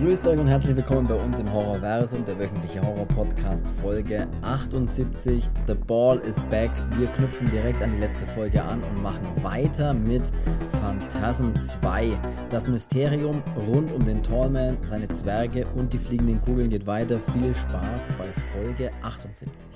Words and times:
Grüßt 0.00 0.26
euch 0.28 0.38
und 0.38 0.48
herzlich 0.48 0.74
willkommen 0.74 1.06
bei 1.06 1.14
uns 1.14 1.40
im 1.40 1.52
Horrorversum, 1.52 2.24
der 2.24 2.38
wöchentliche 2.38 2.80
Horror-Podcast, 2.80 3.68
Folge 3.82 4.26
78. 4.40 5.46
The 5.66 5.74
Ball 5.74 6.18
is 6.20 6.42
back. 6.44 6.70
Wir 6.96 7.06
knüpfen 7.08 7.50
direkt 7.50 7.82
an 7.82 7.92
die 7.92 7.98
letzte 7.98 8.26
Folge 8.26 8.62
an 8.62 8.82
und 8.82 9.02
machen 9.02 9.26
weiter 9.42 9.92
mit 9.92 10.32
Phantasm 10.80 11.54
2. 11.54 12.18
Das 12.48 12.66
Mysterium 12.66 13.42
rund 13.68 13.92
um 13.92 14.02
den 14.02 14.22
Tallman, 14.22 14.78
seine 14.80 15.06
Zwerge 15.08 15.66
und 15.76 15.92
die 15.92 15.98
fliegenden 15.98 16.40
Kugeln 16.40 16.70
geht 16.70 16.86
weiter. 16.86 17.20
Viel 17.20 17.54
Spaß 17.54 18.08
bei 18.16 18.32
Folge 18.32 18.90
78. 19.02 19.68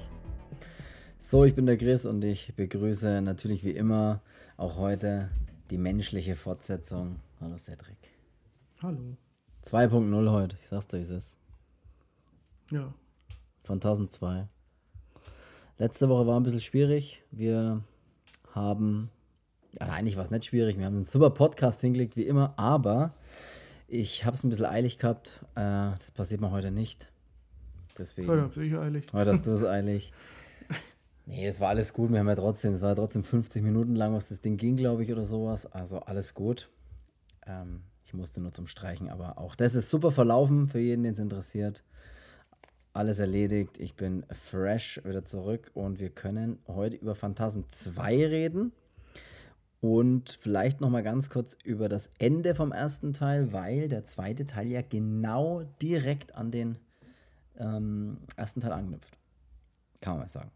So, 1.18 1.44
ich 1.44 1.54
bin 1.54 1.66
der 1.66 1.76
Chris 1.76 2.06
und 2.06 2.24
ich 2.24 2.54
begrüße 2.56 3.20
natürlich 3.20 3.62
wie 3.62 3.72
immer 3.72 4.22
auch 4.56 4.78
heute 4.78 5.28
die 5.70 5.78
menschliche 5.78 6.34
Fortsetzung. 6.34 7.16
Hallo 7.42 7.58
Cedric. 7.58 7.98
Hallo. 8.82 9.18
2.0 9.64 10.30
heute, 10.30 10.56
ich 10.60 10.68
sag's 10.68 10.88
dir, 10.88 10.98
wie 10.98 11.02
es 11.02 11.10
ist. 11.10 11.38
Ja. 12.70 12.92
Phantasm 13.62 14.08
2. 14.08 14.46
Letzte 15.78 16.08
Woche 16.10 16.26
war 16.26 16.38
ein 16.38 16.42
bisschen 16.42 16.60
schwierig. 16.60 17.22
Wir 17.30 17.82
haben, 18.52 19.10
ja, 19.80 19.86
eigentlich 19.88 20.16
war 20.16 20.24
es 20.24 20.30
nicht 20.30 20.44
schwierig, 20.44 20.78
wir 20.78 20.84
haben 20.84 20.96
einen 20.96 21.04
super 21.04 21.30
Podcast 21.30 21.80
hingelegt, 21.80 22.16
wie 22.16 22.26
immer, 22.26 22.52
aber 22.58 23.14
ich 23.88 24.26
habe 24.26 24.36
es 24.36 24.44
ein 24.44 24.50
bisschen 24.50 24.66
eilig 24.66 24.98
gehabt. 24.98 25.44
Äh, 25.54 25.96
das 25.96 26.10
passiert 26.10 26.42
mir 26.42 26.50
heute 26.50 26.70
nicht. 26.70 27.10
Deswegen. 27.96 28.28
Heute 28.28 28.42
hab's 28.42 28.56
ich 28.58 28.76
eilig. 28.76 29.06
Heute 29.12 29.30
hast 29.30 29.46
du 29.46 29.52
es 29.52 29.64
eilig. 29.64 30.12
Nee, 31.26 31.46
es 31.46 31.58
war 31.60 31.70
alles 31.70 31.94
gut. 31.94 32.12
Wir 32.12 32.18
haben 32.18 32.28
ja 32.28 32.34
trotzdem, 32.34 32.74
es 32.74 32.82
war 32.82 32.94
trotzdem 32.94 33.24
50 33.24 33.62
Minuten 33.62 33.96
lang, 33.96 34.12
was 34.14 34.28
das 34.28 34.42
Ding 34.42 34.58
ging, 34.58 34.76
glaube 34.76 35.04
ich, 35.04 35.10
oder 35.10 35.24
sowas. 35.24 35.64
Also 35.64 36.00
alles 36.00 36.34
gut. 36.34 36.68
Ähm, 37.46 37.80
musste 38.14 38.40
nur 38.40 38.52
zum 38.52 38.66
Streichen, 38.66 39.08
aber 39.08 39.38
auch 39.38 39.56
das 39.56 39.74
ist 39.74 39.90
super 39.90 40.10
verlaufen 40.10 40.68
für 40.68 40.78
jeden, 40.78 41.02
den 41.02 41.12
es 41.12 41.18
interessiert. 41.18 41.84
Alles 42.92 43.18
erledigt. 43.18 43.78
Ich 43.78 43.94
bin 43.94 44.24
fresh 44.30 45.00
wieder 45.04 45.24
zurück 45.24 45.70
und 45.74 45.98
wir 45.98 46.10
können 46.10 46.58
heute 46.68 46.96
über 46.96 47.14
Phantasm 47.14 47.62
2 47.68 48.26
reden. 48.26 48.72
Und 49.80 50.38
vielleicht 50.40 50.80
noch 50.80 50.88
mal 50.88 51.02
ganz 51.02 51.28
kurz 51.28 51.58
über 51.62 51.90
das 51.90 52.08
Ende 52.18 52.54
vom 52.54 52.72
ersten 52.72 53.12
Teil, 53.12 53.52
weil 53.52 53.88
der 53.88 54.04
zweite 54.04 54.46
Teil 54.46 54.68
ja 54.68 54.80
genau 54.80 55.64
direkt 55.82 56.34
an 56.34 56.50
den 56.50 56.78
ähm, 57.58 58.18
ersten 58.36 58.60
Teil 58.60 58.72
anknüpft. 58.72 59.18
Kann 60.00 60.14
man 60.14 60.20
mal 60.20 60.28
sagen. 60.28 60.50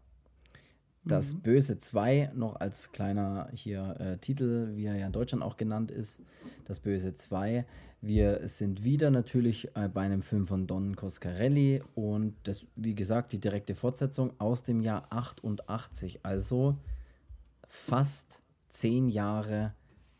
Das 1.09 1.33
Mhm. 1.33 1.41
Böse 1.41 1.77
2 1.79 2.31
noch 2.35 2.55
als 2.57 2.91
kleiner 2.91 3.49
hier 3.53 3.95
äh, 3.99 4.17
Titel, 4.17 4.75
wie 4.75 4.85
er 4.85 4.95
ja 4.95 5.07
in 5.07 5.11
Deutschland 5.11 5.43
auch 5.43 5.57
genannt 5.57 5.89
ist. 5.91 6.21
Das 6.65 6.79
Böse 6.79 7.15
2. 7.15 7.65
Wir 8.01 8.47
sind 8.47 8.83
wieder 8.83 9.09
natürlich 9.09 9.75
äh, 9.75 9.89
bei 9.89 10.01
einem 10.01 10.21
Film 10.21 10.45
von 10.45 10.67
Don 10.67 10.95
Coscarelli 10.95 11.81
und 11.95 12.35
das, 12.43 12.67
wie 12.75 12.95
gesagt, 12.95 13.33
die 13.33 13.39
direkte 13.39 13.75
Fortsetzung 13.75 14.39
aus 14.39 14.63
dem 14.63 14.81
Jahr 14.81 15.07
88. 15.09 16.19
Also 16.23 16.77
fast 17.67 18.43
zehn 18.69 19.09
Jahre 19.09 19.73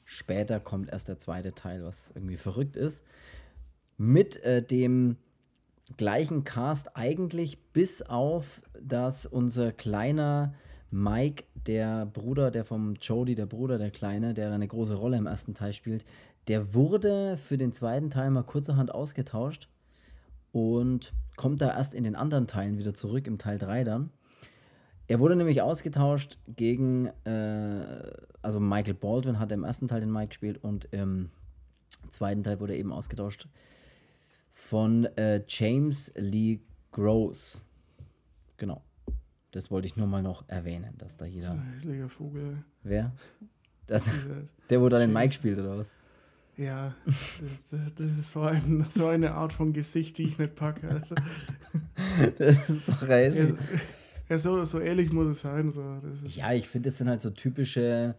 später 0.05 0.59
kommt 0.59 0.91
erst 0.91 1.07
der 1.07 1.19
zweite 1.19 1.53
Teil, 1.53 1.83
was 1.83 2.11
irgendwie 2.15 2.37
verrückt 2.37 2.77
ist. 2.77 3.05
Mit 3.97 4.43
äh, 4.43 4.63
dem 4.63 5.17
gleichen 5.97 6.43
Cast 6.43 6.97
eigentlich, 6.97 7.59
bis 7.73 8.01
auf, 8.01 8.63
dass 8.81 9.27
unser 9.27 9.71
kleiner 9.71 10.53
Mike, 10.91 11.43
der 11.67 12.05
Bruder, 12.05 12.51
der 12.51 12.65
vom 12.65 12.95
Jody, 12.95 13.35
der 13.35 13.45
Bruder, 13.45 13.77
der 13.77 13.91
Kleine, 13.91 14.33
der 14.33 14.51
eine 14.51 14.67
große 14.67 14.95
Rolle 14.95 15.17
im 15.17 15.27
ersten 15.27 15.53
Teil 15.53 15.73
spielt, 15.73 16.05
der 16.47 16.73
wurde 16.73 17.37
für 17.37 17.57
den 17.57 17.73
zweiten 17.73 18.09
Teil 18.09 18.31
mal 18.31 18.43
kurzerhand 18.43 18.93
ausgetauscht 18.93 19.69
und 20.51 21.13
kommt 21.35 21.61
da 21.61 21.69
erst 21.69 21.93
in 21.93 22.03
den 22.03 22.15
anderen 22.15 22.47
Teilen 22.47 22.77
wieder 22.77 22.93
zurück, 22.93 23.27
im 23.27 23.37
Teil 23.37 23.57
3 23.57 23.83
dann. 23.83 24.09
Er 25.07 25.19
wurde 25.19 25.35
nämlich 25.35 25.61
ausgetauscht 25.61 26.37
gegen, 26.47 27.07
äh, 27.25 28.11
also 28.41 28.59
Michael 28.59 28.93
Baldwin 28.93 29.39
hat 29.39 29.51
im 29.51 29.63
ersten 29.63 29.87
Teil 29.87 30.01
den 30.01 30.11
Mike 30.11 30.29
gespielt 30.29 30.63
und 30.63 30.85
im 30.91 31.29
zweiten 32.09 32.43
Teil 32.43 32.59
wurde 32.59 32.73
er 32.73 32.79
eben 32.79 32.91
ausgetauscht 32.91 33.47
von 34.49 35.05
äh, 35.17 35.43
James 35.47 36.11
Lee 36.15 36.59
Gross. 36.91 37.65
Genau. 38.57 38.83
Das 39.51 39.71
wollte 39.71 39.87
ich 39.87 39.97
nur 39.97 40.07
mal 40.07 40.21
noch 40.21 40.43
erwähnen, 40.47 40.93
dass 40.97 41.17
da 41.17 41.25
jeder. 41.25 41.57
Hässlicher 41.75 42.09
Vogel. 42.09 42.63
Wer? 42.83 43.11
Das, 43.87 44.07
der, 44.69 44.81
wo 44.81 44.89
da 44.89 44.99
den. 44.99 45.11
Mike 45.13 45.33
spielt, 45.33 45.57
oder 45.59 45.77
was? 45.77 45.91
Ja, 46.57 46.93
das, 47.05 47.15
das- 47.95 48.17
ist 48.17 48.31
so, 48.31 48.41
ein, 48.41 48.85
so 48.93 49.07
eine 49.07 49.31
Art 49.33 49.53
von 49.53 49.71
Gesicht, 49.73 50.17
die 50.17 50.23
ich 50.23 50.37
nicht 50.37 50.55
packe. 50.55 50.89
Also, 50.89 51.15
Das 52.37 52.69
ist 52.69 52.87
doch 52.89 53.01
hässlich. 53.07 53.53
ja, 54.27 54.37
so, 54.37 54.65
so 54.65 54.79
ehrlich 54.79 55.11
muss 55.13 55.27
es 55.29 55.41
sein. 55.41 55.71
So. 55.71 55.81
Ja, 56.25 56.51
ich 56.53 56.67
finde, 56.67 56.89
das 56.89 56.97
sind 56.97 57.07
halt 57.07 57.21
so 57.21 57.29
typische 57.29 58.13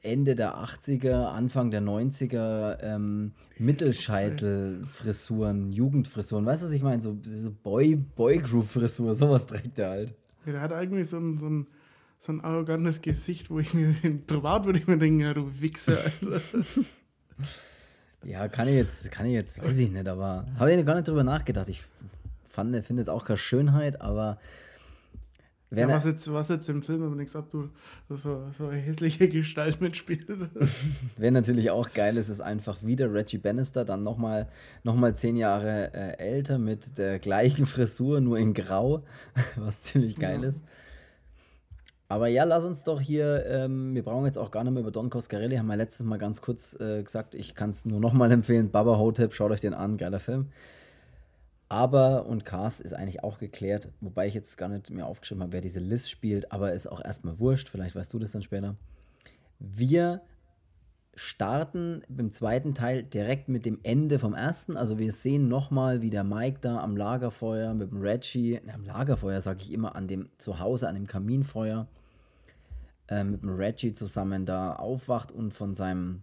Ende 0.00 0.36
der 0.36 0.54
80er, 0.56 1.24
Anfang 1.26 1.72
der 1.72 1.82
90er 1.82 2.78
ähm, 2.80 3.32
Mittelscheitel-Frisuren, 4.36 5.72
Jugendfrisuren. 5.72 6.46
Weißt 6.46 6.62
du, 6.62 6.66
was 6.66 6.72
ich 6.72 6.82
meine? 6.82 7.02
So, 7.02 7.18
so 7.24 7.50
Boy, 7.50 7.96
Boy-Group-Frisur, 7.96 9.14
sowas 9.14 9.46
trägt 9.46 9.78
er 9.78 9.90
halt. 9.90 10.14
Der 10.46 10.60
hat 10.60 10.72
eigentlich 10.72 11.08
so 11.08 11.18
ein, 11.18 11.38
so, 11.38 11.48
ein, 11.48 11.66
so 12.18 12.32
ein 12.32 12.40
arrogantes 12.40 13.02
Gesicht, 13.02 13.50
wo 13.50 13.58
ich 13.58 13.74
mir, 13.74 13.94
privat 14.26 14.64
würde 14.64 14.78
ich 14.78 14.86
mir 14.86 14.98
denken, 14.98 15.20
ja, 15.20 15.34
du 15.34 15.60
Wichser. 15.60 15.98
Alter. 15.98 16.40
Ja, 18.24 18.48
kann 18.48 18.66
ich 18.66 18.74
jetzt, 18.74 19.12
kann 19.12 19.26
ich 19.26 19.34
jetzt, 19.34 19.62
weiß 19.62 19.78
ich 19.78 19.92
nicht, 19.92 20.08
aber 20.08 20.46
habe 20.58 20.72
ich 20.72 20.84
gar 20.84 20.96
nicht 20.96 21.06
drüber 21.06 21.22
nachgedacht. 21.22 21.68
Ich 21.68 21.84
finde 22.50 22.80
jetzt 22.80 23.08
auch 23.08 23.24
keine 23.24 23.36
Schönheit, 23.36 24.00
aber 24.00 24.38
Ja, 25.74 25.88
was, 25.88 26.04
jetzt, 26.04 26.32
was 26.32 26.48
jetzt 26.48 26.68
im 26.68 26.80
Film 26.80 27.02
aber 27.02 27.16
nichts 27.16 27.34
abtut, 27.34 27.70
so, 28.08 28.44
so 28.56 28.68
eine 28.68 28.78
hässliche 28.78 29.28
Gestalt 29.30 29.80
mitspielt. 29.80 30.26
wer 31.16 31.30
natürlich 31.32 31.70
auch 31.70 31.92
geil 31.92 32.16
ist, 32.16 32.28
ist 32.28 32.40
einfach 32.40 32.84
wieder 32.84 33.12
Reggie 33.12 33.38
Bannister, 33.38 33.84
dann 33.84 34.04
nochmal 34.04 34.48
noch 34.84 34.94
mal 34.94 35.16
zehn 35.16 35.36
Jahre 35.36 35.92
äh, 35.92 36.18
älter 36.18 36.58
mit 36.58 36.98
der 36.98 37.18
gleichen 37.18 37.66
Frisur, 37.66 38.20
nur 38.20 38.38
in 38.38 38.54
Grau, 38.54 39.02
was 39.56 39.82
ziemlich 39.82 40.16
geil 40.16 40.42
Ja. 40.42 40.48
ist. 40.48 40.64
Aber 42.08 42.28
ja, 42.28 42.44
lass 42.44 42.62
uns 42.62 42.84
doch 42.84 43.00
hier, 43.00 43.44
ähm, 43.48 43.92
wir 43.92 44.04
brauchen 44.04 44.26
jetzt 44.26 44.38
auch 44.38 44.52
gar 44.52 44.62
nicht 44.62 44.72
mehr 44.72 44.82
über 44.82 44.92
Don 44.92 45.10
Coscarelli, 45.10 45.56
haben 45.56 45.66
wir 45.66 45.74
letztes 45.76 46.06
Mal 46.06 46.18
ganz 46.18 46.40
kurz 46.40 46.78
äh, 46.78 47.02
gesagt, 47.02 47.34
ich 47.34 47.56
kann 47.56 47.70
es 47.70 47.84
nur 47.84 47.98
nochmal 47.98 48.30
empfehlen, 48.30 48.70
Baba 48.70 48.96
Hotep, 48.98 49.34
schaut 49.34 49.50
euch 49.50 49.60
den 49.60 49.74
an, 49.74 49.96
geiler 49.96 50.20
Film. 50.20 50.46
Aber 51.68 52.26
und 52.26 52.44
Cast 52.44 52.80
ist 52.80 52.92
eigentlich 52.92 53.24
auch 53.24 53.38
geklärt, 53.38 53.88
wobei 54.00 54.28
ich 54.28 54.34
jetzt 54.34 54.56
gar 54.56 54.68
nicht 54.68 54.90
mehr 54.90 55.06
aufgeschrieben 55.06 55.42
habe, 55.42 55.52
wer 55.52 55.60
diese 55.60 55.80
Liz 55.80 56.08
spielt, 56.08 56.52
aber 56.52 56.72
ist 56.72 56.86
auch 56.86 57.04
erstmal 57.04 57.38
wurscht, 57.40 57.68
vielleicht 57.68 57.96
weißt 57.96 58.12
du 58.12 58.18
das 58.18 58.32
dann 58.32 58.42
später. 58.42 58.76
Wir 59.58 60.22
starten 61.16 62.02
beim 62.08 62.30
zweiten 62.30 62.74
Teil 62.74 63.02
direkt 63.02 63.48
mit 63.48 63.66
dem 63.66 63.80
Ende 63.82 64.18
vom 64.18 64.34
ersten. 64.34 64.76
Also 64.76 64.98
wir 64.98 65.10
sehen 65.12 65.48
nochmal, 65.48 66.02
wie 66.02 66.10
der 66.10 66.24
Mike 66.24 66.58
da 66.60 66.78
am 66.78 66.96
Lagerfeuer 66.96 67.74
mit 67.74 67.90
dem 67.90 68.02
Reggie, 68.02 68.60
na, 68.64 68.74
am 68.74 68.84
Lagerfeuer 68.84 69.40
sage 69.40 69.62
ich 69.62 69.72
immer, 69.72 69.96
an 69.96 70.06
dem 70.06 70.28
Zuhause, 70.36 70.88
an 70.88 70.94
dem 70.94 71.06
Kaminfeuer, 71.06 71.88
äh, 73.08 73.24
mit 73.24 73.42
dem 73.42 73.56
Reggie 73.56 73.94
zusammen 73.94 74.44
da 74.44 74.74
aufwacht 74.74 75.32
und 75.32 75.52
von 75.52 75.74
seinem 75.74 76.22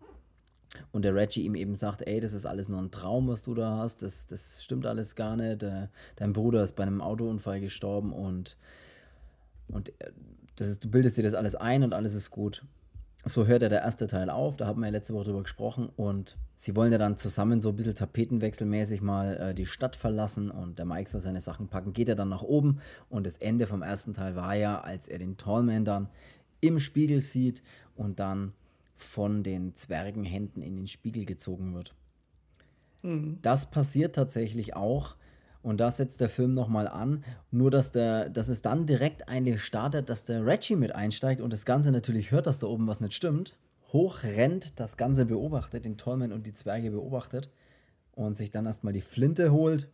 und 0.92 1.06
der 1.06 1.16
Reggie 1.16 1.44
ihm 1.44 1.56
eben 1.56 1.76
sagt, 1.76 2.02
ey, 2.08 2.20
das 2.20 2.34
ist 2.34 2.46
alles 2.46 2.70
nur 2.70 2.82
ein 2.82 2.92
Traum, 2.92 3.28
was 3.28 3.44
du 3.44 3.54
da 3.54 3.78
hast, 3.78 4.02
das, 4.02 4.28
das 4.28 4.64
stimmt 4.64 4.86
alles 4.86 5.16
gar 5.16 5.36
nicht. 5.36 5.64
Äh, 5.64 5.88
dein 6.16 6.34
Bruder 6.34 6.64
ist 6.64 6.76
bei 6.76 6.84
einem 6.84 7.02
Autounfall 7.02 7.60
gestorben 7.60 8.14
und, 8.14 8.58
und 9.68 9.90
äh, 10.00 10.12
das 10.56 10.68
ist, 10.68 10.84
du 10.84 10.90
bildest 10.90 11.18
dir 11.18 11.24
das 11.24 11.34
alles 11.34 11.56
ein 11.56 11.84
und 11.84 11.94
alles 11.94 12.14
ist 12.14 12.32
gut. 12.32 12.64
So 13.26 13.48
hört 13.48 13.62
ja 13.62 13.70
der 13.70 13.82
erste 13.82 14.08
Teil 14.08 14.30
auf, 14.30 14.58
da 14.58 14.68
haben 14.68 14.82
wir 14.82 14.88
ja 14.88 14.92
letzte 14.92 15.14
Woche 15.14 15.26
drüber 15.26 15.44
gesprochen. 15.44 15.90
Und 15.96 16.36
sie 16.58 16.76
wollen 16.76 16.92
ja 16.92 16.98
dann 16.98 17.16
zusammen 17.16 17.62
so 17.62 17.70
ein 17.70 17.76
bisschen 17.76 17.96
tapetenwechselmäßig 17.96 19.02
mal 19.02 19.38
äh, 19.38 19.54
die 19.54 19.66
Stadt 19.66 19.96
verlassen. 19.96 20.52
Und 20.52 20.78
der 20.78 20.86
Mike 20.86 21.10
soll 21.10 21.22
seine 21.22 21.40
Sachen 21.40 21.70
packen, 21.70 21.94
geht 21.94 22.10
er 22.10 22.16
dann 22.16 22.30
nach 22.30 22.44
oben. 22.44 22.82
Und 23.10 23.26
das 23.26 23.38
Ende 23.38 23.66
vom 23.66 23.82
ersten 23.82 24.14
Teil 24.14 24.36
war 24.36 24.56
ja, 24.56 24.82
als 24.82 25.08
er 25.08 25.20
den 25.20 25.38
Tallman 25.38 25.86
dann 25.86 26.10
im 26.60 26.80
Spiegel 26.80 27.22
sieht 27.22 27.64
und 27.96 28.20
dann 28.20 28.54
von 29.04 29.44
den 29.44 29.76
Zwergenhänden 29.76 30.62
in 30.62 30.76
den 30.76 30.88
Spiegel 30.88 31.26
gezogen 31.26 31.74
wird. 31.74 31.94
Das 33.42 33.70
passiert 33.70 34.16
tatsächlich 34.16 34.76
auch 34.76 35.16
und 35.62 35.80
da 35.80 35.92
setzt 35.92 36.22
der 36.22 36.30
Film 36.30 36.54
nochmal 36.54 36.88
an, 36.88 37.24
nur 37.50 37.72
dass, 37.72 37.92
der, 37.92 38.30
dass 38.30 38.50
es 38.50 38.62
dann 38.62 38.86
direkt 38.86 39.30
eigentlich 39.30 39.64
startet, 39.64 40.10
dass 40.10 40.26
der 40.26 40.46
Reggie 40.46 40.76
mit 40.76 40.94
einsteigt 40.94 41.42
und 41.42 41.54
das 41.54 41.66
Ganze 41.66 41.92
natürlich 41.92 42.32
hört, 42.32 42.48
dass 42.48 42.60
da 42.60 42.68
oben 42.68 42.88
was 42.88 43.02
nicht 43.02 43.14
stimmt, 43.14 43.58
hochrennt, 43.94 44.80
das 44.80 44.98
Ganze 44.98 45.26
beobachtet, 45.26 45.86
den 45.86 45.98
Tallman 45.98 46.34
und 46.34 46.48
die 46.48 46.54
Zwerge 46.54 46.92
beobachtet 46.92 47.50
und 48.12 48.36
sich 48.36 48.52
dann 48.52 48.66
erstmal 48.66 48.94
die 48.94 49.02
Flinte 49.02 49.52
holt 49.52 49.88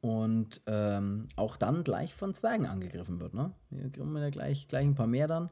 und 0.00 0.62
ähm, 0.66 1.28
auch 1.36 1.56
dann 1.56 1.84
gleich 1.84 2.14
von 2.14 2.32
Zwergen 2.32 2.66
angegriffen 2.66 3.20
wird. 3.20 3.34
Ne? 3.34 3.52
Hier 3.70 3.90
kriegen 3.90 4.12
wir 4.12 4.22
ja 4.22 4.30
gleich, 4.30 4.66
gleich 4.66 4.86
ein 4.86 4.94
paar 4.94 5.06
mehr 5.06 5.28
dann. 5.28 5.50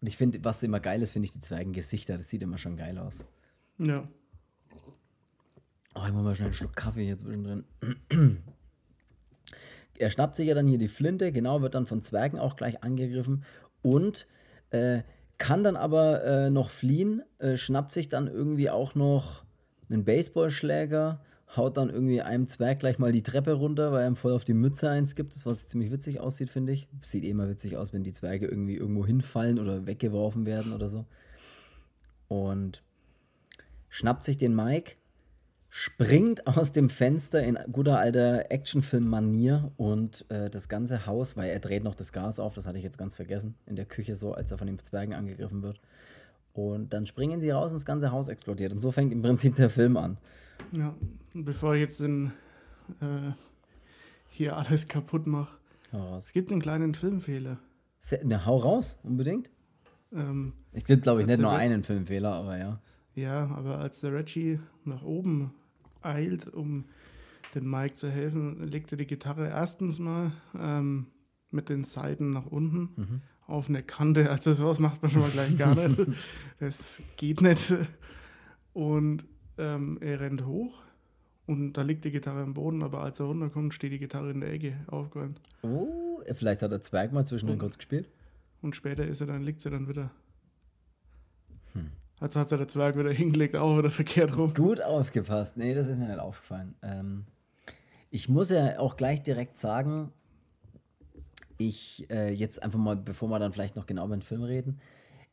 Und 0.00 0.06
ich 0.06 0.16
finde, 0.16 0.44
was 0.44 0.62
immer 0.62 0.80
geil 0.80 1.02
ist, 1.02 1.12
finde 1.12 1.26
ich 1.26 1.32
die 1.32 1.40
Zwergengesichter, 1.40 2.16
das 2.16 2.28
sieht 2.28 2.42
immer 2.42 2.58
schon 2.58 2.76
geil 2.76 2.98
aus. 2.98 3.24
ja. 3.78 4.08
Oh, 5.94 6.06
ich 6.06 6.12
muss 6.12 6.22
mal 6.22 6.36
schnell 6.36 6.46
einen 6.48 6.54
Schluck 6.54 6.76
Kaffee 6.76 7.04
hier 7.04 7.18
zwischendrin. 7.18 7.64
er 9.98 10.10
schnappt 10.10 10.36
sich 10.36 10.46
ja 10.46 10.54
dann 10.54 10.68
hier 10.68 10.78
die 10.78 10.86
Flinte, 10.86 11.32
genau, 11.32 11.60
wird 11.60 11.74
dann 11.74 11.86
von 11.86 12.02
Zwergen 12.02 12.38
auch 12.38 12.54
gleich 12.54 12.84
angegriffen 12.84 13.44
und 13.82 14.28
äh, 14.70 15.02
kann 15.38 15.64
dann 15.64 15.76
aber 15.76 16.24
äh, 16.24 16.50
noch 16.50 16.70
fliehen, 16.70 17.22
äh, 17.38 17.56
schnappt 17.56 17.92
sich 17.92 18.08
dann 18.08 18.28
irgendwie 18.28 18.70
auch 18.70 18.94
noch 18.94 19.44
einen 19.88 20.04
Baseballschläger, 20.04 21.20
haut 21.56 21.76
dann 21.76 21.88
irgendwie 21.88 22.20
einem 22.20 22.46
Zwerg 22.46 22.80
gleich 22.80 22.98
mal 22.98 23.12
die 23.12 23.22
Treppe 23.22 23.52
runter, 23.52 23.92
weil 23.92 24.02
er 24.02 24.08
ihm 24.08 24.16
voll 24.16 24.32
auf 24.32 24.44
die 24.44 24.54
Mütze 24.54 24.90
eins 24.90 25.14
gibt, 25.14 25.34
was 25.46 25.66
ziemlich 25.66 25.90
witzig 25.90 26.20
aussieht, 26.20 26.50
finde 26.50 26.72
ich. 26.72 26.88
Sieht 27.00 27.24
eh 27.24 27.32
mal 27.32 27.48
witzig 27.48 27.76
aus, 27.76 27.92
wenn 27.92 28.02
die 28.02 28.12
Zwerge 28.12 28.46
irgendwie 28.46 28.76
irgendwo 28.76 29.06
hinfallen 29.06 29.58
oder 29.58 29.86
weggeworfen 29.86 30.44
werden 30.44 30.72
oder 30.72 30.88
so. 30.88 31.06
Und 32.28 32.82
schnappt 33.88 34.24
sich 34.24 34.36
den 34.36 34.54
Mike, 34.54 34.96
springt 35.70 36.46
aus 36.46 36.72
dem 36.72 36.90
Fenster 36.90 37.42
in 37.42 37.58
guter 37.72 37.98
alter 37.98 38.50
Actionfilm-Manier 38.50 39.72
und 39.76 40.26
äh, 40.30 40.50
das 40.50 40.68
ganze 40.68 41.06
Haus, 41.06 41.36
weil 41.36 41.50
er 41.50 41.60
dreht 41.60 41.84
noch 41.84 41.94
das 41.94 42.12
Gas 42.12 42.40
auf, 42.40 42.54
das 42.54 42.66
hatte 42.66 42.78
ich 42.78 42.84
jetzt 42.84 42.98
ganz 42.98 43.16
vergessen, 43.16 43.54
in 43.66 43.76
der 43.76 43.86
Küche 43.86 44.16
so, 44.16 44.32
als 44.32 44.52
er 44.52 44.58
von 44.58 44.66
den 44.66 44.78
Zwergen 44.78 45.14
angegriffen 45.14 45.62
wird. 45.62 45.80
Und 46.52 46.92
dann 46.92 47.06
springen 47.06 47.40
sie 47.40 47.50
raus 47.50 47.70
und 47.70 47.76
das 47.76 47.86
ganze 47.86 48.10
Haus 48.10 48.28
explodiert. 48.28 48.72
Und 48.72 48.80
so 48.80 48.90
fängt 48.90 49.12
im 49.12 49.22
Prinzip 49.22 49.54
der 49.54 49.70
Film 49.70 49.96
an. 49.96 50.18
Ja, 50.72 50.94
bevor 51.34 51.74
ich 51.74 51.80
jetzt 51.80 52.00
den, 52.00 52.32
äh, 53.00 53.32
hier 54.28 54.56
alles 54.56 54.88
kaputt 54.88 55.26
mache, 55.26 55.58
es 56.18 56.32
gibt 56.32 56.52
einen 56.52 56.60
kleinen 56.60 56.94
Filmfehler. 56.94 57.58
Ne, 58.22 58.44
hau 58.44 58.56
raus, 58.56 58.98
unbedingt. 59.02 59.50
Ähm, 60.12 60.52
ich 60.72 60.84
gibt, 60.84 61.02
glaube 61.02 61.20
ich, 61.20 61.26
nicht 61.26 61.40
nur 61.40 61.52
einen 61.52 61.84
Filmfehler, 61.84 62.32
aber 62.32 62.58
ja. 62.58 62.80
Ja, 63.14 63.48
aber 63.48 63.78
als 63.78 64.00
der 64.00 64.12
Reggie 64.12 64.60
nach 64.84 65.02
oben 65.02 65.52
eilt, 66.02 66.52
um 66.52 66.84
den 67.54 67.68
Mike 67.68 67.94
zu 67.94 68.10
helfen, 68.10 68.66
legt 68.68 68.92
er 68.92 68.98
die 68.98 69.06
Gitarre 69.06 69.48
erstens 69.48 69.98
mal 69.98 70.32
ähm, 70.58 71.06
mit 71.50 71.68
den 71.68 71.84
Seiten 71.84 72.30
nach 72.30 72.46
unten 72.46 72.90
mhm. 72.96 73.20
auf 73.46 73.68
eine 73.68 73.82
Kante. 73.82 74.30
Also 74.30 74.52
sowas 74.52 74.78
macht 74.78 75.02
man 75.02 75.10
schon 75.10 75.22
mal 75.22 75.30
gleich 75.30 75.56
gar 75.56 75.74
nicht. 75.74 75.98
Das 76.60 77.02
geht 77.16 77.40
nicht. 77.40 77.72
Und 78.72 79.24
ähm, 79.58 79.98
er 80.00 80.20
rennt 80.20 80.46
hoch 80.46 80.84
und 81.46 81.72
da 81.74 81.82
liegt 81.82 82.04
die 82.04 82.10
Gitarre 82.10 82.42
am 82.42 82.54
Boden, 82.54 82.82
aber 82.82 83.02
als 83.02 83.20
er 83.20 83.26
runterkommt, 83.26 83.72
steht 83.72 83.92
die 83.92 83.98
Gitarre 83.98 84.30
in 84.30 84.40
der 84.40 84.52
Ecke 84.52 84.76
aufgeräumt. 84.86 85.40
Oh, 85.62 86.20
vielleicht 86.32 86.62
hat 86.62 86.72
der 86.72 86.82
Zwerg 86.82 87.12
mal 87.12 87.24
zwischendurch 87.24 87.58
kurz 87.58 87.78
gespielt. 87.78 88.08
Und 88.60 88.76
später 88.76 89.06
ist 89.06 89.20
er 89.20 89.28
dann, 89.28 89.42
liegt 89.42 89.60
sie 89.60 89.70
dann 89.70 89.88
wieder. 89.88 90.10
Hm. 91.72 91.90
Also 92.20 92.40
hat 92.40 92.48
sich 92.48 92.58
der 92.58 92.68
Zwerg 92.68 92.98
wieder 92.98 93.12
hingelegt, 93.12 93.56
auch 93.56 93.78
wieder 93.78 93.90
verkehrt 93.90 94.36
rum. 94.36 94.52
Gut 94.52 94.82
aufgepasst. 94.82 95.56
Nee, 95.56 95.74
das 95.74 95.86
ist 95.86 95.98
mir 95.98 96.08
nicht 96.08 96.18
aufgefallen. 96.18 96.74
Ähm, 96.82 97.24
ich 98.10 98.28
muss 98.28 98.50
ja 98.50 98.78
auch 98.78 98.96
gleich 98.96 99.22
direkt 99.22 99.58
sagen, 99.58 100.12
ich 101.56 102.08
äh, 102.10 102.32
jetzt 102.32 102.62
einfach 102.62 102.78
mal, 102.78 102.96
bevor 102.96 103.28
wir 103.28 103.38
dann 103.38 103.52
vielleicht 103.52 103.76
noch 103.76 103.86
genau 103.86 104.04
über 104.06 104.16
den 104.16 104.22
Film 104.22 104.42
reden, 104.42 104.80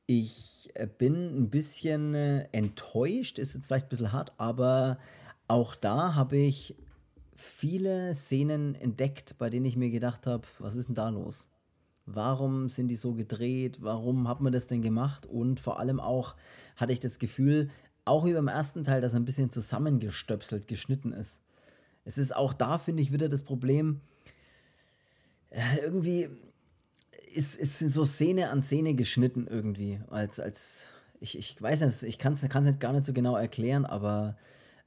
ich 0.07 0.69
äh, 0.75 0.87
bin 0.87 1.43
ein 1.43 1.49
bisschen 1.49 2.13
äh, 2.13 2.47
enttäuscht, 2.51 3.39
ist 3.39 3.53
jetzt 3.53 3.67
vielleicht 3.67 3.87
ein 3.87 3.89
bisschen 3.89 4.11
hart, 4.11 4.33
aber 4.37 4.99
auch 5.47 5.75
da 5.75 6.15
habe 6.15 6.37
ich 6.37 6.75
viele 7.35 8.13
Szenen 8.15 8.75
entdeckt, 8.75 9.37
bei 9.37 9.49
denen 9.49 9.65
ich 9.65 9.77
mir 9.77 9.89
gedacht 9.89 10.27
habe, 10.27 10.43
was 10.59 10.75
ist 10.75 10.87
denn 10.87 10.95
da 10.95 11.09
los? 11.09 11.49
Warum 12.05 12.69
sind 12.69 12.87
die 12.87 12.95
so 12.95 13.13
gedreht? 13.13 13.79
Warum 13.81 14.27
hat 14.27 14.39
man 14.39 14.53
das 14.53 14.67
denn 14.67 14.81
gemacht? 14.81 15.25
Und 15.25 15.59
vor 15.59 15.79
allem 15.79 15.99
auch 15.99 16.35
hatte 16.75 16.93
ich 16.93 16.99
das 16.99 17.19
Gefühl, 17.19 17.69
auch 18.05 18.25
wie 18.25 18.33
beim 18.33 18.47
ersten 18.47 18.83
Teil, 18.83 19.01
dass 19.01 19.13
er 19.13 19.19
ein 19.19 19.25
bisschen 19.25 19.49
zusammengestöpselt, 19.49 20.67
geschnitten 20.67 21.11
ist. 21.11 21.41
Es 22.03 22.19
ist 22.19 22.35
auch 22.35 22.53
da, 22.53 22.77
finde 22.77 23.01
ich, 23.01 23.11
wieder 23.11 23.27
das 23.27 23.41
Problem, 23.41 24.01
äh, 25.49 25.79
irgendwie 25.81 26.29
ist, 27.33 27.55
ist 27.57 27.79
so 27.79 28.05
Szene 28.05 28.49
an 28.49 28.61
Szene 28.61 28.95
geschnitten 28.95 29.47
irgendwie. 29.47 29.99
Als, 30.09 30.39
als 30.39 30.89
ich, 31.19 31.37
ich 31.37 31.61
weiß 31.61 31.81
nicht, 31.81 32.03
ich 32.03 32.19
kann 32.19 32.33
es 32.33 32.43
nicht 32.43 32.79
gar 32.79 32.93
nicht 32.93 33.05
so 33.05 33.13
genau 33.13 33.35
erklären, 33.35 33.85
aber 33.85 34.37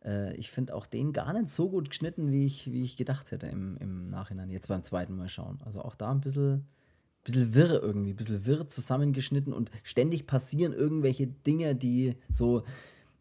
äh, 0.05 0.35
ich 0.37 0.51
finde 0.51 0.75
auch 0.75 0.87
den 0.87 1.13
gar 1.13 1.33
nicht 1.33 1.49
so 1.49 1.69
gut 1.69 1.91
geschnitten, 1.91 2.31
wie 2.31 2.47
ich, 2.47 2.71
wie 2.71 2.85
ich 2.85 2.97
gedacht 2.97 3.31
hätte 3.31 3.47
im, 3.47 3.77
im 3.79 4.11
Nachhinein. 4.11 4.51
Jetzt 4.51 4.69
beim 4.69 4.83
zweiten 4.83 5.17
Mal 5.17 5.29
schauen. 5.29 5.59
Also 5.65 5.83
auch 5.83 5.95
da 5.95 6.11
ein 6.11 6.21
bisschen, 6.21 6.67
bisschen 7.25 7.55
wirr 7.55 7.83
irgendwie, 7.83 8.13
ein 8.13 8.17
bisschen 8.17 8.47
wirr 8.47 8.67
zusammengeschnitten 8.67 9.53
und 9.53 9.71
ständig 9.83 10.27
passieren 10.27 10.73
irgendwelche 10.73 11.27
Dinge, 11.27 11.75
die 11.75 12.17
so. 12.31 12.65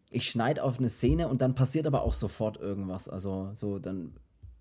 Ich 0.10 0.30
schneide 0.30 0.64
auf 0.64 0.80
eine 0.80 0.88
Szene 0.88 1.28
und 1.28 1.42
dann 1.42 1.54
passiert 1.54 1.86
aber 1.86 2.02
auch 2.02 2.14
sofort 2.14 2.56
irgendwas. 2.56 3.10
Also 3.10 3.52
so 3.54 3.78
dann, 3.78 4.14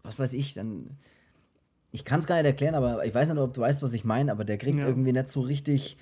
was 0.02 0.19
weiß 0.19 0.32
ich, 0.32 0.54
dann 0.54 0.98
ich 1.96 2.04
kann 2.04 2.20
es 2.20 2.26
gar 2.26 2.37
nicht 2.37 2.44
erklären, 2.44 2.75
aber 2.75 3.06
ich 3.06 3.14
weiß 3.14 3.31
nicht, 3.31 3.38
ob 3.38 3.54
du 3.54 3.62
weißt, 3.62 3.82
was 3.82 3.94
ich 3.94 4.04
meine, 4.04 4.31
aber 4.31 4.44
der 4.44 4.58
kriegt 4.58 4.81
ja. 4.81 4.87
irgendwie 4.87 5.14
nicht 5.14 5.31
so 5.31 5.40
richtig, 5.40 5.96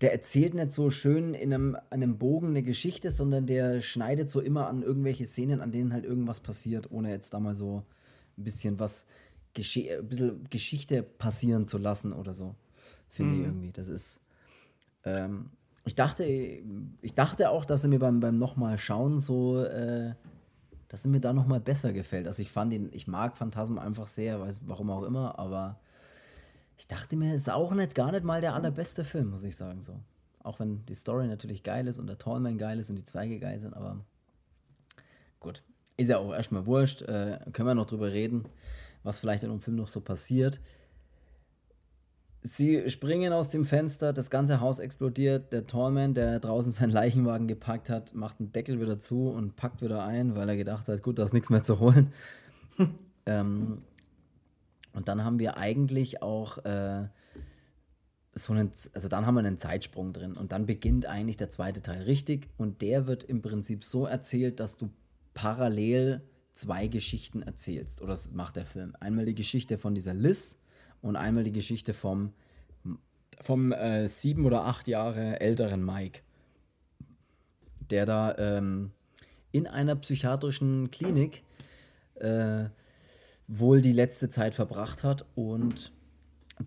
der 0.00 0.12
erzählt 0.12 0.54
nicht 0.54 0.72
so 0.72 0.88
schön 0.88 1.34
in 1.34 1.52
einem, 1.52 1.76
einem 1.90 2.16
Bogen 2.16 2.48
eine 2.48 2.62
Geschichte, 2.62 3.10
sondern 3.10 3.44
der 3.44 3.82
schneidet 3.82 4.30
so 4.30 4.40
immer 4.40 4.66
an 4.66 4.82
irgendwelche 4.82 5.26
Szenen, 5.26 5.60
an 5.60 5.72
denen 5.72 5.92
halt 5.92 6.06
irgendwas 6.06 6.40
passiert, 6.40 6.90
ohne 6.90 7.10
jetzt 7.10 7.34
da 7.34 7.40
mal 7.40 7.54
so 7.54 7.82
ein 8.38 8.44
bisschen 8.44 8.80
was, 8.80 9.06
ein 9.58 10.08
bisschen 10.08 10.48
Geschichte 10.48 11.02
passieren 11.02 11.66
zu 11.66 11.76
lassen 11.76 12.14
oder 12.14 12.32
so. 12.32 12.54
Finde 13.10 13.34
mhm. 13.34 13.40
ich 13.40 13.46
irgendwie. 13.46 13.72
Das 13.72 13.88
ist. 13.88 14.22
Ähm, 15.04 15.50
ich 15.84 15.94
dachte, 15.94 16.24
ich 16.24 17.14
dachte 17.14 17.50
auch, 17.50 17.66
dass 17.66 17.84
er 17.84 17.90
mir 17.90 17.98
beim, 17.98 18.20
beim 18.20 18.38
nochmal 18.38 18.78
schauen 18.78 19.18
so 19.18 19.62
äh, 19.62 20.14
dass 20.88 21.04
er 21.04 21.10
mir 21.10 21.20
da 21.20 21.32
nochmal 21.32 21.60
besser 21.60 21.92
gefällt. 21.92 22.26
Also 22.26 22.42
ich 22.42 22.50
fand 22.50 22.72
ihn, 22.72 22.88
ich 22.92 23.06
mag 23.06 23.36
Phantasm 23.36 23.78
einfach 23.78 24.06
sehr, 24.06 24.40
weiß 24.40 24.62
warum 24.66 24.90
auch 24.90 25.02
immer, 25.02 25.38
aber 25.38 25.80
ich 26.78 26.86
dachte 26.86 27.16
mir, 27.16 27.34
ist 27.34 27.50
auch 27.50 27.72
nicht, 27.72 27.94
gar 27.94 28.12
nicht 28.12 28.24
mal 28.24 28.40
der 28.40 28.54
allerbeste 28.54 29.04
Film, 29.04 29.30
muss 29.30 29.44
ich 29.44 29.56
sagen 29.56 29.82
so. 29.82 29.98
Auch 30.42 30.60
wenn 30.60 30.84
die 30.86 30.94
Story 30.94 31.26
natürlich 31.26 31.62
geil 31.62 31.88
ist 31.88 31.98
und 31.98 32.06
der 32.06 32.18
Tallman 32.18 32.58
geil 32.58 32.78
ist 32.78 32.90
und 32.90 32.96
die 32.96 33.04
Zweige 33.04 33.38
geil 33.40 33.58
sind, 33.58 33.74
aber 33.74 34.04
gut. 35.40 35.62
Ist 35.96 36.10
ja 36.10 36.18
auch 36.18 36.32
erstmal 36.32 36.66
wurscht. 36.66 37.02
Äh, 37.02 37.38
können 37.52 37.68
wir 37.68 37.74
noch 37.74 37.86
drüber 37.86 38.12
reden, 38.12 38.44
was 39.02 39.18
vielleicht 39.18 39.44
in 39.44 39.50
dem 39.50 39.60
Film 39.60 39.76
noch 39.76 39.88
so 39.88 40.02
passiert. 40.02 40.60
Sie 42.46 42.88
springen 42.88 43.32
aus 43.32 43.48
dem 43.48 43.64
Fenster, 43.64 44.12
das 44.12 44.30
ganze 44.30 44.60
Haus 44.60 44.78
explodiert. 44.78 45.52
Der 45.52 45.66
Tallman, 45.66 46.14
der 46.14 46.38
draußen 46.38 46.70
seinen 46.70 46.90
Leichenwagen 46.90 47.48
gepackt 47.48 47.90
hat, 47.90 48.14
macht 48.14 48.38
den 48.38 48.52
Deckel 48.52 48.80
wieder 48.80 49.00
zu 49.00 49.30
und 49.30 49.56
packt 49.56 49.82
wieder 49.82 50.04
ein, 50.04 50.36
weil 50.36 50.48
er 50.48 50.56
gedacht 50.56 50.86
hat, 50.86 51.02
gut, 51.02 51.18
da 51.18 51.24
ist 51.24 51.32
nichts 51.32 51.50
mehr 51.50 51.64
zu 51.64 51.80
holen. 51.80 52.12
ähm, 53.26 53.82
und 54.92 55.08
dann 55.08 55.24
haben 55.24 55.40
wir 55.40 55.56
eigentlich 55.56 56.22
auch 56.22 56.64
äh, 56.64 57.08
so 58.32 58.52
einen, 58.52 58.70
also 58.92 59.08
dann 59.08 59.26
haben 59.26 59.34
wir 59.34 59.40
einen 59.40 59.58
Zeitsprung 59.58 60.12
drin 60.12 60.34
und 60.34 60.52
dann 60.52 60.66
beginnt 60.66 61.06
eigentlich 61.06 61.36
der 61.36 61.50
zweite 61.50 61.82
Teil 61.82 62.02
richtig 62.02 62.48
und 62.58 62.80
der 62.80 63.08
wird 63.08 63.24
im 63.24 63.42
Prinzip 63.42 63.82
so 63.82 64.06
erzählt, 64.06 64.60
dass 64.60 64.76
du 64.76 64.90
parallel 65.34 66.22
zwei 66.52 66.86
Geschichten 66.86 67.42
erzählst. 67.42 68.02
Oder 68.02 68.10
das 68.10 68.30
macht 68.30 68.54
der 68.54 68.66
Film. 68.66 68.94
Einmal 69.00 69.26
die 69.26 69.34
Geschichte 69.34 69.78
von 69.78 69.96
dieser 69.96 70.14
Liz, 70.14 70.58
und 71.06 71.16
einmal 71.16 71.44
die 71.44 71.52
Geschichte 71.52 71.94
vom, 71.94 72.32
vom 73.40 73.72
äh, 73.72 74.08
sieben 74.08 74.44
oder 74.44 74.64
acht 74.64 74.88
Jahre 74.88 75.40
älteren 75.40 75.84
Mike, 75.84 76.20
der 77.90 78.04
da 78.04 78.36
ähm, 78.36 78.90
in 79.52 79.66
einer 79.66 79.94
psychiatrischen 79.96 80.90
Klinik 80.90 81.44
äh, 82.16 82.64
wohl 83.46 83.80
die 83.80 83.92
letzte 83.92 84.28
Zeit 84.28 84.54
verbracht 84.54 85.04
hat 85.04 85.24
und 85.36 85.92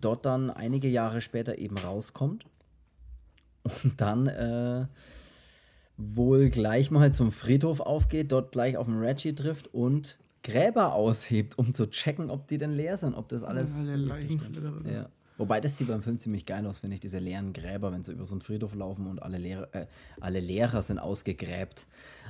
dort 0.00 0.24
dann 0.24 0.50
einige 0.50 0.88
Jahre 0.88 1.20
später 1.20 1.58
eben 1.58 1.76
rauskommt 1.76 2.46
und 3.82 4.00
dann 4.00 4.26
äh, 4.26 4.86
wohl 5.98 6.48
gleich 6.48 6.90
mal 6.90 7.12
zum 7.12 7.30
Friedhof 7.30 7.80
aufgeht, 7.80 8.32
dort 8.32 8.52
gleich 8.52 8.78
auf 8.78 8.86
den 8.86 8.98
Reggie 8.98 9.34
trifft 9.34 9.68
und 9.74 10.18
Gräber 10.42 10.94
aushebt, 10.94 11.58
um 11.58 11.72
zu 11.74 11.86
checken, 11.90 12.30
ob 12.30 12.46
die 12.48 12.58
denn 12.58 12.72
leer 12.72 12.96
sind, 12.96 13.14
ob 13.14 13.28
das 13.28 13.42
alles. 13.44 13.88
Ja, 13.88 14.90
ja. 14.90 15.08
Wobei 15.40 15.58
das 15.58 15.78
sieht 15.78 15.88
beim 15.88 16.02
Film 16.02 16.18
ziemlich 16.18 16.44
geil 16.44 16.66
aus, 16.66 16.80
finde 16.80 16.94
ich, 16.94 17.00
diese 17.00 17.18
leeren 17.18 17.54
Gräber, 17.54 17.92
wenn 17.92 18.04
sie 18.04 18.12
über 18.12 18.26
so 18.26 18.34
einen 18.34 18.42
Friedhof 18.42 18.74
laufen 18.74 19.06
und 19.06 19.22
alle, 19.22 19.38
Lehrer, 19.38 19.74
äh, 19.74 19.86
alle 20.20 20.38
Lehrer 20.38 20.82
sind 20.82 20.98
ausgegräbt. 20.98 21.86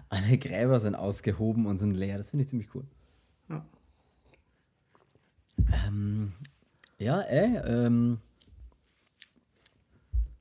Alle 0.09 0.39
Gräber 0.39 0.79
sind 0.79 0.95
ausgehoben 0.95 1.67
und 1.67 1.79
sind 1.79 1.91
leer. 1.91 2.19
Das 2.19 2.31
finde 2.31 2.45
ich 2.45 2.49
ziemlich 2.51 2.73
cool. 2.73 2.85
Ja. 3.49 3.65
Ähm, 5.89 6.35
ja, 6.99 7.21
ey, 7.23 7.57
ähm, 7.65 8.19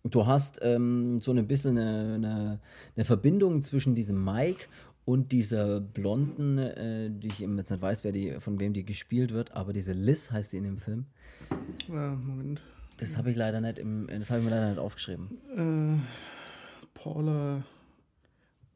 du 0.03 0.27
hast 0.27 0.59
ähm, 0.61 1.17
so 1.19 1.31
ein 1.31 1.47
bisschen 1.47 1.77
eine, 1.77 2.13
eine, 2.15 2.59
eine 2.95 3.05
Verbindung 3.05 3.61
zwischen 3.63 3.95
diesem 3.95 4.23
Mike 4.23 4.65
und 5.09 5.31
dieser 5.31 5.79
Blonden, 5.81 6.59
äh, 6.59 7.09
die 7.09 7.29
ich 7.29 7.41
eben 7.41 7.57
jetzt 7.57 7.71
nicht 7.71 7.81
weiß, 7.81 8.03
wer 8.03 8.11
die, 8.11 8.39
von 8.39 8.59
wem 8.59 8.73
die 8.73 8.85
gespielt 8.85 9.33
wird, 9.33 9.51
aber 9.53 9.73
diese 9.73 9.93
Liz 9.93 10.29
heißt 10.29 10.53
die 10.53 10.57
in 10.57 10.65
dem 10.65 10.77
Film. 10.77 11.07
Ja, 11.87 12.11
Moment. 12.11 12.61
Das 12.97 13.17
habe 13.17 13.31
ich 13.31 13.35
leider 13.35 13.59
nicht 13.59 13.79
im, 13.79 14.05
das 14.07 14.29
habe 14.29 14.41
ich 14.41 14.45
mir 14.45 14.51
leider 14.51 14.69
nicht 14.69 14.77
aufgeschrieben. 14.77 15.29
Äh, 15.57 16.87
Paula 16.93 17.63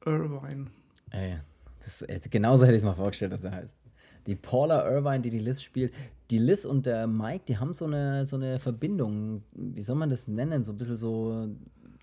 Irvine. 0.04 0.72
Ey, 1.12 1.38
Das, 1.84 2.02
äh, 2.02 2.20
genauso 2.32 2.64
hätte 2.64 2.74
ich 2.74 2.80
es 2.80 2.84
mal 2.84 2.96
vorgestellt, 2.96 3.32
dass 3.32 3.44
er 3.44 3.52
heißt. 3.52 3.78
Die 4.26 4.36
Paula 4.36 4.90
Irvine, 4.90 5.22
die 5.22 5.30
die 5.30 5.38
Liz 5.38 5.62
spielt. 5.62 5.94
Die 6.32 6.40
Liz 6.40 6.66
und 6.66 6.88
der 6.88 7.06
Mike, 7.06 7.44
die 7.48 7.60
haben 7.60 7.76
so 7.76 7.86
eine, 7.86 8.26
so 8.26 8.38
eine 8.38 8.58
Verbindung. 8.58 9.44
Wie 9.52 9.82
soll 9.82 9.98
man 9.98 10.10
das 10.10 10.28
nennen? 10.28 10.64
So 10.64 10.72
ein 10.72 10.78
bisschen 10.78 10.98
so. 10.98 11.48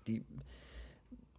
Die, 0.07 0.23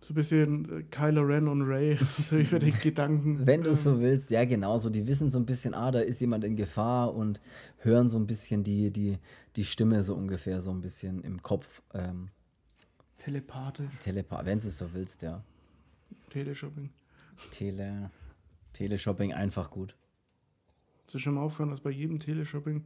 so 0.02 0.12
ein 0.12 0.14
bisschen 0.16 0.80
äh, 0.80 0.82
Kylo 0.85 1.23
Ren 1.23 1.49
und 1.49 1.62
Ray, 1.62 1.97
so 2.25 2.37
über 2.37 2.59
den 2.59 2.76
Gedanken. 2.78 3.47
Wenn 3.47 3.62
du 3.62 3.71
es 3.71 3.85
so 3.85 4.00
willst, 4.00 4.30
ja, 4.30 4.44
genau. 4.44 4.76
So, 4.78 4.90
die 4.90 5.06
wissen 5.06 5.30
so 5.30 5.38
ein 5.38 5.47
bisschen, 5.47 5.75
ah, 5.75 5.90
da 5.90 6.00
ist 6.00 6.21
jemand 6.21 6.44
in 6.44 6.56
Gefahr 6.56 7.14
und 7.14 7.40
hören 7.78 8.09
so 8.09 8.18
ein 8.18 8.26
bisschen 8.26 8.64
die, 8.64 8.90
die, 8.90 9.18
die 9.56 9.64
Stimme 9.64 10.02
so 10.02 10.14
ungefähr 10.14 10.61
so 10.61 10.71
ein 10.71 10.80
bisschen 10.80 11.23
im 11.23 11.40
Kopf. 11.42 11.82
Ähm, 11.94 12.28
Telepathisch. 13.16 13.90
Telepa 14.00 14.44
wenn 14.44 14.59
du 14.59 14.66
es 14.66 14.78
so 14.78 14.92
willst, 14.92 15.23
ja. 15.23 15.44
Teleshopping. 16.30 16.90
Tele, 17.50 18.11
Teleshopping 18.73 19.32
einfach 19.32 19.71
gut. 19.71 19.94
Hast 21.04 21.14
du 21.14 21.18
schon 21.18 21.35
mal 21.35 21.42
aufgehört, 21.42 21.73
dass 21.73 21.80
bei 21.80 21.90
jedem 21.90 22.18
Teleshopping 22.18 22.85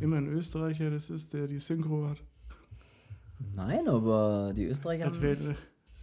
immer 0.00 0.16
ein 0.16 0.26
Österreicher 0.26 0.90
das 0.90 1.08
ist, 1.08 1.32
der 1.32 1.46
die 1.46 1.58
Synchro 1.58 2.08
hat? 2.08 2.22
Nein, 3.54 3.88
aber 3.88 4.52
die 4.54 4.64
Österreicher. 4.64 5.06
Als 5.06 5.22
wär, 5.22 5.36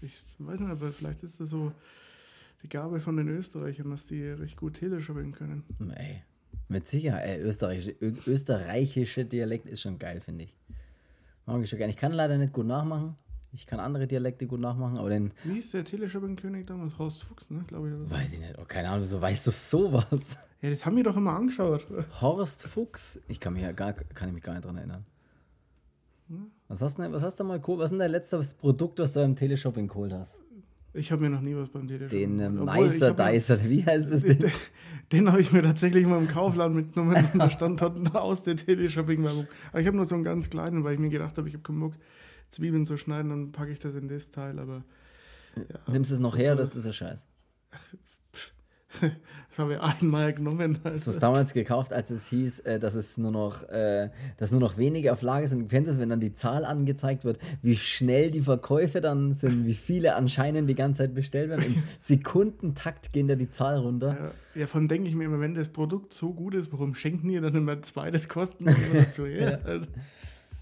ich 0.05 0.21
weiß 0.39 0.59
nicht, 0.59 0.69
aber 0.69 0.91
vielleicht 0.91 1.23
ist 1.23 1.39
das 1.39 1.49
so 1.49 1.71
die 2.63 2.69
Gabe 2.69 2.99
von 2.99 3.17
den 3.17 3.27
Österreichern, 3.27 3.89
dass 3.89 4.05
die 4.05 4.23
recht 4.23 4.57
gut 4.57 4.75
Teleshopping 4.75 5.31
können. 5.31 5.63
Ey, 5.95 6.23
mit 6.69 6.87
Sicherheit. 6.87 7.25
Ey, 7.25 7.41
österreichische, 7.41 7.95
österreichische 8.27 9.25
Dialekt 9.25 9.67
ist 9.67 9.81
schon 9.81 9.99
geil, 9.99 10.21
finde 10.21 10.45
ich. 10.45 10.55
Mag 11.45 11.61
ich 11.61 11.69
schon 11.69 11.77
gerne. 11.77 11.91
Ich 11.91 11.97
kann 11.97 12.11
leider 12.11 12.37
nicht 12.37 12.53
gut 12.53 12.65
nachmachen. 12.65 13.15
Ich 13.51 13.65
kann 13.65 13.79
andere 13.79 14.05
Dialekte 14.05 14.47
gut 14.47 14.59
nachmachen, 14.59 14.97
aber 14.97 15.09
den. 15.09 15.31
Wie 15.45 15.59
ist 15.59 15.73
der 15.73 15.85
Teleshopping-König 15.85 16.67
damals? 16.67 16.97
Horst 16.97 17.23
Fuchs, 17.23 17.49
ne? 17.51 17.63
Glaube 17.67 17.89
ich. 17.89 18.11
Weiß 18.11 18.33
ich 18.33 18.39
nicht. 18.39 18.55
Oh, 18.57 18.65
keine 18.67 18.89
Ahnung, 18.89 19.03
wieso 19.03 19.21
weißt 19.21 19.47
du 19.47 19.51
sowas? 19.51 20.37
Ja, 20.61 20.71
das 20.71 20.83
haben 20.83 20.95
wir 20.95 21.03
doch 21.03 21.15
immer 21.15 21.35
angeschaut. 21.35 21.85
Horst 22.21 22.63
Fuchs? 22.63 23.19
Ich 23.27 23.39
kann 23.39 23.53
mich 23.53 23.61
ja 23.61 23.71
gar, 23.71 23.93
kann 23.93 24.29
ich 24.29 24.33
mich 24.33 24.41
gar 24.41 24.53
nicht 24.53 24.65
dran 24.65 24.77
erinnern. 24.77 25.05
Hm? 26.27 26.49
Was 26.67 26.81
hast, 26.81 26.97
du, 26.97 27.11
was 27.11 27.21
hast 27.21 27.39
du 27.39 27.43
mal 27.43 27.59
geholt? 27.59 27.79
Was 27.79 27.85
ist 27.85 27.91
denn 27.91 27.99
dein 27.99 28.11
letztes 28.11 28.53
Produkt, 28.55 28.99
das 28.99 29.13
du 29.13 29.21
im 29.21 29.35
Teleshopping 29.35 29.87
geholt 29.87 30.13
hast? 30.13 30.33
Ich 30.93 31.11
habe 31.11 31.23
mir 31.23 31.29
noch 31.29 31.41
nie 31.41 31.55
was 31.55 31.69
beim 31.69 31.87
Teleshopping 31.87 32.37
Den 32.37 32.39
äh, 32.39 32.49
Meister 32.49 33.11
Dicer, 33.11 33.63
wie 33.69 33.85
heißt 33.85 34.11
das 34.11 34.23
denn? 34.23 34.39
Den, 34.39 34.51
den 35.11 35.31
habe 35.31 35.41
ich 35.41 35.51
mir 35.51 35.61
tatsächlich 35.61 36.07
mal 36.07 36.17
im 36.17 36.27
Kaufladen 36.27 36.75
mitgenommen 36.75 37.15
und 37.33 37.39
da 37.39 37.49
stand 37.49 37.81
dort 37.81 38.15
aus 38.15 38.43
der 38.43 38.55
Teleshopping-Werbung. 38.55 39.45
Aber 39.71 39.81
ich 39.81 39.87
habe 39.87 39.97
nur 39.97 40.05
so 40.05 40.15
einen 40.15 40.23
ganz 40.23 40.49
kleinen, 40.49 40.83
weil 40.83 40.93
ich 40.93 40.99
mir 40.99 41.09
gedacht 41.09 41.37
habe, 41.37 41.47
ich 41.47 41.53
habe 41.53 41.63
keinen 41.63 41.81
Bock, 41.81 41.93
Zwiebeln 42.49 42.85
zu 42.85 42.97
schneiden, 42.97 43.29
dann 43.29 43.51
packe 43.51 43.71
ich 43.71 43.79
das 43.79 43.93
in 43.93 44.07
das 44.07 44.31
Teil, 44.31 44.57
aber. 44.57 44.83
Ja, 45.55 45.91
Nimmst 45.91 46.09
du 46.11 46.15
es 46.15 46.19
noch 46.21 46.33
so 46.33 46.39
her, 46.39 46.55
das 46.55 46.75
ist 46.75 46.85
ja 46.85 46.93
scheiße. 46.93 47.25
Ach, 47.71 47.95
Das 49.49 49.59
habe 49.59 49.75
ich 49.75 49.79
einmal 49.79 50.33
genommen. 50.33 50.79
Also. 50.83 50.95
Hast 50.95 51.07
du 51.07 51.11
es 51.11 51.19
damals 51.19 51.53
gekauft, 51.53 51.93
als 51.93 52.09
es 52.09 52.27
hieß, 52.27 52.59
äh, 52.61 52.77
dass 52.77 52.93
es 52.93 53.17
nur 53.17 53.31
noch, 53.31 53.63
äh, 53.69 54.09
dass 54.35 54.51
nur 54.51 54.59
noch 54.59 54.77
wenige 54.77 55.13
auf 55.13 55.21
Lage 55.21 55.47
sind? 55.47 55.69
Kennst 55.69 55.87
du 55.87 55.93
es, 55.93 55.99
wenn 55.99 56.09
dann 56.09 56.19
die 56.19 56.33
Zahl 56.33 56.65
angezeigt 56.65 57.23
wird, 57.23 57.39
wie 57.61 57.77
schnell 57.77 58.31
die 58.31 58.41
Verkäufe 58.41 58.99
dann 58.99 59.31
sind, 59.31 59.65
wie 59.65 59.73
viele 59.73 60.15
anscheinend 60.15 60.69
die 60.69 60.75
ganze 60.75 61.03
Zeit 61.03 61.13
bestellt 61.13 61.51
werden? 61.51 61.63
Im 61.65 61.83
Sekundentakt 62.01 63.13
gehen 63.13 63.27
da 63.27 63.35
die 63.35 63.49
Zahl 63.49 63.77
runter. 63.77 64.33
Ja, 64.55 64.61
ja 64.61 64.67
von 64.67 64.89
denke 64.89 65.07
ich 65.07 65.15
mir 65.15 65.23
immer, 65.23 65.39
wenn 65.39 65.53
das 65.53 65.69
Produkt 65.69 66.11
so 66.11 66.33
gut 66.33 66.53
ist, 66.53 66.73
warum 66.73 66.93
schenken 66.93 67.29
die 67.29 67.39
dann 67.39 67.55
immer 67.55 67.81
zweites 67.81 68.27
Kosten 68.27 68.65
dazu 68.93 69.25
her? 69.25 69.61
ja. 69.65 69.81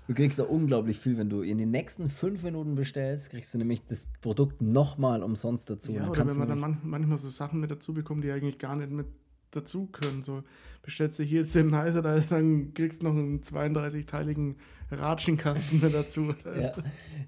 Du 0.08 0.14
kriegst 0.14 0.40
auch 0.42 0.50
unglaublich 0.50 1.00
viel, 1.00 1.18
wenn 1.18 1.30
du 1.30 1.42
in 1.42 1.58
den 1.58 1.72
nächsten 1.72 2.10
fünf 2.10 2.44
Minuten 2.44 2.76
bestellst, 2.76 3.30
kriegst 3.30 3.54
du 3.54 3.58
nämlich 3.58 3.86
das 3.86 4.08
Produkt 4.22 4.62
nochmal 4.62 5.24
umsonst 5.24 5.70
dazu. 5.70 5.94
Ja, 5.94 6.10
oder 6.10 6.28
wenn 6.28 6.38
man 6.38 6.50
dann 6.50 6.60
man 6.60 6.78
manchmal 6.84 7.20
so 7.20 7.30
Sachen 7.30 7.60
mit 7.62 7.72
dazu 7.72 7.94
bekommt, 7.94 8.24
die 8.24 8.32
eigentlich 8.32 8.58
gar 8.58 8.76
nicht 8.76 8.92
mit 8.92 9.08
dazu 9.56 9.88
können. 9.88 10.24
So 10.24 10.44
bestellst 10.82 11.20
du 11.20 11.24
hier 11.24 11.42
jetzt 11.42 11.56
den 11.56 11.68
Nicer, 11.68 12.02
dann 12.02 12.74
kriegst 12.74 13.02
du 13.02 13.08
noch 13.08 13.14
einen 13.14 13.42
32-teiligen 13.42 14.56
Ratschenkasten 14.92 15.82
mit 15.82 15.94
dazu. 15.94 16.36
ja. 16.60 16.74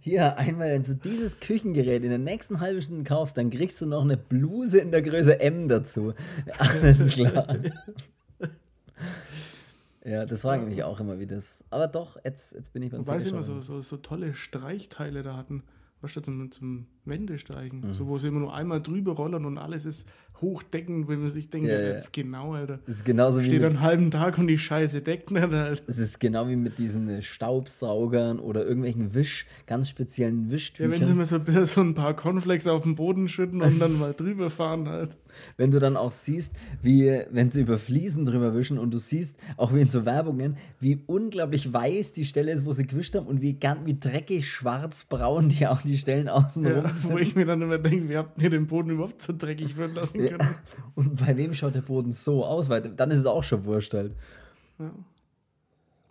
Hier, 0.01 0.37
einmal, 0.37 0.71
wenn 0.71 0.83
du 0.83 0.95
dieses 0.95 1.39
Küchengerät 1.39 2.03
in 2.03 2.09
der 2.09 2.19
nächsten 2.19 2.59
halben 2.59 2.81
Stunde 2.81 3.03
kaufst, 3.03 3.37
dann 3.37 3.49
kriegst 3.49 3.81
du 3.81 3.85
noch 3.85 4.03
eine 4.03 4.17
Bluse 4.17 4.79
in 4.79 4.91
der 4.91 5.01
Größe 5.01 5.39
M 5.39 5.67
dazu. 5.67 6.13
Alles 6.57 7.13
klar. 7.13 7.57
Ja, 10.05 10.25
das 10.25 10.41
frage 10.41 10.63
ich 10.63 10.69
mich 10.69 10.83
auch 10.83 10.99
immer, 10.99 11.19
wie 11.19 11.25
das. 11.25 11.63
Aber 11.71 11.87
doch, 11.87 12.17
jetzt, 12.23 12.53
jetzt 12.53 12.73
bin 12.73 12.83
ich 12.83 12.91
beim 12.91 12.99
Wobei 12.99 13.19
sie 13.19 13.29
immer 13.29 13.41
so, 13.41 13.59
so, 13.59 13.81
so 13.81 13.97
tolle 13.97 14.35
Streichteile 14.35 15.23
da 15.23 15.35
hatten. 15.35 15.63
Was 16.01 16.11
statt 16.11 16.25
zum, 16.25 16.51
zum 16.51 16.85
Wendestreichen. 17.05 17.81
Mhm. 17.81 17.93
So, 17.93 18.07
wo 18.07 18.17
sie 18.17 18.27
immer 18.27 18.39
nur 18.39 18.53
einmal 18.53 18.81
drüber 18.81 19.13
rollern 19.13 19.45
und 19.45 19.57
alles 19.57 19.85
ist 19.85 20.07
hochdeckend, 20.41 21.07
wenn 21.07 21.21
man 21.21 21.29
sich 21.29 21.49
denkt, 21.49 21.69
ja, 21.69 21.79
ja. 21.79 22.01
genau, 22.11 22.53
Alter. 22.53 22.79
Das 22.85 22.95
ist 22.95 23.05
genauso 23.05 23.41
Steht 23.41 23.61
wie. 23.61 23.65
einen 23.65 23.81
halben 23.81 24.11
Tag 24.11 24.37
und 24.37 24.47
die 24.47 24.57
Scheiße 24.57 25.01
deckt 25.01 25.31
nicht, 25.31 25.43
Alter. 25.43 25.81
Es 25.87 25.97
ist 25.97 26.19
genau 26.19 26.47
wie 26.49 26.55
mit 26.55 26.77
diesen 26.77 27.09
äh, 27.09 27.21
Staubsaugern 27.21 28.39
oder 28.39 28.65
irgendwelchen 28.65 29.13
Wisch, 29.13 29.45
ganz 29.65 29.89
speziellen 29.89 30.51
Wischtüchern. 30.51 30.91
Ja, 30.91 30.99
wenn 30.99 31.07
sie 31.07 31.15
mir 31.15 31.25
so, 31.25 31.65
so 31.65 31.81
ein 31.81 31.93
paar 31.93 32.15
Cornflakes 32.15 32.67
auf 32.67 32.83
den 32.83 32.95
Boden 32.95 33.27
schütten 33.29 33.61
und 33.61 33.79
dann 33.79 33.97
mal 33.97 34.13
drüber 34.13 34.49
fahren 34.49 34.89
halt. 34.89 35.11
Wenn 35.57 35.69
du 35.69 35.79
dann 35.79 35.97
auch 35.97 36.13
siehst, 36.13 36.53
wie, 36.81 37.11
wenn 37.29 37.51
sie 37.51 37.59
über 37.59 37.77
Fliesen 37.77 38.23
drüber 38.23 38.55
wischen 38.55 38.77
und 38.77 38.93
du 38.93 38.97
siehst, 38.97 39.35
auch 39.57 39.73
wie 39.73 39.81
in 39.81 39.89
so 39.89 40.05
Werbungen, 40.05 40.55
wie 40.79 41.01
unglaublich 41.07 41.73
weiß 41.73 42.13
die 42.13 42.23
Stelle 42.23 42.53
ist, 42.53 42.65
wo 42.65 42.71
sie 42.71 42.87
gewischt 42.87 43.15
haben 43.15 43.27
und 43.27 43.41
wie, 43.41 43.57
wie 43.83 43.95
dreckig 43.95 44.49
schwarz-braun 44.49 45.49
die 45.49 45.67
auch 45.67 45.81
die 45.81 45.97
Stellen 45.97 46.29
außen 46.29 46.63
ja, 46.63 46.81
sind. 46.95 47.13
Wo 47.13 47.17
ich 47.17 47.35
mir 47.35 47.45
dann 47.45 47.61
immer 47.61 47.77
denke, 47.77 48.09
wie 48.09 48.17
habt 48.17 48.41
ihr 48.41 48.49
den 48.49 48.67
Boden 48.67 48.91
überhaupt 48.91 49.21
so 49.21 49.33
dreckig 49.37 49.77
werden 49.77 49.95
lassen 49.95 50.17
können? 50.17 50.39
Ja. 50.39 50.55
Und 50.95 51.15
bei 51.15 51.35
wem 51.37 51.53
schaut 51.53 51.75
der 51.75 51.81
Boden 51.81 52.11
so 52.11 52.45
aus? 52.45 52.69
Weil 52.69 52.81
dann 52.81 53.11
ist 53.11 53.19
es 53.19 53.25
auch 53.25 53.43
schon 53.43 53.65
wurscht 53.65 53.93
halt. 53.93 54.15
Ja. 54.79 54.91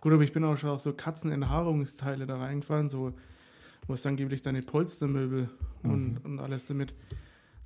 Gut, 0.01 0.13
aber 0.13 0.23
ich 0.23 0.33
bin 0.33 0.43
auch 0.43 0.55
schon 0.55 0.69
auf 0.69 0.81
so 0.81 0.93
Katzenenthaarungsteile 0.93 2.27
da 2.27 2.37
reingefahren, 2.37 2.89
so, 2.89 3.13
wo 3.87 3.93
es 3.93 4.05
angeblich 4.05 4.41
deine 4.41 4.61
Polstermöbel 4.61 5.49
mhm. 5.83 5.89
und, 5.91 6.17
und 6.25 6.39
alles 6.39 6.67
damit 6.67 6.93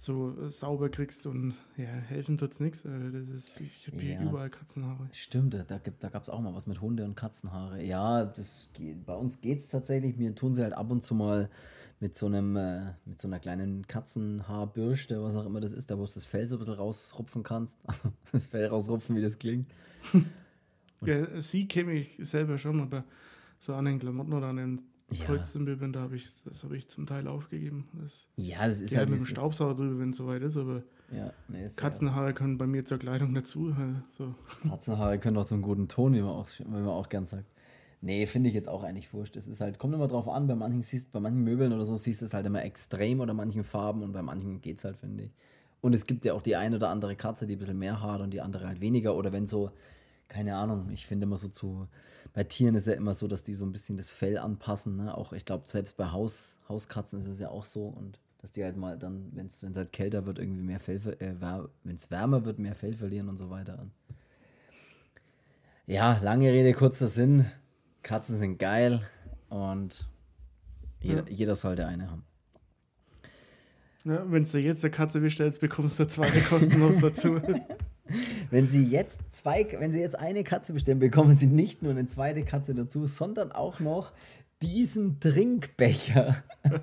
so 0.02 0.50
sauber 0.50 0.88
kriegst 0.88 1.28
und 1.28 1.56
ja, 1.76 1.84
helfen 1.84 2.38
tut's 2.38 2.62
nichts. 2.62 2.84
Das 2.84 3.28
ist 3.28 3.60
ich 3.60 3.88
habe 3.88 4.02
ja, 4.02 4.22
überall 4.22 4.50
Katzenhaare. 4.50 5.10
Stimmt, 5.12 5.54
da, 5.54 5.64
da 5.64 6.10
gab 6.10 6.24
es 6.24 6.30
auch 6.30 6.40
mal 6.40 6.56
was 6.56 6.68
mit 6.68 6.80
Hunde 6.80 7.04
und 7.04 7.16
Katzenhaare. 7.16 7.84
Ja, 7.84 8.24
das 8.24 8.70
bei 9.06 9.14
uns 9.14 9.42
geht 9.42 9.60
es 9.60 9.68
tatsächlich. 9.68 10.16
Mir 10.16 10.34
tun 10.34 10.56
sie 10.56 10.64
halt 10.64 10.74
ab 10.74 10.90
und 10.90 11.04
zu 11.04 11.16
mal 11.16 11.50
mit 12.00 12.16
so 12.16 12.28
einem, 12.28 12.56
äh, 12.56 12.94
mit 13.04 13.20
so 13.20 13.28
einer 13.28 13.40
kleinen 13.40 13.88
Katzenhaarbürste, 13.88 15.22
was 15.22 15.36
auch 15.36 15.46
immer 15.46 15.60
das 15.60 15.74
ist, 15.74 15.92
da 15.92 15.98
wo 15.98 16.06
du 16.06 16.12
das 16.14 16.26
Fell 16.26 16.48
so 16.48 16.56
ein 16.56 16.60
bisschen 16.60 16.76
rausrupfen 16.76 17.44
kannst. 17.44 17.82
das 18.32 18.46
Fell 18.46 18.68
rausrupfen, 18.68 19.18
wie 19.18 19.22
das 19.22 19.38
klingt. 19.38 19.70
ja, 21.02 21.42
sie 21.42 21.68
kenne 21.68 21.92
ich 21.92 22.16
selber 22.20 22.58
schon, 22.58 22.80
aber 22.80 23.04
so 23.60 23.74
an 23.74 23.84
den 23.84 24.00
Klamotten 24.00 24.32
oder 24.32 24.48
an 24.48 24.56
den 24.56 24.82
ja. 25.12 25.28
Holzmöbeln, 25.28 25.94
da 25.94 26.02
habe 26.02 26.16
ich, 26.16 26.28
das 26.46 26.64
habe 26.64 26.78
ich 26.78 26.88
zum 26.88 27.06
Teil 27.06 27.28
aufgegeben. 27.28 27.88
Das, 27.94 28.28
ja, 28.38 28.66
das 28.68 28.82
ist 28.82 28.92
ja 28.92 29.00
halt 29.00 29.10
mit 29.10 29.20
dem 29.20 29.26
Staubsauger 29.26 29.76
drüber, 29.76 30.00
wenn 30.00 30.12
es 30.12 30.18
soweit 30.18 30.42
ist, 30.42 30.58
aber 30.58 30.84
ja, 31.12 31.34
nee, 31.48 31.68
Katzenhaare 31.76 32.34
können 32.34 32.58
bei 32.58 32.68
mir 32.68 32.86
zur 32.86 33.00
Kleidung 33.00 33.34
dazu. 33.34 33.76
So. 34.12 34.36
Katzenhaare 34.68 35.20
können 35.20 35.38
auch 35.38 35.46
zum 35.46 35.62
guten 35.62 35.88
Ton, 35.88 36.14
wie 36.14 36.22
man 36.22 36.30
auch, 36.30 36.48
wie 36.58 36.64
man 36.66 36.88
auch 36.88 37.10
gern 37.10 37.26
sagt. 37.26 37.46
Nee, 38.02 38.28
finde 38.28 38.48
ich 38.50 38.56
jetzt 38.56 38.70
auch 38.70 38.84
eigentlich 38.84 39.14
wurscht. 39.14 39.36
Es 39.36 39.48
ist 39.48 39.60
halt, 39.60 39.78
kommt 39.78 39.94
immer 39.94 40.08
drauf 40.08 40.30
an, 40.30 40.48
bei 40.48 40.56
manchen 40.56 40.82
siehst, 40.82 41.12
bei 41.12 41.20
manchen 41.20 41.44
Möbeln 41.44 41.74
oder 41.74 41.84
so 41.84 41.96
siehst 41.96 42.22
du 42.22 42.26
es 42.26 42.34
halt 42.34 42.46
immer 42.46 42.64
extrem 42.64 43.20
oder 43.20 43.34
manchen 43.34 43.64
Farben 43.64 44.04
und 44.04 44.14
bei 44.14 44.22
manchen 44.22 44.62
geht 44.62 44.78
es 44.78 44.86
halt, 44.86 44.98
finde 44.98 45.26
ich. 45.26 45.32
Und 45.82 45.94
es 45.94 46.06
gibt 46.06 46.24
ja 46.26 46.34
auch 46.34 46.42
die 46.42 46.56
eine 46.56 46.78
oder 46.78 46.90
andere 46.90 47.16
Katze, 47.16 47.46
die 47.46 47.56
ein 47.56 47.60
bisschen 47.60 47.80
mehr 47.80 48.02
hat 48.02 48.22
und 48.22 48.32
die 48.32 48.42
andere 48.42 48.68
halt 48.68 48.80
weniger. 48.80 49.16
Oder 49.16 49.32
wenn 49.32 49.48
so, 49.48 49.72
keine 50.30 50.56
Ahnung, 50.56 50.90
ich 50.92 51.08
finde 51.08 51.26
immer 51.26 51.38
so 51.38 51.50
zu, 51.50 51.88
bei 52.34 52.44
Tieren 52.44 52.76
ist 52.76 52.88
ja 52.88 52.94
immer 52.94 53.16
so, 53.16 53.28
dass 53.28 53.44
die 53.44 53.56
so 53.56 53.66
ein 53.66 53.72
bisschen 53.72 53.98
das 53.98 54.14
Fell 54.14 54.38
anpassen. 54.38 54.96
Ne? 54.96 55.18
Auch, 55.18 55.34
ich 55.34 55.44
glaube, 55.44 55.64
selbst 55.68 55.98
bei 55.98 56.12
Haus, 56.12 56.60
Hauskatzen 56.70 57.20
ist 57.20 57.28
es 57.28 57.40
ja 57.40 57.50
auch 57.50 57.66
so. 57.66 57.88
Und 57.88 58.20
dass 58.38 58.52
die 58.52 58.64
halt 58.64 58.78
mal 58.78 58.98
dann, 58.98 59.32
wenn 59.34 59.48
es 59.48 59.64
halt 59.76 59.92
kälter 59.92 60.26
wird, 60.26 60.38
irgendwie 60.40 60.62
mehr 60.62 60.80
Fell, 60.80 60.98
äh, 61.20 61.34
wenn 61.84 61.96
es 61.96 62.12
wärmer 62.12 62.46
wird, 62.46 62.60
mehr 62.60 62.76
Fell 62.76 62.94
verlieren 62.94 63.28
und 63.28 63.38
so 63.38 63.50
weiter. 63.50 63.88
Ja, 65.88 66.20
lange 66.22 66.52
Rede, 66.52 66.74
kurzer 66.74 67.08
Sinn. 67.08 67.46
Katzen 68.04 68.38
sind 68.38 68.60
geil 68.60 69.02
und 69.50 70.08
jeder, 71.02 71.28
ja. 71.28 71.36
jeder 71.36 71.56
sollte 71.56 71.88
eine 71.88 72.10
haben. 72.10 72.24
Ja, 74.06 74.32
wenn 74.32 74.44
du 74.44 74.58
jetzt 74.60 74.86
eine 74.86 74.92
Katze 74.92 75.20
bestellst, 75.20 75.60
bekommst 75.60 76.00
du 76.00 76.08
zwei 76.08 76.30
kostenlos 76.30 76.98
dazu. 77.02 77.42
wenn 78.50 78.68
sie 78.68 78.86
jetzt 78.86 79.20
zwei, 79.32 79.68
wenn 79.80 79.92
sie 79.92 80.00
jetzt 80.02 80.20
eine 80.20 80.44
Katze 80.44 80.74
bestellen, 80.74 81.00
bekommen 81.00 81.36
sie 81.36 81.48
nicht 81.48 81.82
nur 81.84 81.92
eine 81.92 82.06
zweite 82.06 82.44
Katze 82.44 82.76
dazu, 82.76 83.06
sondern 83.06 83.52
auch 83.52 83.80
noch 83.80 84.14
diesen 84.62 85.20
Trinkbecher. 85.20 86.44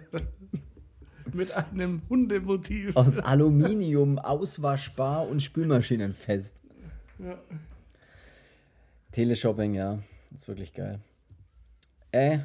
Mit 1.32 1.52
einem 1.52 2.02
Hundemotiv. 2.08 2.96
Aus 2.96 3.18
Aluminium, 3.18 4.18
auswaschbar 4.18 5.28
und 5.28 5.42
spülmaschinenfest. 5.42 6.62
Ja. 7.18 7.38
Teleshopping, 9.12 9.74
ja. 9.74 9.98
ist 10.34 10.48
wirklich 10.48 10.72
geil. 10.72 11.00
Äh, 12.12 12.38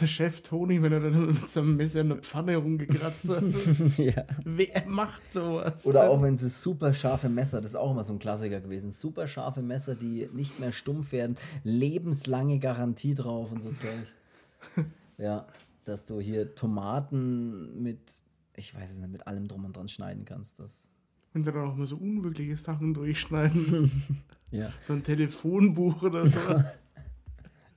der 0.00 0.06
Chef 0.06 0.40
Toni, 0.40 0.82
wenn 0.82 0.92
er 0.92 1.00
dann 1.00 1.26
mit 1.26 1.48
seinem 1.48 1.76
Messer 1.76 2.00
in 2.00 2.08
der 2.10 2.18
Pfanne 2.18 2.56
rumgekratzt 2.56 3.28
hat. 3.28 3.42
ja. 3.98 4.24
Wer 4.44 4.86
macht 4.86 5.32
sowas? 5.32 5.84
Oder 5.84 6.10
auch 6.10 6.22
wenn 6.22 6.36
sie 6.36 6.48
super 6.48 6.94
scharfe 6.94 7.28
Messer, 7.28 7.60
das 7.60 7.72
ist 7.72 7.76
auch 7.76 7.90
immer 7.92 8.04
so 8.04 8.12
ein 8.12 8.18
Klassiker 8.18 8.60
gewesen, 8.60 8.92
super 8.92 9.28
scharfe 9.28 9.62
Messer, 9.62 9.94
die 9.94 10.28
nicht 10.32 10.60
mehr 10.60 10.72
stumpf 10.72 11.12
werden, 11.12 11.36
lebenslange 11.62 12.58
Garantie 12.58 13.14
drauf 13.14 13.52
und 13.52 13.62
so 13.62 13.70
Zeug. 13.70 14.86
ja, 15.18 15.46
dass 15.84 16.06
du 16.06 16.20
hier 16.20 16.54
Tomaten 16.54 17.82
mit, 17.82 18.22
ich 18.56 18.74
weiß 18.74 18.90
es 18.90 19.00
nicht, 19.00 19.12
mit 19.12 19.26
allem 19.26 19.48
drum 19.48 19.64
und 19.64 19.76
dran 19.76 19.88
schneiden 19.88 20.24
kannst. 20.24 20.58
Das 20.58 20.90
wenn 21.34 21.42
sie 21.42 21.52
dann 21.52 21.68
auch 21.68 21.74
mal 21.74 21.86
so 21.86 21.96
unwirkliche 21.96 22.56
Sachen 22.56 22.94
durchschneiden. 22.94 23.90
ja. 24.50 24.72
So 24.80 24.94
ein 24.94 25.02
Telefonbuch 25.02 26.02
oder 26.02 26.26
so. 26.26 26.40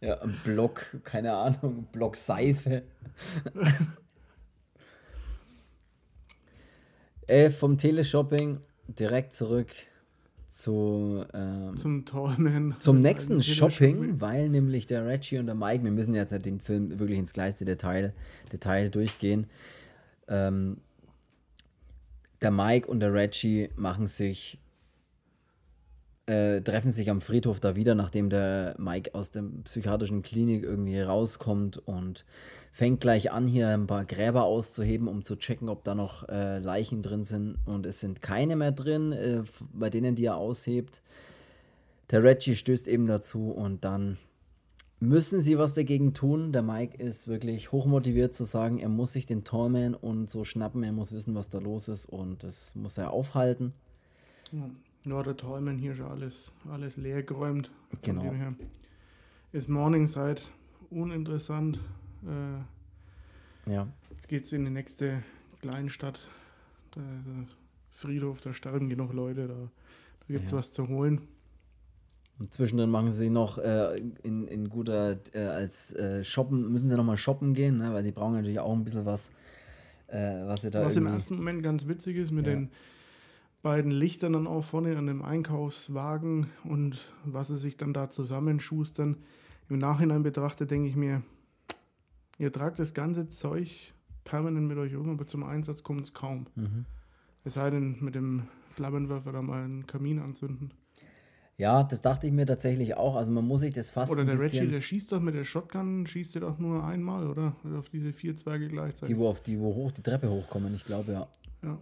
Ja, 0.02 0.22
ein 0.22 0.36
Block, 0.44 1.04
keine 1.04 1.34
Ahnung, 1.34 1.88
Block 1.92 2.16
Seife. 2.16 2.84
äh, 7.28 7.50
vom 7.50 7.78
Teleshopping 7.78 8.60
direkt 8.88 9.34
zurück 9.34 9.70
zu, 10.48 11.26
ähm, 11.34 11.76
zum 11.78 12.06
Tormen. 12.06 12.76
Zum 12.80 13.02
nächsten 13.02 13.42
Shopping, 13.42 14.22
weil 14.22 14.50
nämlich 14.50 14.86
der 14.86 15.06
Reggie 15.06 15.40
und 15.40 15.48
der 15.48 15.56
Mike, 15.56 15.84
wir 15.84 15.92
müssen 15.92 16.16
jetzt 16.16 16.32
den 16.46 16.60
Film 16.60 17.00
wirklich 17.00 17.18
ins 17.18 17.34
kleinste 17.34 17.66
Detail, 17.66 18.14
Detail 18.52 18.90
durchgehen. 18.90 19.48
Ähm, 20.28 20.78
der 22.42 22.52
Mike 22.52 22.88
und 22.88 23.00
der 23.00 23.14
Reggie 23.14 23.70
machen 23.76 24.08
sich 24.08 24.60
äh, 26.28 26.62
treffen 26.62 26.92
sich 26.92 27.10
am 27.10 27.22
Friedhof 27.22 27.60
da 27.60 27.76
wieder, 27.76 27.96
nachdem 27.96 28.30
der 28.30 28.76
Mike 28.78 29.16
aus 29.16 29.32
der 29.32 29.44
psychiatrischen 29.64 30.22
Klinik 30.22 30.64
irgendwie 30.64 31.00
rauskommt 31.00 31.78
und 31.78 32.26
fängt 32.72 33.00
gleich 33.00 33.32
an, 33.32 33.48
hier 33.48 33.70
ein 33.70 33.88
paar 33.88 34.06
Gräber 34.06 34.44
auszuheben, 34.44 35.08
um 35.08 35.24
zu 35.24 35.38
checken, 35.38 35.70
ob 35.70 35.84
da 35.84 35.96
noch 35.96 36.28
äh, 36.28 36.60
Leichen 36.60 37.02
drin 37.02 37.24
sind. 37.24 37.58
Und 37.66 37.86
es 37.86 38.02
sind 38.02 38.22
keine 38.22 38.58
mehr 38.58 38.74
drin, 38.74 39.14
äh, 39.14 39.44
bei 39.74 39.90
denen, 39.90 40.16
die 40.16 40.26
er 40.26 40.36
aushebt. 40.36 41.02
Der 42.12 42.24
Reggie 42.24 42.56
stößt 42.56 42.88
eben 42.90 43.08
dazu 43.08 43.50
und 43.50 43.86
dann 43.86 44.18
müssen 45.00 45.42
sie 45.42 45.58
was 45.58 45.76
dagegen 45.76 46.14
tun. 46.14 46.52
Der 46.52 46.62
Mike 46.62 47.02
ist 47.02 47.30
wirklich 47.30 47.72
hochmotiviert 47.72 48.36
zu 48.36 48.44
sagen, 48.44 48.80
er 48.80 48.90
muss 48.90 49.14
sich 49.14 49.26
den 49.26 49.46
Torman 49.46 49.96
und 49.96 50.30
so 50.30 50.44
schnappen, 50.44 50.84
er 50.84 50.92
muss 50.92 51.14
wissen, 51.14 51.36
was 51.36 51.50
da 51.50 51.60
los 51.60 51.88
ist 51.88 52.06
und 52.06 52.44
das 52.44 52.76
muss 52.76 52.98
er 52.98 53.12
aufhalten. 53.12 53.74
Ja. 54.52 54.70
Ja, 55.08 55.24
der 55.24 55.38
Tallman 55.38 55.78
hier 55.78 55.96
schon 55.96 56.08
alles, 56.08 56.52
alles 56.70 56.98
leer 56.98 57.24
geräumt. 57.24 57.72
Genau. 58.02 58.34
Ist 59.54 59.70
Morningside 59.70 60.42
uninteressant. 60.90 61.80
Äh, 62.26 63.72
ja. 63.72 63.88
Jetzt 64.12 64.28
geht 64.28 64.44
es 64.44 64.52
in 64.52 64.66
die 64.66 64.72
nächste 64.72 65.24
Kleinstadt. 65.62 66.20
Der, 66.96 67.04
der 67.04 67.46
Friedhof, 67.90 68.42
da 68.42 68.54
sterben 68.54 68.90
genug 68.90 69.14
Leute, 69.14 69.48
da, 69.48 69.54
da 69.54 70.34
gibt 70.34 70.46
es 70.46 70.52
ja. 70.52 70.58
was 70.58 70.74
zu 70.74 70.88
holen. 70.88 71.22
Und 72.40 72.54
zwischendrin 72.54 72.90
machen 72.90 73.10
sie 73.10 73.30
noch 73.30 73.58
äh, 73.58 73.98
in, 74.24 74.48
in 74.48 74.70
guter, 74.70 75.16
äh, 75.34 75.40
als 75.40 75.94
äh, 75.94 76.24
Shoppen, 76.24 76.72
müssen 76.72 76.90
sie 76.90 76.98
nochmal 76.98 77.18
shoppen 77.18 77.54
gehen, 77.54 77.78
ne? 77.78 77.94
weil 77.94 78.04
sie 78.04 78.12
brauchen 78.12 78.34
natürlich 78.34 78.60
auch 78.60 78.74
ein 78.74 78.84
bisschen 78.84 79.06
was, 79.06 79.32
äh, 80.08 80.46
was 80.46 80.62
sie 80.62 80.70
da 80.70 80.86
Was 80.86 80.98
im 80.98 81.08
ersten 81.08 81.38
Moment 81.38 81.64
ganz 81.64 81.88
witzig 81.88 82.18
ist 82.18 82.32
mit 82.32 82.46
ja. 82.46 82.54
den 82.54 82.70
beiden 83.68 83.92
Lichtern 83.92 84.32
dann 84.32 84.48
auch 84.48 84.64
vorne 84.64 84.98
an 84.98 85.08
dem 85.08 85.22
Einkaufswagen 85.22 86.48
und 86.64 87.00
was 87.26 87.50
sie 87.50 87.58
sich 87.58 87.76
dann 87.76 87.92
da 87.92 88.10
zusammenschustern. 88.10 89.18
Im 89.68 89.78
Nachhinein 89.78 90.24
betrachtet 90.24 90.72
denke 90.72 90.88
ich 90.88 90.96
mir, 90.96 91.22
ihr 92.38 92.54
tragt 92.54 92.80
das 92.80 92.94
ganze 92.94 93.28
Zeug 93.28 93.94
permanent 94.24 94.70
mit 94.70 94.78
euch 94.78 94.96
um, 94.96 95.10
aber 95.10 95.28
zum 95.28 95.44
Einsatz 95.44 95.84
kommt 95.84 96.00
es 96.00 96.14
kaum. 96.14 96.46
Mhm. 96.56 96.86
Es 97.44 97.56
sei 97.56 97.70
denn, 97.70 97.98
mit 98.00 98.16
dem 98.16 98.44
Flammenwerfer 98.70 99.34
da 99.34 99.42
mal 99.42 99.62
einen 99.62 99.86
Kamin 99.86 100.20
anzünden. 100.20 100.72
Ja, 101.58 101.84
das 101.84 102.02
dachte 102.02 102.28
ich 102.28 102.34
mir 102.34 102.46
tatsächlich 102.46 102.96
auch. 102.96 103.18
Also 103.18 103.34
man 103.34 103.46
muss 103.46 103.60
sich 103.60 103.74
das 103.74 103.90
fast. 103.90 104.14
Oder 104.14 104.24
der 104.24 104.40
Reggie, 104.40 104.68
der 104.68 104.80
schießt 104.80 105.12
doch 105.12 105.20
mit 105.20 105.36
der 105.36 105.44
Shotgun, 105.44 106.08
schießt 106.08 106.36
er 106.36 106.42
doch 106.42 106.58
nur 106.58 106.86
einmal, 106.86 107.28
oder? 107.28 107.54
Auf 107.78 107.90
diese 107.90 108.14
vier 108.14 108.38
Zwerge 108.38 108.70
gleichzeitig. 108.70 109.14
Die, 109.14 109.20
wo 109.20 109.28
auf 109.28 109.42
die, 109.42 109.60
wo 109.60 109.76
hoch 109.76 109.92
die 109.92 110.04
Treppe 110.04 110.30
hochkommen, 110.30 110.74
ich 110.74 110.86
glaube, 110.86 111.12
ja. 111.12 111.28
Ja. 111.64 111.78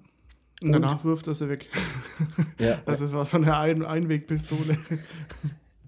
Und, 0.63 0.71
danach 0.71 1.03
wirft 1.03 1.27
er 1.27 1.33
sie 1.33 1.49
weg. 1.49 1.67
Ja. 2.59 2.81
Also 2.85 3.05
es 3.05 3.13
war 3.13 3.25
so 3.25 3.37
eine 3.37 3.57
Ein 3.57 3.85
Einwegpistole. 3.85 4.77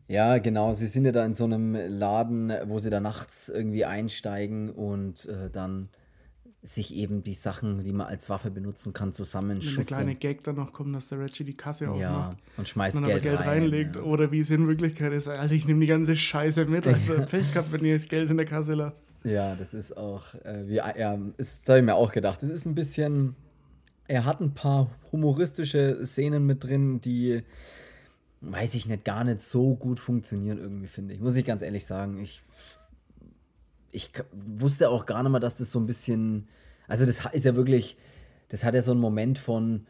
Ja, 0.10 0.38
genau. 0.38 0.74
Sie 0.74 0.86
sind 0.88 1.04
ja 1.04 1.12
da 1.12 1.26
in 1.26 1.34
so 1.34 1.44
einem 1.44 1.76
Laden, 1.76 2.54
wo 2.68 2.80
sie 2.80 2.90
da 2.90 3.02
nachts 3.02 3.50
irgendwie 3.50 3.84
einsteigen 3.84 4.70
und 4.70 5.26
äh, 5.26 5.50
dann 5.50 5.90
sich 6.62 6.96
eben 6.96 7.24
die 7.24 7.34
Sachen, 7.34 7.84
die 7.84 7.92
man 7.92 8.08
als 8.08 8.30
Waffe 8.30 8.50
benutzen 8.50 8.94
kann, 8.94 9.12
zusammenschustern. 9.12 9.86
Wenn 9.86 10.08
eine 10.08 10.16
kleine 10.16 10.36
Gag 10.36 10.46
dann 10.46 10.56
noch 10.56 10.72
kommt, 10.72 10.96
dass 10.96 11.10
der 11.10 11.20
Reggie 11.20 11.44
die 11.44 11.56
Kasse 11.56 11.90
aufmacht. 11.90 12.02
Ja, 12.02 12.36
und 12.56 12.70
schmeißt 12.70 12.98
und 12.98 13.06
Geld, 13.06 13.24
Geld 13.24 13.40
rein, 13.40 13.48
reinlegt. 13.48 13.98
Ja. 13.98 14.04
Oder 14.04 14.32
wie 14.32 14.40
es 14.40 14.50
in 14.50 14.68
Wirklichkeit 14.68 15.12
ist, 15.12 15.28
Alter, 15.28 15.54
ich 15.54 15.68
nehme 15.68 15.82
die 15.82 15.88
ganze 15.88 16.16
Scheiße 16.16 16.66
mit. 16.66 16.88
Also 16.88 17.26
Pech 17.26 17.52
gehabt, 17.54 17.72
wenn 17.72 17.84
ihr 17.84 17.94
das 17.94 18.08
Geld 18.08 18.30
in 18.30 18.38
der 18.38 18.46
Kasse 18.46 18.76
lasst. 18.76 19.12
Ja, 19.24 19.56
das 19.56 19.74
ist 19.74 19.98
auch, 19.98 20.34
äh, 20.46 20.64
wie, 20.68 20.76
ja, 20.76 21.18
das 21.38 21.64
habe 21.68 21.80
ich 21.80 21.86
mir 21.86 21.96
auch 21.96 22.12
gedacht. 22.12 22.42
Das 22.42 22.50
ist 22.50 22.66
ein 22.66 22.76
bisschen 22.76 23.36
er 24.08 24.26
hat 24.26 24.42
ein 24.42 24.54
paar 24.54 24.90
humoristische 25.12 26.06
Szenen 26.06 26.46
mit 26.46 26.64
drin, 26.64 27.00
die, 27.00 27.44
weiß 28.42 28.76
ich 28.76 28.88
nicht, 28.88 29.04
gar 29.06 29.24
nicht 29.24 29.42
so 29.42 29.76
gut 29.76 30.00
funktionieren 30.00 30.58
irgendwie, 30.58 30.88
finde 30.88 31.14
ich. 31.14 31.20
Muss 31.20 31.36
ich 31.36 31.46
ganz 31.46 31.62
ehrlich 31.62 31.86
sagen. 31.86 32.20
Ich, 32.20 32.42
ich 33.92 34.12
wusste 34.32 34.90
auch 34.90 35.06
gar 35.06 35.24
nicht 35.24 35.32
mal, 35.32 35.40
dass 35.40 35.58
das 35.58 35.72
so 35.72 35.80
ein 35.80 35.88
bisschen, 35.88 36.48
also 36.88 37.06
das 37.06 37.26
ist 37.34 37.46
ja 37.46 37.56
wirklich, 37.56 37.98
das 38.50 38.64
hat 38.64 38.76
ja 38.76 38.82
so 38.82 38.92
einen 38.92 39.02
Moment 39.02 39.40
von, 39.40 39.86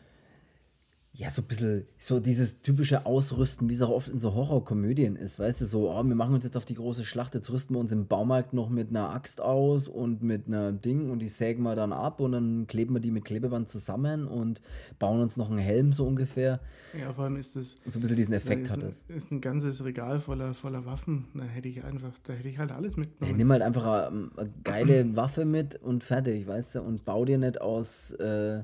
ja, 1.18 1.32
so 1.32 1.42
ein 1.42 1.46
bisschen, 1.46 1.88
so 1.98 2.20
dieses 2.20 2.62
typische 2.62 3.08
Ausrüsten, 3.08 3.68
wie 3.70 3.74
es 3.74 3.82
auch 3.82 3.90
oft 3.90 4.08
in 4.08 4.20
so 4.20 4.36
Horrorkomödien 4.36 5.16
ist, 5.16 5.40
weißt 5.40 5.62
du, 5.62 5.66
so, 5.66 5.90
oh, 5.90 6.04
wir 6.04 6.14
machen 6.14 6.36
uns 6.36 6.44
jetzt 6.44 6.56
auf 6.56 6.66
die 6.66 6.76
große 6.76 7.04
Schlacht, 7.04 7.34
jetzt 7.34 7.52
rüsten 7.52 7.76
wir 7.76 7.80
uns 7.80 7.92
im 7.92 8.06
Baumarkt 8.06 8.54
noch 8.54 8.70
mit 8.70 8.90
einer 8.90 9.10
Axt 9.10 9.42
aus 9.42 9.88
und 9.88 10.22
mit 10.22 10.46
einer 10.46 10.72
Ding 10.72 11.10
und 11.10 11.18
die 11.20 11.28
sägen 11.28 11.64
wir 11.64 11.76
dann 11.76 11.92
ab 11.92 12.20
und 12.22 12.34
dann 12.34 12.68
kleben 12.68 12.94
wir 12.94 13.00
die 13.00 13.10
mit 13.10 13.26
Klebeband 13.26 13.68
zusammen 13.68 14.28
und 14.28 14.62
bauen 15.00 15.20
uns 15.20 15.38
noch 15.38 15.50
einen 15.50 15.58
Helm 15.58 15.92
so 15.92 16.06
ungefähr. 16.06 16.60
Ja, 16.94 17.12
vor 17.12 17.24
allem 17.24 17.38
ist 17.38 17.56
das. 17.56 17.74
So 17.84 17.98
ein 17.98 18.02
bisschen 18.02 18.16
diesen 18.16 18.36
Effekt 18.36 18.70
hat 18.70 18.84
es. 18.84 19.04
Ist 19.08 19.32
ein 19.32 19.42
ganzes 19.42 19.84
Regal 19.84 20.20
voller, 20.20 20.54
voller 20.54 20.86
Waffen, 20.86 21.26
da 21.34 21.46
hätte 21.46 21.68
ich 21.68 21.84
einfach, 21.84 22.12
da 22.26 22.34
hätte 22.34 22.48
ich 22.48 22.60
halt 22.60 22.72
alles 22.72 22.96
mitgenommen. 22.96 23.32
Ja, 23.32 23.38
nimm 23.38 23.52
halt 23.52 23.64
einfach 23.64 24.12
eine, 24.12 24.30
eine 24.38 24.54
geile 24.64 25.16
Waffe 25.16 25.46
mit 25.46 25.82
und 25.82 26.04
fertig, 26.04 26.46
weißt 26.46 26.76
du, 26.76 26.82
und 26.84 27.06
bau 27.06 27.26
dir 27.26 27.40
nicht 27.40 27.60
aus. 27.60 28.12
Äh, 28.12 28.62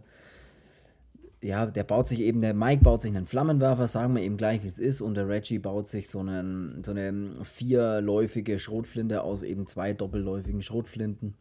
ja, 1.44 1.66
der 1.66 1.84
baut 1.84 2.08
sich 2.08 2.22
eben, 2.22 2.40
der 2.40 2.54
Mike 2.54 2.84
baut 2.84 3.02
sich 3.02 3.16
einen 3.16 3.26
Flammenwerfer, 3.26 3.88
sagen 3.88 4.16
wir 4.16 4.24
eben 4.24 4.38
gleich, 4.38 4.64
wie 4.64 4.68
es 4.68 4.80
ist, 4.80 5.02
und 5.02 5.16
der 5.16 5.28
Reggie 5.28 5.60
baut 5.60 5.88
sich 5.88 6.10
so, 6.10 6.20
einen, 6.20 6.84
so 6.84 6.92
eine 6.92 7.36
vierläufige 7.44 8.58
Schrotflinte 8.60 9.24
aus 9.24 9.44
eben 9.44 9.68
zwei 9.68 9.94
doppelläufigen 9.94 10.62
Schrotflinten 10.62 11.36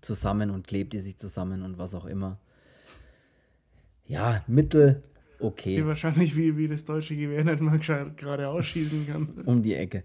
zusammen 0.00 0.50
und 0.50 0.68
klebt 0.68 0.92
die 0.92 1.00
sich 1.00 1.18
zusammen 1.18 1.62
und 1.62 1.78
was 1.78 1.96
auch 1.96 2.06
immer. 2.06 2.38
Ja, 4.06 4.44
Mittel, 4.46 5.02
okay. 5.40 5.78
Wie 5.78 5.86
wahrscheinlich 5.86 6.36
wie, 6.36 6.56
wie 6.56 6.68
das 6.68 6.84
deutsche 6.84 7.16
Gewehr 7.16 7.44
nicht 7.44 7.60
mal 7.60 7.78
gerade 7.78 8.48
ausschießen 8.48 9.06
kann. 9.06 9.28
Um 9.46 9.62
die 9.62 9.74
Ecke. 9.74 10.04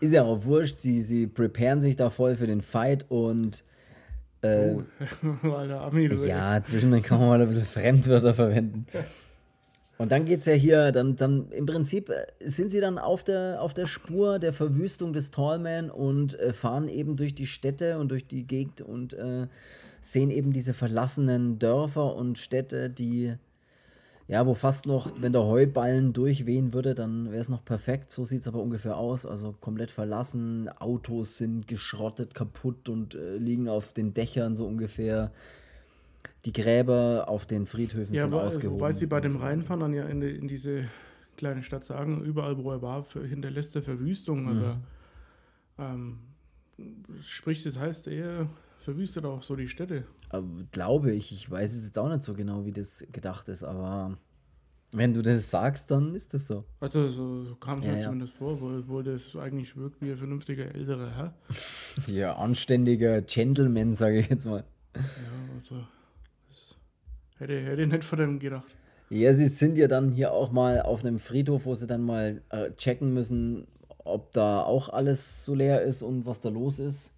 Ist 0.00 0.14
ja 0.14 0.24
auch 0.24 0.44
wurscht, 0.44 0.78
sie, 0.78 1.00
sie 1.00 1.28
preparen 1.28 1.80
sich 1.80 1.94
da 1.94 2.10
voll 2.10 2.34
für 2.34 2.46
den 2.46 2.60
Fight 2.60 3.06
und 3.08 3.62
äh, 4.42 4.74
oh, 5.44 5.48
Alter, 5.50 5.80
Ami, 5.82 6.08
ja, 6.26 6.62
zwischendurch 6.62 7.02
kann 7.02 7.18
man 7.20 7.28
mal 7.28 7.40
ein 7.40 7.46
bisschen 7.48 7.64
Fremdwörter 7.64 8.34
verwenden. 8.34 8.86
Und 9.98 10.12
dann 10.12 10.24
geht 10.24 10.40
es 10.40 10.46
ja 10.46 10.54
hier, 10.54 10.92
dann, 10.92 11.16
dann 11.16 11.52
im 11.52 11.66
Prinzip 11.66 12.08
äh, 12.08 12.24
sind 12.42 12.70
sie 12.70 12.80
dann 12.80 12.98
auf 12.98 13.22
der, 13.22 13.60
auf 13.60 13.74
der 13.74 13.84
Spur 13.84 14.38
der 14.38 14.54
Verwüstung 14.54 15.12
des 15.12 15.30
Tallman 15.30 15.90
und 15.90 16.40
äh, 16.40 16.54
fahren 16.54 16.88
eben 16.88 17.16
durch 17.16 17.34
die 17.34 17.46
Städte 17.46 17.98
und 17.98 18.10
durch 18.10 18.26
die 18.26 18.46
Gegend 18.46 18.80
und 18.80 19.12
äh, 19.12 19.46
sehen 20.00 20.30
eben 20.30 20.54
diese 20.54 20.72
verlassenen 20.72 21.58
Dörfer 21.58 22.16
und 22.16 22.38
Städte, 22.38 22.88
die 22.88 23.34
ja, 24.30 24.46
wo 24.46 24.54
fast 24.54 24.86
noch, 24.86 25.10
wenn 25.20 25.32
der 25.32 25.42
Heuballen 25.42 26.12
durchwehen 26.12 26.72
würde, 26.72 26.94
dann 26.94 27.32
wäre 27.32 27.40
es 27.40 27.48
noch 27.48 27.64
perfekt. 27.64 28.12
So 28.12 28.24
sieht 28.24 28.42
es 28.42 28.46
aber 28.46 28.60
ungefähr 28.60 28.96
aus. 28.96 29.26
Also 29.26 29.56
komplett 29.60 29.90
verlassen. 29.90 30.68
Autos 30.78 31.36
sind 31.36 31.66
geschrottet, 31.66 32.32
kaputt 32.32 32.88
und 32.88 33.16
äh, 33.16 33.38
liegen 33.38 33.68
auf 33.68 33.92
den 33.92 34.14
Dächern 34.14 34.54
so 34.54 34.68
ungefähr. 34.68 35.32
Die 36.44 36.52
Gräber 36.52 37.24
auf 37.26 37.44
den 37.44 37.66
Friedhöfen 37.66 38.14
ja, 38.14 38.22
sind 38.22 38.30
war, 38.30 38.44
ausgehoben. 38.44 38.78
Wobei 38.78 38.92
sie 38.92 39.06
bei 39.06 39.20
dem 39.20 39.36
Reinfahren 39.36 39.80
dann 39.80 39.94
ja 39.94 40.04
in, 40.06 40.22
in, 40.22 40.46
diese 40.46 40.84
kleine 41.36 41.64
Stadt 41.64 41.84
sagen, 41.84 42.22
überall 42.22 42.56
wo 42.56 42.70
er 42.70 42.80
war, 42.82 43.04
hinterlässt 43.04 43.74
er 43.74 43.82
Verwüstung. 43.82 44.42
Mhm. 44.42 44.48
Also, 44.48 44.76
ähm, 45.78 46.18
sprich, 47.26 47.64
das 47.64 47.80
heißt, 47.80 48.06
er 48.06 48.48
verwüstet 48.80 49.24
auch 49.24 49.42
so 49.42 49.56
die 49.56 49.68
Städte. 49.68 50.04
Aber, 50.28 50.46
glaube 50.72 51.12
ich. 51.12 51.32
Ich 51.32 51.50
weiß 51.50 51.74
es 51.74 51.84
jetzt 51.84 51.98
auch 51.98 52.08
nicht 52.08 52.22
so 52.22 52.34
genau, 52.34 52.64
wie 52.64 52.72
das 52.72 53.04
gedacht 53.12 53.48
ist, 53.48 53.64
aber 53.64 54.16
Wenn 54.92 55.14
du 55.14 55.22
das 55.22 55.48
sagst, 55.50 55.90
dann 55.92 56.14
ist 56.16 56.34
das 56.34 56.48
so. 56.48 56.64
Also 56.80 57.08
so, 57.08 57.54
kam 57.60 57.78
es 57.78 57.86
Ja, 57.86 57.92
mir 57.92 57.98
ja. 57.98 58.04
zumindest 58.04 58.32
vor, 58.34 58.60
wo, 58.60 58.82
wo 58.88 59.02
das 59.02 59.36
eigentlich 59.36 59.76
wirkt 59.76 60.00
wie 60.02 60.10
ein 60.10 60.16
vernünftiger 60.16 60.74
älterer 60.74 61.14
Herr. 61.14 61.34
Ja, 62.06 62.34
anständiger 62.36 63.22
Gentleman, 63.22 63.94
sage 63.94 64.18
ich 64.18 64.28
jetzt 64.28 64.46
mal. 64.46 64.64
Ja, 64.96 65.02
also 65.56 65.86
das 66.48 66.76
hätte, 67.38 67.60
hätte 67.60 67.82
ich 67.82 67.88
nicht 67.88 68.02
von 68.04 68.18
dem 68.18 68.38
gedacht. 68.40 68.76
Ja, 69.10 69.32
sie 69.34 69.46
sind 69.48 69.78
ja 69.78 69.86
dann 69.88 70.10
hier 70.12 70.32
auch 70.32 70.50
mal 70.52 70.82
auf 70.82 71.04
einem 71.04 71.18
Friedhof, 71.20 71.66
wo 71.66 71.74
sie 71.74 71.86
dann 71.86 72.02
mal 72.02 72.42
äh, 72.50 72.70
checken 72.72 73.12
müssen, 73.14 73.66
ob 73.98 74.32
da 74.32 74.62
auch 74.62 74.88
alles 74.88 75.44
so 75.44 75.54
leer 75.54 75.82
ist 75.82 76.02
und 76.02 76.26
was 76.26 76.40
da 76.40 76.48
los 76.48 76.78
ist. 76.80 77.12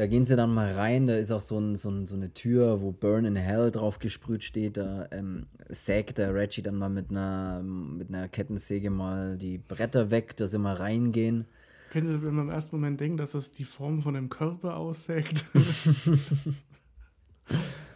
Da 0.00 0.06
gehen 0.06 0.24
sie 0.24 0.34
dann 0.34 0.54
mal 0.54 0.72
rein, 0.72 1.06
da 1.06 1.14
ist 1.14 1.30
auch 1.30 1.42
so, 1.42 1.58
ein, 1.58 1.76
so, 1.76 1.90
ein, 1.90 2.06
so 2.06 2.16
eine 2.16 2.32
Tür, 2.32 2.80
wo 2.80 2.90
Burn 2.90 3.26
in 3.26 3.36
Hell 3.36 3.70
drauf 3.70 3.98
gesprüht 3.98 4.42
steht. 4.44 4.78
Da 4.78 5.06
ähm, 5.10 5.44
sägt 5.68 6.16
der 6.16 6.34
Reggie 6.34 6.62
dann 6.62 6.76
mal 6.76 6.88
mit 6.88 7.10
einer, 7.10 7.62
mit 7.62 8.08
einer 8.08 8.26
Kettensäge 8.26 8.88
mal 8.88 9.36
die 9.36 9.58
Bretter 9.58 10.10
weg, 10.10 10.38
dass 10.38 10.52
sie 10.52 10.58
mal 10.58 10.76
reingehen. 10.76 11.44
Kennen 11.90 12.06
Sie, 12.06 12.22
wenn 12.22 12.34
man 12.34 12.46
im 12.46 12.50
ersten 12.50 12.76
Moment 12.76 12.98
denkt, 12.98 13.20
dass 13.20 13.32
das 13.32 13.52
die 13.52 13.64
Form 13.64 14.00
von 14.00 14.14
dem 14.14 14.30
Körper 14.30 14.78
aussägt? 14.78 15.44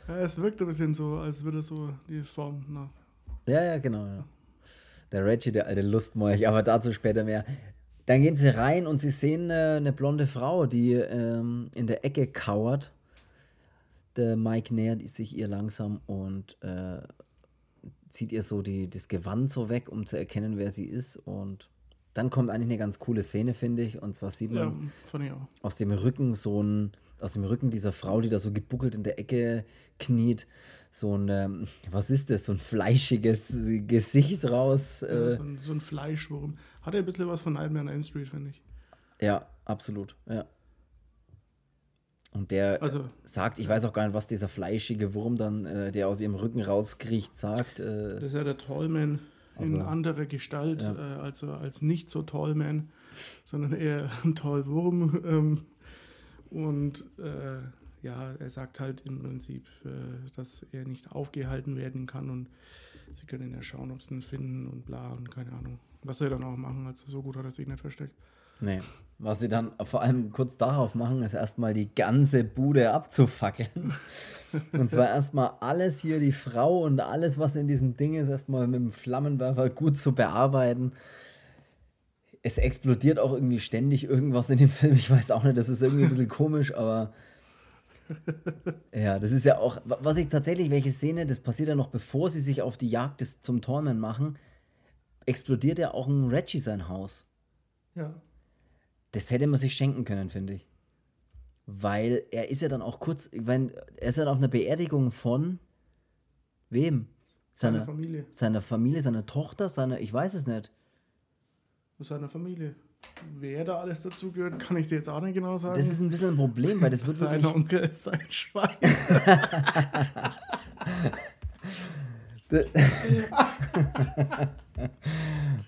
ja, 0.07 0.19
es 0.19 0.37
wirkt 0.37 0.61
ein 0.61 0.67
bisschen 0.67 0.93
so, 0.93 1.17
als 1.17 1.43
würde 1.43 1.63
so 1.63 1.89
die 2.07 2.21
Form 2.21 2.67
nach. 2.69 2.91
Ja, 3.47 3.65
ja, 3.65 3.79
genau. 3.79 4.05
Ja. 4.05 4.27
Der 5.11 5.25
Reggie, 5.25 5.53
der 5.53 5.69
alte 5.69 5.81
Lustmolch, 5.81 6.47
aber 6.47 6.63
dazu 6.63 6.93
später 6.93 7.25
mehr. 7.25 7.47
Dann 8.07 8.21
gehen 8.21 8.37
sie 8.37 8.49
rein 8.49 8.87
und 8.87 9.01
sie 9.01 9.11
sehen 9.11 9.51
äh, 9.51 9.77
eine 9.77 9.93
blonde 9.93 10.27
Frau, 10.27 10.67
die 10.67 10.93
ähm, 10.93 11.71
in 11.75 11.87
der 11.87 12.05
Ecke 12.05 12.27
kauert. 12.27 12.93
Der 14.17 14.37
Mike 14.37 14.75
nähert 14.75 15.07
sich 15.09 15.37
ihr 15.37 15.49
langsam 15.49 16.01
und 16.07 16.57
äh, 16.63 17.01
zieht 18.09 18.31
ihr 18.31 18.43
so 18.43 18.63
die, 18.63 18.89
das 18.89 19.09
Gewand 19.09 19.51
so 19.51 19.69
weg, 19.69 19.89
um 19.89 20.07
zu 20.07 20.17
erkennen, 20.17 20.57
wer 20.57 20.71
sie 20.71 20.85
ist. 20.85 21.17
Und 21.17 21.69
dann 22.13 22.31
kommt 22.31 22.51
eigentlich 22.51 22.69
eine 22.69 22.79
ganz 22.79 22.99
coole 23.01 23.23
Szene, 23.23 23.55
finde 23.55 23.83
ich. 23.83 24.01
Und 24.01 24.15
zwar 24.15 24.31
sieht 24.31 24.53
man 24.53 24.63
Ja, 24.63 24.75
aus 25.63 25.77
dem 25.77 25.91
Rücken 25.91 26.35
so 26.35 26.63
ein, 26.63 26.93
aus 27.21 27.33
dem 27.33 27.43
Rücken 27.45 27.71
dieser 27.71 27.93
Frau, 27.93 28.21
die 28.21 28.29
da 28.29 28.39
so 28.39 28.53
gebuckelt 28.53 28.95
in 28.95 29.03
der 29.03 29.19
Ecke 29.19 29.65
kniet, 29.99 30.47
so 30.93 31.17
ein, 31.17 31.29
ähm, 31.29 31.67
was 31.91 32.11
ist 32.11 32.31
das, 32.31 32.45
so 32.45 32.53
ein 32.53 32.59
fleischiges 32.59 33.57
Gesicht 33.89 34.49
raus. 34.49 35.01
Ja, 35.01 35.09
Äh, 35.09 35.37
so, 35.39 35.43
ein, 35.43 35.59
so 35.61 35.73
ein 35.73 35.81
Fleischwurm. 35.81 36.53
Hat 36.85 36.95
er 36.95 37.01
ein 37.01 37.07
bisschen 37.07 37.27
was 37.29 37.41
von 37.41 37.55
Nightmare 37.55 37.85
on 37.87 37.89
Elm 37.89 38.03
Street, 38.03 38.29
finde 38.29 38.51
ich. 38.51 38.63
ja, 39.21 39.47
absolut, 39.65 40.15
ja. 40.27 40.45
Und 42.33 42.51
der 42.51 42.83
Also, 42.83 43.09
sagt, 43.25 43.59
ich 43.61 43.69
weiß 43.69 43.85
auch 43.85 43.93
gar 43.93 44.05
nicht, 44.07 44.15
was 44.15 44.27
dieser 44.27 44.49
fleischige 44.49 45.15
Wurm 45.15 45.37
dann, 45.37 45.67
äh, 45.67 45.93
der 45.93 46.09
aus 46.09 46.21
ihrem 46.21 46.35
Rücken 46.35 46.61
rauskriecht, 46.63 47.37
sagt. 47.37 47.79
Äh, 47.81 48.15
das 48.15 48.23
ist 48.25 48.35
ja 48.35 48.43
der 48.45 48.59
Tallman 48.59 49.21
in 49.61 49.81
Aber- 49.81 49.89
anderer 49.89 50.27
Gestalt, 50.27 50.83
Ja. 50.83 50.95
äh, 50.95 51.21
also 51.21 51.53
als 51.53 51.81
nicht 51.81 52.11
so 52.11 52.23
Tallman, 52.23 52.91
sondern 53.45 53.73
eher 53.73 54.11
ein 54.25 54.35
Tallwurm. 54.35 55.23
Ähm, 55.25 55.65
und 56.51 57.05
äh, 57.19 57.59
ja, 58.05 58.33
er 58.39 58.51
sagt 58.51 58.81
halt 58.81 59.03
im 59.07 59.19
Prinzip, 59.19 59.67
äh, 59.85 59.89
dass 60.37 60.65
er 60.73 60.85
nicht 60.85 61.11
aufgehalten 61.11 61.77
werden 61.77 62.07
kann 62.07 62.31
und 62.31 62.49
sie 63.15 63.27
können 63.27 63.53
ja 63.53 63.63
schauen, 63.63 63.91
ob 63.91 64.03
sie 64.03 64.15
ihn 64.15 64.23
finden 64.23 64.69
und 64.69 64.85
bla 64.85 65.13
und 65.13 65.31
keine 65.31 65.53
Ahnung. 65.53 65.81
Was 66.03 66.19
sie 66.19 66.29
dann 66.29 66.45
auch 66.45 66.57
machen, 66.57 66.87
also 66.87 67.07
so 67.07 67.23
gut 67.23 67.37
hat 67.37 67.47
er 67.47 67.53
sich 67.53 67.67
nicht 67.67 67.81
versteckt. 67.81 68.15
nee. 68.61 68.81
Was 69.19 69.39
sie 69.39 69.49
dann 69.49 69.71
vor 69.85 70.03
allem 70.03 70.33
kurz 70.33 70.57
darauf 70.57 70.97
machen, 70.97 71.23
ist 71.23 71.35
erstmal 71.35 71.73
die 71.73 71.95
ganze 71.95 72.43
Bude 72.43 72.91
abzufackeln. 72.93 73.95
Und 74.73 74.91
zwar 74.91 75.09
erstmal 75.09 75.53
alles 75.61 76.01
hier, 76.01 76.19
die 76.19 76.33
Frau 76.33 76.83
und 76.83 77.01
alles, 77.01 77.39
was 77.39 77.55
in 77.55 77.69
diesem 77.69 77.97
Ding 77.97 78.15
ist, 78.15 78.29
erstmal 78.29 78.67
mit 78.67 78.81
dem 78.81 78.91
Flammenwerfer 78.91 79.71
gut 79.71 79.97
zu 79.97 80.17
bearbeiten. 80.17 80.93
Es 82.43 82.59
explodiert 82.59 83.21
auch 83.21 83.33
irgendwie 83.33 83.61
ständig 83.61 84.05
irgendwas 84.05 84.51
in 84.51 84.59
dem 84.59 84.69
Film. 84.69 84.95
Ich 84.95 85.11
weiß 85.11 85.31
auch 85.31 85.45
nicht, 85.45 85.57
das 85.57 85.69
ist 85.69 85.83
irgendwie 85.83 86.05
ein 86.05 86.11
bisschen 86.11 86.29
komisch, 86.29 86.75
aber. 86.75 87.13
Ja, 88.95 89.19
das 89.19 89.33
ist 89.33 89.45
ja 89.45 89.59
auch, 89.59 89.79
wa- 89.85 89.99
was 90.01 90.17
ich 90.17 90.29
tatsächlich, 90.29 90.71
welche 90.71 90.93
Szene, 90.93 91.27
das 91.27 91.41
passiert 91.41 91.69
ja 91.69 91.75
noch 91.75 91.89
bevor 91.89 92.29
sie 92.31 92.41
sich 92.41 92.63
auf 92.63 92.77
die 92.77 92.89
Jagd 92.89 93.21
des, 93.21 93.41
zum 93.41 93.61
Tormen 93.61 93.99
machen, 93.99 94.39
explodiert 95.27 95.79
ja 95.79 95.93
auch 95.95 96.07
ein 96.07 96.29
Reggie 96.29 96.59
sein 96.59 96.89
Haus. 96.89 97.27
Ja. 97.95 98.15
Das 99.13 99.31
hätte 99.31 99.47
man 99.47 99.59
sich 99.61 99.75
schenken 99.75 100.05
können, 100.05 100.29
finde 100.31 100.55
ich. 100.55 100.67
Weil 101.67 102.25
er 102.31 102.51
ist 102.51 102.61
ja 102.63 102.69
dann 102.69 102.83
auch 102.83 103.01
kurz, 103.01 103.29
ich 103.33 103.43
mein, 103.43 103.71
er 103.97 104.09
ist 104.09 104.19
ja 104.19 104.27
auf 104.27 104.37
einer 104.37 104.49
Beerdigung 104.49 105.11
von 105.11 105.59
wem? 106.69 107.07
Seine 107.55 107.79
Seiner, 107.79 107.87
Familie. 107.87 108.27
seiner 108.33 108.61
Familie, 108.63 109.01
seiner 109.01 109.25
Tochter, 109.27 109.69
seiner, 109.69 110.01
ich 110.01 110.13
weiß 110.13 110.35
es 110.35 110.47
nicht. 110.47 110.73
Seiner 112.01 112.29
Familie. 112.29 112.75
Wer 113.39 113.65
da 113.65 113.77
alles 113.77 114.03
dazugehört, 114.03 114.59
kann 114.59 114.77
ich 114.77 114.89
dir 114.89 114.97
jetzt 114.97 115.09
auch 115.09 115.21
nicht 115.21 115.35
genau 115.35 115.57
sagen. 115.57 115.77
Das 115.77 115.89
ist 115.89 116.01
ein 116.01 116.11
bisschen 116.11 116.31
ein 116.31 116.37
Problem, 116.37 116.81
weil 116.81 116.91
das 116.91 117.07
wird 117.07 117.21
wirklich. 117.21 117.43
Sein 117.43 117.55
Onkel 117.55 117.81
ist 117.81 118.03
sein 118.03 118.21
Schwein. 118.29 118.77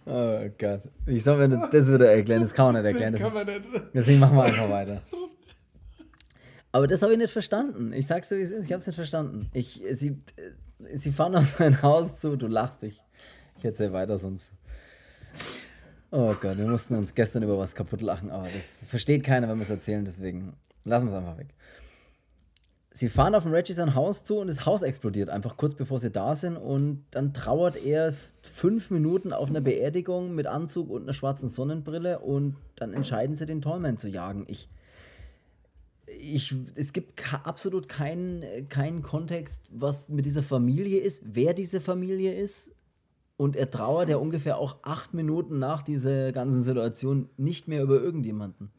Oh 0.09 0.49
Gott. 0.59 0.88
Wie 1.05 1.18
soll 1.18 1.37
man 1.37 1.51
das, 1.51 1.70
das 1.70 1.92
wieder 1.92 2.12
erklären? 2.12 2.42
Das 2.42 2.55
kann 2.55 2.72
man 2.72 2.83
nicht 2.83 2.92
erklären. 2.92 3.12
Das 3.12 3.22
kann 3.22 3.35
man 3.35 3.46
nicht. 3.46 3.64
deswegen 3.92 4.20
machen 4.20 4.37
wir 4.37 4.44
einfach 4.44 4.70
weiter. 4.70 5.03
Aber 6.70 6.87
das 6.87 7.03
habe 7.03 7.12
ich 7.12 7.18
nicht 7.18 7.33
verstanden. 7.33 7.92
Ich 7.92 8.07
sag's 8.07 8.29
dir, 8.29 8.37
wie 8.37 8.42
es 8.42 8.51
ist. 8.51 8.66
Ich 8.66 8.72
habe 8.72 8.81
es 8.81 8.87
nicht 8.87 8.96
verstanden. 8.96 9.49
Ich, 9.53 9.83
sie, 9.92 10.20
sie 10.92 11.11
fahren 11.11 11.35
auf 11.35 11.49
sein 11.49 11.83
Haus 11.83 12.20
zu. 12.20 12.37
Du 12.37 12.46
lachst 12.46 12.83
dich. 12.83 13.03
Ich 13.59 13.64
erzähl 13.64 13.92
weiter 13.92 14.18
sonst. 14.18 14.53
Oh 16.11 16.35
Gott, 16.40 16.57
wir 16.57 16.66
mussten 16.66 16.95
uns 16.95 17.14
gestern 17.14 17.42
über 17.42 17.59
was 17.59 17.75
kaputt 17.75 18.01
lachen, 18.01 18.31
aber 18.31 18.45
das 18.45 18.79
versteht 18.87 19.25
keiner, 19.25 19.49
wenn 19.49 19.59
wir 19.59 19.64
es 19.64 19.71
erzählen, 19.71 20.05
deswegen 20.05 20.53
lassen 20.85 21.07
wir 21.07 21.12
es 21.12 21.19
einfach 21.19 21.38
weg. 21.38 21.49
Sie 22.92 23.11
fahren 23.11 23.35
auf 23.35 23.42
dem 23.42 23.53
Reggie 23.53 23.75
sein 23.75 23.95
Haus 23.95 24.25
zu 24.25 24.38
und 24.38 24.47
das 24.47 24.64
Haus 24.64 24.81
explodiert 24.81 25.29
einfach 25.29 25.59
kurz 25.59 25.75
bevor 25.75 25.99
sie 25.99 26.11
da 26.11 26.35
sind 26.35 26.57
und 26.57 27.05
dann 27.11 27.35
trauert 27.35 27.77
er 27.77 28.14
fünf 28.40 28.90
Minuten 28.90 29.35
auf 29.35 29.51
einer 29.51 29.61
Beerdigung 29.61 30.35
mit 30.35 30.47
Anzug 30.47 30.88
und 30.88 31.03
einer 31.03 31.12
schwarzen 31.12 31.51
Sonnenbrille 31.51 32.21
und 32.21 32.57
dann 32.77 32.95
entscheiden 32.95 33.37
sie 33.37 33.45
den 33.45 33.61
Tallman 33.61 33.99
zu 33.99 34.09
jagen. 34.09 34.47
Ich, 34.49 34.71
ich, 36.07 36.55
es 36.75 36.95
gibt 36.95 37.23
absolut 37.45 37.88
keinen, 37.90 38.69
keinen 38.71 39.03
Kontext, 39.03 39.64
was 39.73 40.09
mit 40.09 40.25
dieser 40.25 40.42
Familie 40.42 41.01
ist, 41.01 41.23
wer 41.27 41.53
diese 41.53 41.83
Familie 41.83 42.33
ist. 42.33 42.73
Und 43.38 43.55
er 43.57 43.70
trauert 43.70 44.09
ja 44.09 44.16
ungefähr 44.16 44.57
auch 44.59 44.79
acht 44.83 45.12
Minuten 45.12 45.59
nach 45.59 45.83
dieser 45.83 46.33
ganzen 46.33 46.62
Situation 46.62 47.29
nicht 47.37 47.68
mehr 47.68 47.83
über 47.83 48.01
irgendjemanden. 48.01 48.70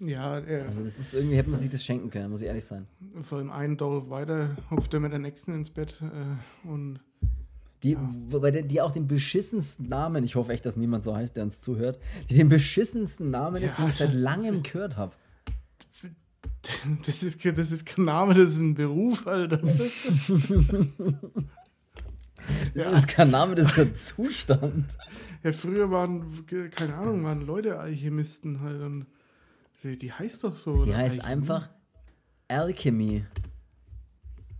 Ja, 0.00 0.38
er, 0.38 0.66
Also 0.68 0.82
das 0.84 0.98
ist 0.98 1.12
irgendwie, 1.14 1.36
hätte 1.36 1.50
man 1.50 1.58
sich 1.60 1.68
das 1.70 1.84
schenken 1.84 2.08
können, 2.08 2.30
muss 2.30 2.40
ich 2.40 2.46
ehrlich 2.46 2.64
sein. 2.64 2.86
vor 3.20 3.38
allem 3.38 3.50
einen 3.50 3.76
Dorf 3.76 4.08
weiter 4.10 4.56
hupft 4.70 4.94
er 4.94 5.00
mit 5.00 5.12
der 5.12 5.18
nächsten 5.18 5.52
ins 5.54 5.70
Bett 5.70 6.00
äh, 6.00 6.68
und 6.68 7.00
Die, 7.82 7.96
wobei 8.30 8.50
der, 8.52 8.62
die 8.62 8.80
auch 8.80 8.92
den 8.92 9.06
beschissensten 9.08 9.88
Namen, 9.88 10.24
ich 10.24 10.36
hoffe 10.36 10.52
echt, 10.52 10.64
dass 10.64 10.76
niemand 10.76 11.04
so 11.04 11.14
heißt, 11.14 11.36
der 11.36 11.42
uns 11.44 11.60
zuhört, 11.60 11.98
die 12.30 12.36
den 12.36 12.48
beschissensten 12.48 13.30
Namen 13.30 13.56
ist, 13.62 13.70
Ja, 13.70 13.76
den 13.76 13.88
ich 13.88 13.94
seit 13.96 14.14
langem 14.14 14.62
gehört 14.64 14.96
habe. 14.96 15.14
das 17.06 17.22
ist, 17.22 17.44
das 17.44 17.72
ist 17.72 17.84
kein 17.84 18.04
Name, 18.04 18.34
das 18.34 18.50
ist 18.54 18.60
ein 18.60 18.74
Beruf, 18.74 19.26
Alter. 19.26 19.60
Das 22.74 23.00
ist 23.00 23.08
kein 23.08 23.30
Name, 23.30 23.54
das 23.54 23.72
ist 23.72 23.78
ein 23.78 23.94
Zustand. 23.94 24.96
Ja, 25.42 25.52
früher 25.52 25.90
waren, 25.90 26.46
keine 26.46 26.94
Ahnung, 26.94 27.24
waren 27.24 27.46
Leute 27.46 27.78
Alchemisten 27.78 28.60
halt 28.60 28.80
und 28.82 29.06
die, 29.84 30.12
heißt 30.12 30.44
doch 30.44 30.56
so. 30.56 30.84
Die 30.84 30.94
heißt 30.94 31.20
Alchemie? 31.20 31.32
einfach 31.32 31.68
Alchemy. 32.48 33.24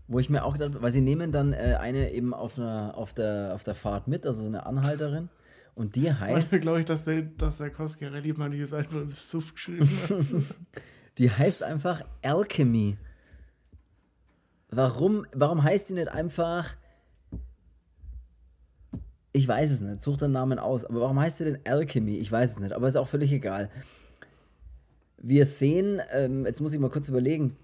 Wo 0.07 0.18
ich 0.18 0.31
mir 0.31 0.44
auch 0.44 0.55
gedacht 0.55 0.81
weil 0.81 0.92
sie 0.92 1.01
nehmen 1.01 1.33
dann 1.33 1.53
äh, 1.53 1.77
eine 1.81 2.12
eben 2.12 2.33
auf, 2.33 2.59
einer, 2.59 2.96
auf, 2.96 3.12
der, 3.12 3.53
auf 3.55 3.62
der 3.62 3.74
Fahrt 3.74 4.09
mit, 4.09 4.27
also 4.27 4.42
so 4.42 4.46
eine 4.46 4.64
Anhalterin. 4.64 5.29
Und 5.74 5.96
die 5.96 6.12
heißt, 6.12 6.53
Weißt 6.53 6.62
glaube 6.62 6.81
ich, 6.81 6.87
dass 6.87 7.05
der, 7.05 7.22
dass 7.22 7.59
der 7.59 7.70
Coscarelli 7.70 8.33
mal 8.33 8.51
dieses 8.51 8.72
einfach 8.72 9.01
im 9.01 9.12
Suff 9.12 9.55
geschrieben 9.55 9.88
hat. 9.88 10.24
die 11.18 11.31
heißt 11.31 11.62
einfach 11.62 12.03
Alchemy. 12.22 12.96
Warum, 14.70 15.27
warum 15.35 15.62
heißt 15.62 15.90
die 15.90 15.94
nicht 15.94 16.09
einfach. 16.09 16.74
Ich 19.33 19.47
weiß 19.47 19.71
es 19.71 19.81
nicht, 19.81 20.03
such 20.03 20.17
den 20.17 20.33
Namen 20.33 20.59
aus, 20.59 20.85
aber 20.85 21.01
warum 21.01 21.21
heißt 21.21 21.38
sie 21.38 21.45
denn 21.45 21.59
Alchemy? 21.64 22.17
Ich 22.17 22.33
weiß 22.33 22.53
es 22.53 22.59
nicht, 22.59 22.73
aber 22.73 22.88
ist 22.88 22.97
auch 22.97 23.09
völlig 23.09 23.33
egal. 23.33 23.71
Wir 25.19 25.47
sehen, 25.47 26.01
ähm, 26.12 26.47
jetzt 26.47 26.61
muss 26.61 26.73
ich 26.73 26.79
mal 26.79 26.91
kurz 26.91 27.09
überlegen. 27.09 27.57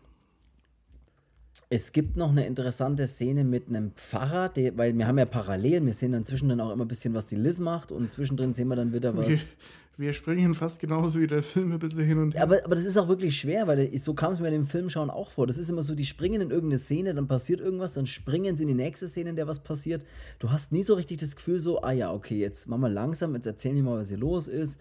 Es 1.71 1.93
gibt 1.93 2.17
noch 2.17 2.31
eine 2.31 2.47
interessante 2.47 3.07
Szene 3.07 3.43
mit 3.43 3.69
einem 3.69 3.93
Pfarrer, 3.93 4.49
der, 4.49 4.77
weil 4.77 4.97
wir 4.97 5.07
haben 5.07 5.19
ja 5.19 5.25
parallel, 5.25 5.85
wir 5.87 5.95
sehen 5.95 6.13
dann 6.13 6.25
zwischendrin 6.25 6.61
auch 6.61 6.71
immer 6.71 6.85
ein 6.85 6.89
bisschen, 6.89 7.15
was 7.15 7.27
die 7.27 7.37
Liz 7.37 7.59
macht 7.59 7.91
und 7.91 8.11
zwischendrin 8.13 8.53
sehen 8.53 8.69
wir 8.69 8.77
dann 8.77 8.93
wieder 8.93 9.17
was. 9.17 9.27
Wir, 9.97 10.13
springen 10.13 10.55
fast 10.55 10.81
genauso 10.81 11.21
wie 11.21 11.27
der 11.27 11.43
Film 11.43 11.73
ein 11.73 11.79
bisschen 11.79 12.05
hin 12.05 12.19
und 12.19 12.35
her. 12.35 12.43
Aber, 12.43 12.59
aber 12.65 12.75
das 12.75 12.85
ist 12.85 12.97
auch 12.97 13.09
wirklich 13.09 13.39
schwer, 13.39 13.67
weil 13.67 13.97
so 13.99 14.15
kam 14.15 14.33
es 14.33 14.41
mir 14.41 14.49
in 14.49 14.55
dem 14.55 14.67
Film 14.67 14.91
schauen 14.91 15.11
auch 15.11 15.31
vor. 15.31 15.47
Das 15.47 15.59
ist 15.59 15.71
immer 15.71 15.83
so, 15.83 15.95
die 15.95 16.05
springen 16.05 16.41
in 16.41 16.51
irgendeine 16.51 16.79
Szene, 16.79 17.15
dann 17.15 17.29
passiert 17.29 17.61
irgendwas, 17.61 17.95
dann 17.95 18.07
springen 18.07 18.57
sie 18.57 18.65
in 18.65 18.69
die 18.69 18.75
nächste 18.75 19.09
Szene, 19.09 19.31
in 19.31 19.37
der 19.37 19.47
was 19.47 19.61
passiert. 19.61 20.05
Du 20.39 20.51
hast 20.51 20.73
nie 20.73 20.83
so 20.83 20.95
richtig 20.95 21.19
das 21.19 21.37
Gefühl 21.37 21.61
so, 21.61 21.83
ah 21.83 21.93
ja, 21.93 22.13
okay, 22.13 22.39
jetzt 22.39 22.69
machen 22.69 22.83
wir 22.83 22.89
langsam, 22.89 23.35
jetzt 23.35 23.47
erzählen 23.47 23.77
die 23.77 23.83
mal, 23.83 23.99
was 23.99 24.09
hier 24.09 24.19
los 24.19 24.49
ist. 24.49 24.81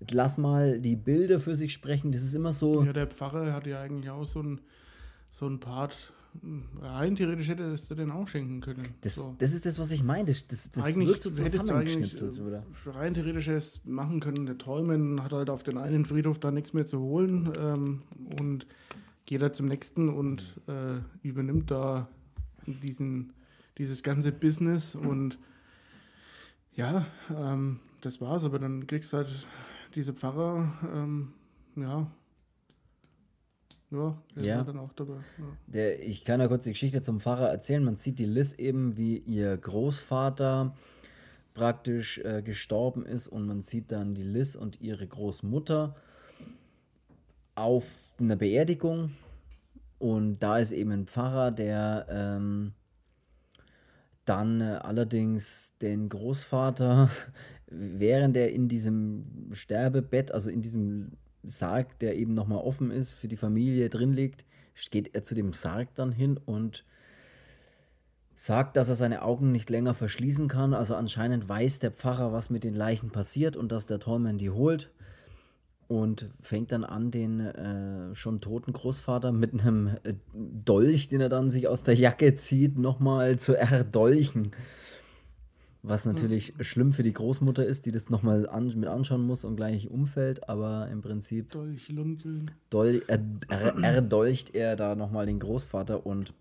Jetzt 0.00 0.14
lass 0.14 0.38
mal 0.38 0.80
die 0.80 0.96
Bilder 0.96 1.38
für 1.38 1.54
sich 1.54 1.72
sprechen. 1.72 2.12
Das 2.12 2.22
ist 2.22 2.34
immer 2.34 2.52
so. 2.52 2.82
Ja, 2.82 2.92
der 2.92 3.06
Pfarrer 3.06 3.52
hat 3.52 3.66
ja 3.66 3.80
eigentlich 3.80 4.10
auch 4.10 4.26
so 4.26 4.42
ein, 4.42 4.60
so 5.30 5.46
ein 5.46 5.60
Part 5.60 6.12
Rein 6.80 7.14
theoretisch 7.14 7.48
hätte 7.48 7.64
es 7.64 7.88
dir 7.88 7.94
den 7.94 8.10
auch 8.10 8.26
schenken 8.26 8.60
können. 8.60 8.88
Das, 9.02 9.16
so. 9.16 9.34
das 9.38 9.52
ist 9.52 9.66
das, 9.66 9.78
was 9.78 9.90
ich 9.92 10.02
meine. 10.02 10.24
Das, 10.24 10.46
das, 10.46 10.70
das 10.70 10.84
eigentlich 10.84 11.08
wird 11.08 11.22
so 11.22 11.30
zusammengeschnipselt. 11.30 12.40
Oder? 12.40 12.64
Rein 12.86 13.14
theoretisch 13.14 13.48
es 13.48 13.84
machen 13.84 14.20
können. 14.20 14.46
Der 14.46 14.56
Träumen 14.56 15.22
hat 15.22 15.32
halt 15.32 15.50
auf 15.50 15.62
den 15.62 15.76
einen 15.76 16.04
Friedhof 16.04 16.38
da 16.38 16.50
nichts 16.50 16.72
mehr 16.72 16.86
zu 16.86 17.00
holen 17.00 17.52
ähm, 17.58 18.02
und 18.40 18.66
geht 19.26 19.42
da 19.42 19.52
zum 19.52 19.66
nächsten 19.66 20.08
und 20.08 20.60
äh, 20.68 21.00
übernimmt 21.22 21.70
da 21.70 22.08
diesen, 22.66 23.34
dieses 23.78 24.02
ganze 24.02 24.32
Business 24.32 24.94
und 24.94 25.38
ja, 26.74 27.06
ähm, 27.30 27.80
das 28.00 28.20
war's. 28.20 28.44
Aber 28.44 28.58
dann 28.58 28.86
kriegst 28.86 29.12
du 29.12 29.18
halt 29.18 29.46
diese 29.94 30.14
Pfarrer, 30.14 30.72
ähm, 30.94 31.34
ja, 31.76 32.10
ja, 33.92 34.22
der 34.36 34.46
ja. 34.46 34.56
war 34.58 34.64
dann 34.64 34.78
auch 34.78 34.92
dabei. 34.94 35.14
Ja. 35.14 35.44
Der, 35.66 36.02
ich 36.02 36.24
kann 36.24 36.40
ja 36.40 36.48
kurz 36.48 36.64
die 36.64 36.72
Geschichte 36.72 37.02
zum 37.02 37.20
Pfarrer 37.20 37.48
erzählen. 37.48 37.84
Man 37.84 37.96
sieht 37.96 38.18
die 38.18 38.26
Liz 38.26 38.54
eben, 38.54 38.96
wie 38.96 39.18
ihr 39.18 39.56
Großvater 39.56 40.74
praktisch 41.54 42.18
äh, 42.18 42.42
gestorben 42.42 43.04
ist 43.04 43.28
und 43.28 43.46
man 43.46 43.62
sieht 43.62 43.92
dann 43.92 44.14
die 44.14 44.22
Liz 44.22 44.54
und 44.54 44.80
ihre 44.80 45.06
Großmutter 45.06 45.94
auf 47.54 48.12
einer 48.18 48.36
Beerdigung 48.36 49.12
und 49.98 50.42
da 50.42 50.58
ist 50.58 50.72
eben 50.72 50.90
ein 50.90 51.06
Pfarrer, 51.06 51.52
der 51.52 52.06
ähm, 52.08 52.72
dann 54.24 54.60
äh, 54.60 54.78
allerdings 54.82 55.76
den 55.80 56.08
Großvater, 56.08 57.08
während 57.66 58.36
er 58.36 58.50
in 58.50 58.66
diesem 58.66 59.50
Sterbebett, 59.52 60.32
also 60.32 60.50
in 60.50 60.62
diesem 60.62 61.12
Sarg, 61.44 61.98
der 61.98 62.16
eben 62.16 62.34
nochmal 62.34 62.58
offen 62.58 62.90
ist, 62.90 63.12
für 63.12 63.28
die 63.28 63.36
Familie 63.36 63.88
drin 63.88 64.12
liegt, 64.12 64.44
geht 64.90 65.14
er 65.14 65.22
zu 65.22 65.34
dem 65.34 65.52
Sarg 65.52 65.94
dann 65.94 66.12
hin 66.12 66.38
und 66.44 66.84
sagt, 68.34 68.76
dass 68.76 68.88
er 68.88 68.94
seine 68.94 69.22
Augen 69.22 69.52
nicht 69.52 69.70
länger 69.70 69.94
verschließen 69.94 70.48
kann. 70.48 70.74
Also 70.74 70.94
anscheinend 70.94 71.48
weiß 71.48 71.78
der 71.78 71.90
Pfarrer, 71.90 72.32
was 72.32 72.50
mit 72.50 72.64
den 72.64 72.74
Leichen 72.74 73.10
passiert 73.10 73.56
und 73.56 73.72
dass 73.72 73.86
der 73.86 73.98
Tolman 73.98 74.38
die 74.38 74.50
holt. 74.50 74.90
Und 75.88 76.30
fängt 76.40 76.72
dann 76.72 76.84
an, 76.84 77.10
den 77.10 77.40
äh, 77.40 78.14
schon 78.14 78.40
toten 78.40 78.72
Großvater 78.72 79.30
mit 79.30 79.52
einem 79.52 79.88
äh, 80.04 80.14
Dolch, 80.32 81.08
den 81.08 81.20
er 81.20 81.28
dann 81.28 81.50
sich 81.50 81.68
aus 81.68 81.82
der 81.82 81.94
Jacke 81.94 82.34
zieht, 82.34 82.78
nochmal 82.78 83.38
zu 83.38 83.54
erdolchen. 83.54 84.52
Was 85.84 86.06
natürlich 86.06 86.56
mhm. 86.56 86.62
schlimm 86.62 86.92
für 86.92 87.02
die 87.02 87.12
Großmutter 87.12 87.66
ist, 87.66 87.86
die 87.86 87.90
das 87.90 88.08
nochmal 88.08 88.48
an, 88.48 88.72
mit 88.78 88.88
anschauen 88.88 89.22
muss 89.22 89.44
und 89.44 89.56
gleich 89.56 89.90
umfällt, 89.90 90.48
aber 90.48 90.88
im 90.92 91.02
Prinzip. 91.02 91.50
Dolch 91.50 91.88
Lundgren. 91.88 92.52
Dol, 92.70 93.02
er, 93.08 93.20
er, 93.48 93.76
erdolcht 93.82 94.54
er 94.54 94.76
da 94.76 94.94
nochmal 94.94 95.26
den 95.26 95.40
Großvater 95.40 96.06
und 96.06 96.34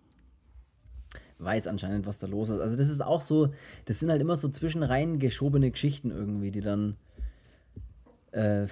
weiß 1.39 1.65
anscheinend, 1.65 2.05
was 2.05 2.19
da 2.19 2.27
los 2.27 2.49
ist. 2.49 2.59
Also, 2.59 2.75
das 2.75 2.87
ist 2.87 3.01
auch 3.01 3.21
so, 3.21 3.51
das 3.85 3.97
sind 3.97 4.11
halt 4.11 4.21
immer 4.21 4.35
so 4.35 4.47
zwischenreihen 4.47 5.17
geschobene 5.17 5.71
Geschichten 5.71 6.11
irgendwie, 6.11 6.51
die 6.51 6.61
dann 6.61 6.97
äh, 8.31 8.67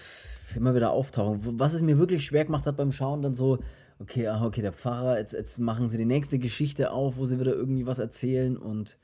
immer 0.56 0.76
wieder 0.76 0.92
auftauchen. 0.92 1.60
Was 1.60 1.74
es 1.74 1.82
mir 1.82 1.98
wirklich 1.98 2.24
schwer 2.24 2.46
gemacht 2.46 2.68
hat 2.68 2.78
beim 2.78 2.92
Schauen, 2.92 3.24
dann 3.24 3.34
so, 3.34 3.58
okay, 3.98 4.28
aha, 4.28 4.46
okay, 4.46 4.62
der 4.62 4.74
Pfarrer, 4.74 5.18
jetzt, 5.18 5.34
jetzt 5.34 5.58
machen 5.58 5.90
sie 5.90 5.98
die 5.98 6.06
nächste 6.06 6.38
Geschichte 6.38 6.92
auf, 6.92 7.18
wo 7.18 7.26
sie 7.26 7.40
wieder 7.40 7.56
irgendwie 7.56 7.88
was 7.88 7.98
erzählen 7.98 8.56
und 8.56 8.98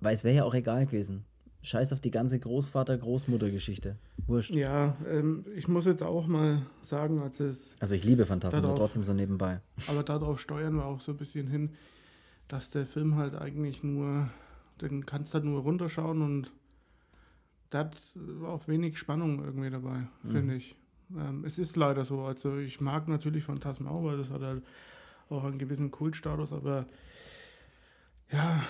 weil 0.00 0.14
es 0.14 0.24
wäre 0.24 0.36
ja 0.36 0.44
auch 0.44 0.54
egal 0.54 0.86
gewesen. 0.86 1.24
Scheiß 1.62 1.92
auf 1.92 2.00
die 2.00 2.10
ganze 2.10 2.38
Großvater-Großmutter-Geschichte. 2.38 3.96
Wurscht. 4.26 4.54
Ja, 4.54 4.96
ähm, 5.06 5.44
ich 5.54 5.68
muss 5.68 5.84
jetzt 5.84 6.02
auch 6.02 6.26
mal 6.26 6.62
sagen, 6.80 7.20
als 7.20 7.38
es. 7.38 7.76
Also 7.80 7.94
ich 7.94 8.04
liebe 8.04 8.24
Phantasmen, 8.24 8.64
aber 8.64 8.76
trotzdem 8.76 9.04
so 9.04 9.12
nebenbei. 9.12 9.60
Aber 9.86 10.02
darauf 10.02 10.40
steuern 10.40 10.76
wir 10.76 10.86
auch 10.86 11.00
so 11.00 11.12
ein 11.12 11.18
bisschen 11.18 11.48
hin, 11.48 11.70
dass 12.48 12.70
der 12.70 12.86
Film 12.86 13.16
halt 13.16 13.34
eigentlich 13.34 13.84
nur, 13.84 14.30
den 14.80 15.04
kannst 15.04 15.32
du 15.32 15.34
halt 15.34 15.44
nur 15.44 15.60
runterschauen 15.60 16.22
und 16.22 16.50
da 17.68 17.80
hat 17.80 17.96
auch 18.44 18.66
wenig 18.66 18.98
Spannung 18.98 19.44
irgendwie 19.44 19.70
dabei, 19.70 20.06
mhm. 20.22 20.30
finde 20.30 20.56
ich. 20.56 20.76
Ähm, 21.14 21.44
es 21.44 21.58
ist 21.58 21.76
leider 21.76 22.06
so. 22.06 22.22
Also 22.22 22.56
ich 22.56 22.80
mag 22.80 23.06
natürlich 23.06 23.44
Phantasmen 23.44 23.86
auch, 23.86 24.02
weil 24.04 24.16
das 24.16 24.30
hat 24.30 24.40
halt 24.40 24.62
auch 25.28 25.44
einen 25.44 25.58
gewissen 25.58 25.90
Kultstatus, 25.90 26.52
aber 26.52 26.86
ja, 28.32 28.62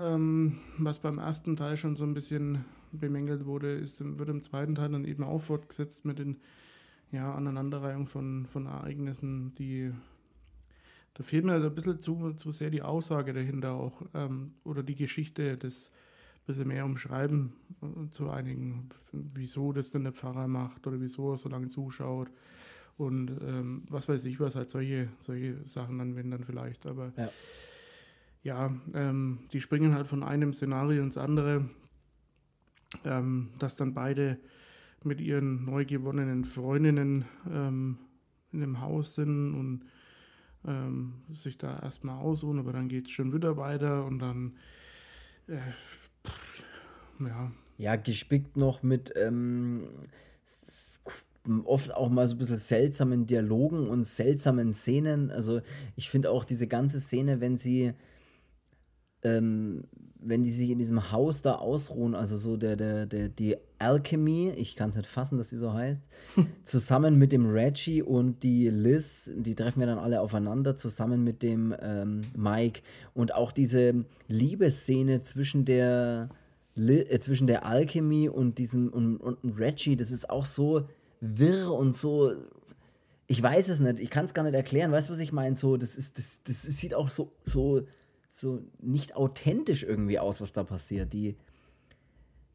ähm, 0.00 0.58
was 0.78 1.00
beim 1.00 1.18
ersten 1.18 1.56
Teil 1.56 1.76
schon 1.76 1.96
so 1.96 2.04
ein 2.04 2.14
bisschen 2.14 2.64
bemängelt 2.92 3.46
wurde, 3.46 3.74
ist, 3.74 4.00
wird 4.18 4.28
im 4.28 4.42
zweiten 4.42 4.74
Teil 4.74 4.90
dann 4.90 5.04
eben 5.04 5.24
auch 5.24 5.40
fortgesetzt 5.40 6.04
mit 6.04 6.18
den 6.18 6.36
ja, 7.10 7.34
Aneinanderreihung 7.34 8.06
von, 8.06 8.46
von 8.46 8.66
Ereignissen, 8.66 9.54
die 9.56 9.92
da 11.14 11.24
fehlt 11.24 11.44
mir 11.44 11.54
ein 11.54 11.74
bisschen 11.74 11.98
zu, 11.98 12.32
zu 12.34 12.52
sehr 12.52 12.70
die 12.70 12.82
Aussage 12.82 13.32
dahinter 13.32 13.72
auch 13.72 14.02
ähm, 14.14 14.52
oder 14.62 14.84
die 14.84 14.94
Geschichte 14.94 15.58
des 15.58 15.90
ein 15.90 16.46
bisschen 16.46 16.68
mehr 16.68 16.84
umschreiben 16.84 17.54
äh, 17.82 18.08
zu 18.10 18.30
einigen, 18.30 18.88
wieso 19.10 19.72
das 19.72 19.90
denn 19.90 20.04
der 20.04 20.12
Pfarrer 20.12 20.46
macht 20.46 20.86
oder 20.86 21.00
wieso 21.00 21.32
er 21.32 21.38
so 21.38 21.48
lange 21.48 21.68
zuschaut 21.68 22.30
und 22.98 23.32
ähm, 23.42 23.82
was 23.88 24.08
weiß 24.08 24.26
ich 24.26 24.38
was, 24.38 24.54
halt 24.54 24.68
solche, 24.68 25.08
solche 25.20 25.56
Sachen 25.66 25.98
dann, 25.98 26.14
wenn 26.14 26.30
dann 26.30 26.44
vielleicht, 26.44 26.86
aber 26.86 27.12
ja 27.16 27.28
ja, 28.48 28.74
ähm, 28.94 29.40
die 29.52 29.60
springen 29.60 29.94
halt 29.94 30.06
von 30.06 30.22
einem 30.22 30.54
Szenario 30.54 31.02
ins 31.02 31.18
andere, 31.18 31.68
ähm, 33.04 33.50
dass 33.58 33.76
dann 33.76 33.92
beide 33.92 34.38
mit 35.04 35.20
ihren 35.20 35.66
neu 35.66 35.84
gewonnenen 35.84 36.44
Freundinnen 36.44 37.26
ähm, 37.52 37.98
in 38.50 38.60
dem 38.60 38.80
Haus 38.80 39.14
sind 39.16 39.54
und 39.54 39.84
ähm, 40.66 41.12
sich 41.34 41.58
da 41.58 41.78
erstmal 41.78 42.18
ausruhen, 42.18 42.58
aber 42.58 42.72
dann 42.72 42.88
geht 42.88 43.06
es 43.06 43.12
schon 43.12 43.34
wieder 43.34 43.58
weiter 43.58 44.06
und 44.06 44.18
dann, 44.18 44.56
äh, 45.46 45.58
pff, 46.26 46.62
ja. 47.20 47.52
Ja, 47.76 47.96
gespickt 47.96 48.56
noch 48.56 48.82
mit 48.82 49.12
ähm, 49.14 49.88
oft 51.64 51.94
auch 51.94 52.08
mal 52.08 52.26
so 52.26 52.34
ein 52.34 52.38
bisschen 52.38 52.56
seltsamen 52.56 53.26
Dialogen 53.26 53.88
und 53.88 54.06
seltsamen 54.06 54.72
Szenen. 54.72 55.30
Also 55.30 55.60
ich 55.96 56.08
finde 56.08 56.30
auch 56.30 56.44
diese 56.44 56.66
ganze 56.66 56.98
Szene, 56.98 57.42
wenn 57.42 57.58
sie 57.58 57.92
ähm, 59.22 59.84
wenn 60.20 60.42
die 60.42 60.50
sich 60.50 60.70
in 60.70 60.78
diesem 60.78 61.12
Haus 61.12 61.42
da 61.42 61.52
ausruhen, 61.52 62.14
also 62.14 62.36
so 62.36 62.56
der, 62.56 62.76
der, 62.76 63.06
der, 63.06 63.28
die 63.28 63.56
Alchemy, 63.78 64.50
ich 64.56 64.74
kann 64.74 64.90
es 64.90 64.96
nicht 64.96 65.08
fassen, 65.08 65.38
dass 65.38 65.50
die 65.50 65.56
so 65.56 65.72
heißt, 65.72 66.00
zusammen 66.64 67.18
mit 67.18 67.32
dem 67.32 67.48
Reggie 67.48 68.02
und 68.02 68.42
die 68.42 68.68
Liz, 68.68 69.30
die 69.36 69.54
treffen 69.54 69.80
wir 69.80 69.86
dann 69.86 69.98
alle 69.98 70.20
aufeinander, 70.20 70.76
zusammen 70.76 71.22
mit 71.22 71.42
dem 71.42 71.74
ähm, 71.80 72.22
Mike. 72.36 72.82
Und 73.14 73.34
auch 73.34 73.52
diese 73.52 74.04
Liebesszene 74.26 75.22
zwischen 75.22 75.64
der, 75.64 76.30
äh, 76.76 77.18
zwischen 77.20 77.46
der 77.46 77.64
Alchemy 77.64 78.28
und 78.28 78.58
diesem 78.58 78.88
und, 78.88 79.18
und 79.18 79.58
Reggie, 79.58 79.96
das 79.96 80.10
ist 80.10 80.28
auch 80.30 80.44
so 80.44 80.88
wirr 81.20 81.72
und 81.72 81.94
so. 81.94 82.32
Ich 83.28 83.42
weiß 83.42 83.68
es 83.68 83.80
nicht, 83.80 84.00
ich 84.00 84.10
kann 84.10 84.24
es 84.24 84.34
gar 84.34 84.42
nicht 84.42 84.54
erklären. 84.54 84.90
Weißt 84.90 85.08
du, 85.08 85.12
was 85.12 85.20
ich 85.20 85.32
meine? 85.32 85.54
So, 85.54 85.76
das 85.76 85.96
ist, 85.96 86.18
das, 86.18 86.42
das 86.42 86.62
sieht 86.62 86.94
auch 86.94 87.10
so, 87.10 87.30
so 87.44 87.82
so 88.28 88.60
nicht 88.80 89.16
authentisch 89.16 89.82
irgendwie 89.82 90.18
aus, 90.18 90.40
was 90.40 90.52
da 90.52 90.62
passiert. 90.62 91.12
Die, 91.12 91.36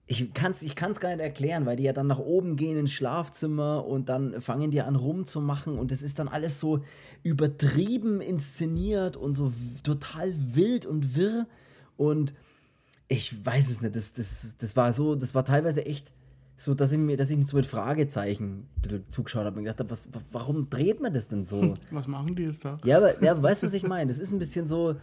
ich 0.06 0.34
kann 0.34 0.52
es 0.52 0.62
ich 0.62 0.76
kann's 0.76 1.00
gar 1.00 1.10
nicht 1.10 1.20
erklären, 1.20 1.66
weil 1.66 1.76
die 1.76 1.84
ja 1.84 1.94
dann 1.94 2.08
nach 2.08 2.20
oben 2.20 2.56
gehen 2.56 2.78
ins 2.78 2.92
Schlafzimmer 2.92 3.86
und 3.86 4.10
dann 4.10 4.40
fangen 4.42 4.72
die 4.72 4.82
an 4.82 4.96
rumzumachen 4.96 5.78
und 5.78 5.92
es 5.92 6.02
ist 6.02 6.20
dann 6.20 6.28
alles 6.28 6.60
so 6.60 6.84
übertrieben 7.24 8.22
inszeniert 8.22 9.18
und 9.18 9.34
so 9.34 9.52
total 9.84 10.34
wild 10.54 10.86
und 10.86 11.16
wirr 11.16 11.48
und 11.98 12.34
ich 13.08 13.46
weiß 13.46 13.70
es 13.70 13.82
nicht, 13.82 13.96
das, 13.96 14.14
das, 14.14 14.58
das 14.58 14.76
war 14.76 14.94
so, 14.94 15.16
das 15.16 15.36
war 15.36 15.46
teilweise 15.46 15.86
echt 15.86 16.14
so, 16.56 16.74
dass 16.74 16.92
ich 16.92 16.98
mir, 16.98 17.18
dass 17.18 17.30
ich 17.30 17.38
mich 17.38 17.48
so 17.48 17.58
mit 17.58 17.66
Fragezeichen 17.66 18.68
ein 18.78 18.82
bisschen 18.82 19.04
zugeschaut 19.10 19.46
habe 19.46 19.58
und 19.58 19.64
gedacht 19.64 19.80
habe, 19.80 19.90
was, 19.90 20.10
warum 20.32 20.70
dreht 20.70 21.02
man 21.02 21.12
das 21.12 21.28
denn 21.28 21.44
so? 21.44 21.74
Was 21.92 22.08
machen 22.08 22.36
die 22.36 22.44
jetzt 22.44 22.64
da? 22.64 22.78
Ja, 22.86 22.98
aber 22.98 23.22
ja, 23.24 23.42
weißt 23.42 23.64
du, 23.64 23.68
was 23.68 23.74
ich 23.74 23.84
meine? 23.84 24.08
Das 24.08 24.20
ist 24.20 24.32
ein 24.32 24.40
bisschen 24.40 24.68
so, 24.68 24.96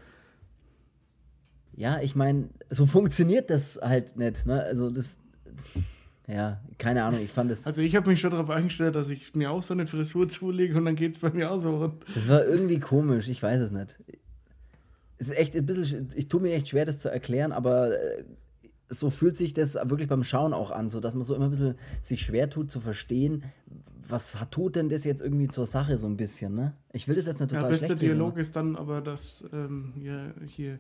ja, 1.80 1.98
ich 2.02 2.14
meine, 2.14 2.50
so 2.68 2.84
funktioniert 2.84 3.48
das 3.48 3.80
halt 3.82 4.18
nicht. 4.18 4.44
Ne? 4.44 4.62
Also 4.62 4.90
das, 4.90 5.16
ja, 6.28 6.60
keine 6.76 7.04
Ahnung, 7.04 7.22
ich 7.22 7.32
fand 7.32 7.50
es. 7.50 7.66
Also 7.66 7.80
ich 7.80 7.96
habe 7.96 8.10
mich 8.10 8.20
schon 8.20 8.30
darauf 8.30 8.50
eingestellt, 8.50 8.94
dass 8.94 9.08
ich 9.08 9.34
mir 9.34 9.50
auch 9.50 9.62
so 9.62 9.72
eine 9.72 9.86
Frisur 9.86 10.28
zulege 10.28 10.76
und 10.76 10.84
dann 10.84 10.94
geht 10.94 11.12
es 11.12 11.18
bei 11.20 11.30
mir 11.30 11.50
auch 11.50 11.58
so. 11.58 11.94
Das 12.14 12.28
war 12.28 12.44
irgendwie 12.44 12.80
komisch, 12.80 13.30
ich 13.30 13.42
weiß 13.42 13.62
es 13.62 13.70
nicht. 13.70 13.98
es 15.16 15.28
ist 15.28 15.38
echt 15.38 15.56
ein 15.56 15.64
bisschen, 15.64 16.10
ich 16.14 16.28
tue 16.28 16.42
mir 16.42 16.52
echt 16.52 16.68
schwer, 16.68 16.84
das 16.84 17.00
zu 17.00 17.10
erklären, 17.10 17.50
aber 17.50 17.98
äh, 17.98 18.24
so 18.90 19.08
fühlt 19.08 19.38
sich 19.38 19.54
das 19.54 19.76
wirklich 19.76 20.08
beim 20.08 20.22
Schauen 20.22 20.52
auch 20.52 20.72
an, 20.72 20.90
so 20.90 21.00
dass 21.00 21.14
man 21.14 21.22
so 21.22 21.34
immer 21.34 21.46
ein 21.46 21.50
bisschen 21.50 21.76
sich 22.02 22.20
schwer 22.20 22.50
tut 22.50 22.70
zu 22.70 22.80
verstehen, 22.80 23.44
was 24.06 24.36
tut 24.50 24.76
denn 24.76 24.90
das 24.90 25.04
jetzt 25.04 25.22
irgendwie 25.22 25.48
zur 25.48 25.64
Sache 25.64 25.96
so 25.96 26.08
ein 26.08 26.18
bisschen, 26.18 26.54
ne? 26.54 26.74
Ich 26.92 27.08
will 27.08 27.14
das 27.14 27.24
jetzt 27.24 27.40
nicht 27.40 27.52
total 27.52 27.70
Der 27.72 27.78
beste 27.78 27.94
Dialog 27.94 28.36
ist 28.36 28.54
dann 28.54 28.76
aber, 28.76 29.00
dass 29.00 29.44
ähm, 29.52 29.94
hier, 29.96 30.34
hier 30.46 30.78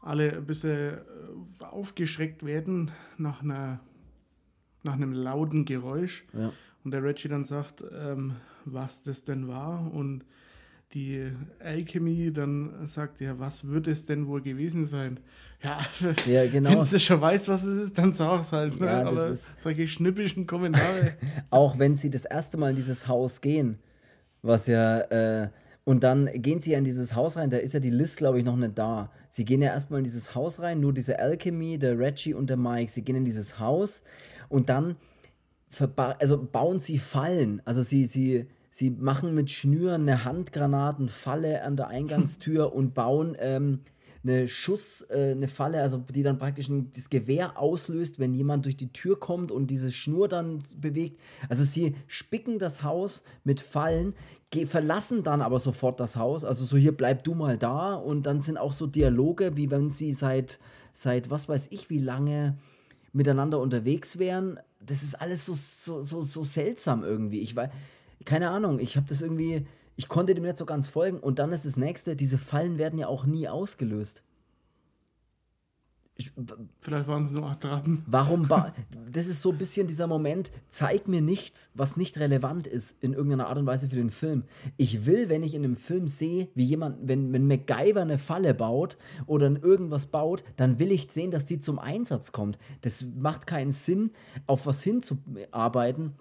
alle 0.00 0.36
ein 0.36 0.46
bisschen 0.46 0.94
äh, 0.94 1.64
aufgeschreckt 1.64 2.44
werden 2.44 2.90
nach 3.16 3.42
einer 3.42 3.80
nach 4.82 4.94
einem 4.94 5.12
lauten 5.12 5.64
Geräusch. 5.64 6.24
Ja. 6.32 6.52
Und 6.84 6.92
der 6.92 7.02
Reggie 7.02 7.28
dann 7.28 7.44
sagt, 7.44 7.82
ähm, 7.92 8.36
was 8.64 9.02
das 9.02 9.24
denn 9.24 9.48
war. 9.48 9.92
Und 9.92 10.24
die 10.94 11.30
Alchemy 11.60 12.32
dann 12.32 12.86
sagt, 12.86 13.20
ja, 13.20 13.38
was 13.38 13.68
wird 13.68 13.88
es 13.88 14.06
denn 14.06 14.26
wohl 14.26 14.40
gewesen 14.40 14.86
sein? 14.86 15.20
Ja, 15.62 15.80
ja 16.26 16.46
genau. 16.48 16.70
wenn 16.70 16.78
du 16.78 16.98
schon 16.98 17.20
weißt, 17.20 17.48
was 17.48 17.62
es 17.62 17.88
ist, 17.88 17.98
dann 17.98 18.12
sag 18.12 18.40
es 18.40 18.52
halt. 18.52 18.80
Ne? 18.80 18.86
Ja, 18.86 19.06
Aber 19.06 19.34
solche 19.34 19.86
schnippischen 19.86 20.46
Kommentare. 20.46 21.16
Auch 21.50 21.78
wenn 21.78 21.94
sie 21.94 22.10
das 22.10 22.24
erste 22.24 22.56
Mal 22.56 22.70
in 22.70 22.76
dieses 22.76 23.06
Haus 23.06 23.40
gehen, 23.42 23.78
was 24.40 24.66
ja, 24.66 25.00
äh, 25.00 25.50
und 25.88 26.04
dann 26.04 26.28
gehen 26.34 26.60
sie 26.60 26.72
ja 26.72 26.78
in 26.78 26.84
dieses 26.84 27.14
Haus 27.14 27.38
rein, 27.38 27.48
da 27.48 27.56
ist 27.56 27.72
ja 27.72 27.80
die 27.80 27.88
Liz, 27.88 28.16
glaube 28.16 28.38
ich, 28.38 28.44
noch 28.44 28.56
nicht 28.56 28.76
da. 28.76 29.10
Sie 29.30 29.46
gehen 29.46 29.62
ja 29.62 29.70
erstmal 29.70 30.00
in 30.00 30.04
dieses 30.04 30.34
Haus 30.34 30.60
rein, 30.60 30.80
nur 30.80 30.92
diese 30.92 31.18
Alchemy, 31.18 31.78
der 31.78 31.98
Reggie 31.98 32.34
und 32.34 32.50
der 32.50 32.58
Mike, 32.58 32.92
sie 32.92 33.00
gehen 33.00 33.16
in 33.16 33.24
dieses 33.24 33.58
Haus 33.58 34.02
und 34.50 34.68
dann 34.68 34.96
also 36.18 36.42
bauen 36.44 36.78
sie 36.78 36.98
Fallen. 36.98 37.62
Also 37.64 37.80
sie, 37.80 38.04
sie, 38.04 38.48
sie 38.68 38.90
machen 38.90 39.34
mit 39.34 39.50
Schnüren 39.50 40.02
eine 40.02 40.26
Handgranatenfalle 40.26 41.62
an 41.62 41.76
der 41.78 41.88
Eingangstür 41.88 42.70
und 42.74 42.92
bauen 42.92 43.34
ähm, 43.40 43.80
eine 44.24 44.48
Schuss, 44.48 45.06
äh, 45.10 45.30
eine 45.30 45.48
Falle, 45.48 45.80
also 45.80 46.04
die 46.14 46.22
dann 46.22 46.38
praktisch 46.38 46.68
ein, 46.68 46.90
das 46.94 47.08
Gewehr 47.08 47.58
auslöst, 47.58 48.18
wenn 48.18 48.32
jemand 48.32 48.64
durch 48.64 48.76
die 48.76 48.92
Tür 48.92 49.18
kommt 49.18 49.52
und 49.52 49.68
diese 49.68 49.92
Schnur 49.92 50.28
dann 50.28 50.62
bewegt. 50.76 51.18
Also 51.48 51.64
sie 51.64 51.94
spicken 52.06 52.58
das 52.58 52.82
Haus 52.82 53.22
mit 53.44 53.60
Fallen, 53.60 54.14
verlassen 54.66 55.22
dann 55.22 55.42
aber 55.42 55.58
sofort 55.58 56.00
das 56.00 56.16
Haus. 56.16 56.44
Also 56.44 56.64
so 56.64 56.76
hier 56.76 56.96
bleib 56.96 57.24
du 57.24 57.34
mal 57.34 57.58
da 57.58 57.94
und 57.94 58.24
dann 58.24 58.40
sind 58.40 58.56
auch 58.58 58.72
so 58.72 58.86
Dialoge, 58.86 59.56
wie 59.56 59.70
wenn 59.70 59.90
sie 59.90 60.12
seit 60.12 60.58
seit 60.92 61.30
was 61.30 61.48
weiß 61.48 61.68
ich 61.70 61.90
wie 61.90 62.00
lange 62.00 62.58
miteinander 63.12 63.60
unterwegs 63.60 64.18
wären. 64.18 64.58
Das 64.84 65.02
ist 65.02 65.14
alles 65.14 65.46
so, 65.46 65.54
so, 65.54 66.02
so, 66.02 66.22
so 66.22 66.42
seltsam 66.42 67.04
irgendwie. 67.04 67.40
Ich 67.40 67.54
weiß, 67.54 67.70
keine 68.24 68.50
Ahnung, 68.50 68.78
ich 68.80 68.96
habe 68.96 69.06
das 69.08 69.22
irgendwie, 69.22 69.66
ich 69.96 70.08
konnte 70.08 70.34
dem 70.34 70.44
nicht 70.44 70.58
so 70.58 70.66
ganz 70.66 70.88
folgen. 70.88 71.18
Und 71.18 71.38
dann 71.38 71.52
ist 71.52 71.64
das 71.64 71.76
nächste, 71.76 72.16
diese 72.16 72.38
Fallen 72.38 72.78
werden 72.78 72.98
ja 72.98 73.06
auch 73.06 73.26
nie 73.26 73.48
ausgelöst. 73.48 74.22
Ich, 76.20 76.32
Vielleicht 76.80 77.06
waren 77.06 77.28
sie 77.28 77.36
nur 77.36 77.48
Attrappen. 77.48 78.02
Warum? 78.08 78.48
das 79.12 79.28
ist 79.28 79.40
so 79.40 79.52
ein 79.52 79.58
bisschen 79.58 79.86
dieser 79.86 80.08
Moment, 80.08 80.50
zeig 80.68 81.06
mir 81.06 81.22
nichts, 81.22 81.70
was 81.74 81.96
nicht 81.96 82.18
relevant 82.18 82.66
ist 82.66 83.00
in 83.04 83.12
irgendeiner 83.12 83.46
Art 83.46 83.56
und 83.56 83.66
Weise 83.66 83.88
für 83.88 83.94
den 83.94 84.10
Film. 84.10 84.42
Ich 84.76 85.06
will, 85.06 85.28
wenn 85.28 85.44
ich 85.44 85.54
in 85.54 85.62
einem 85.62 85.76
Film 85.76 86.08
sehe, 86.08 86.48
wie 86.56 86.64
jemand, 86.64 86.96
wenn, 87.06 87.32
wenn 87.32 87.46
MacGyver 87.46 88.02
eine 88.02 88.18
Falle 88.18 88.52
baut 88.52 88.98
oder 89.26 89.46
irgendwas 89.62 90.06
baut, 90.06 90.42
dann 90.56 90.80
will 90.80 90.90
ich 90.90 91.08
sehen, 91.08 91.30
dass 91.30 91.44
die 91.44 91.60
zum 91.60 91.78
Einsatz 91.78 92.32
kommt. 92.32 92.58
Das 92.80 93.04
macht 93.16 93.46
keinen 93.46 93.70
Sinn, 93.70 94.10
auf 94.48 94.66
was 94.66 94.82
hinzuarbeiten, 94.82 96.14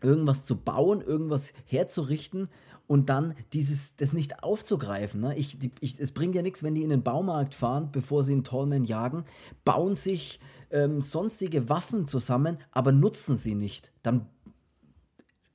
irgendwas 0.00 0.46
zu 0.46 0.56
bauen, 0.56 1.02
irgendwas 1.02 1.52
herzurichten 1.66 2.48
und 2.86 3.08
dann 3.08 3.34
dieses, 3.52 3.96
das 3.96 4.12
nicht 4.12 4.42
aufzugreifen. 4.42 5.20
Ne? 5.20 5.36
Ich, 5.36 5.58
die, 5.58 5.70
ich, 5.80 5.98
es 5.98 6.12
bringt 6.12 6.34
ja 6.34 6.42
nichts, 6.42 6.62
wenn 6.62 6.74
die 6.74 6.82
in 6.82 6.90
den 6.90 7.02
Baumarkt 7.02 7.54
fahren, 7.54 7.88
bevor 7.92 8.24
sie 8.24 8.32
einen 8.32 8.44
Tallman 8.44 8.84
jagen, 8.84 9.24
bauen 9.64 9.94
sich 9.94 10.40
ähm, 10.70 11.00
sonstige 11.00 11.68
Waffen 11.68 12.06
zusammen, 12.06 12.58
aber 12.72 12.92
nutzen 12.92 13.36
sie 13.36 13.54
nicht. 13.54 13.92
Dann, 14.02 14.26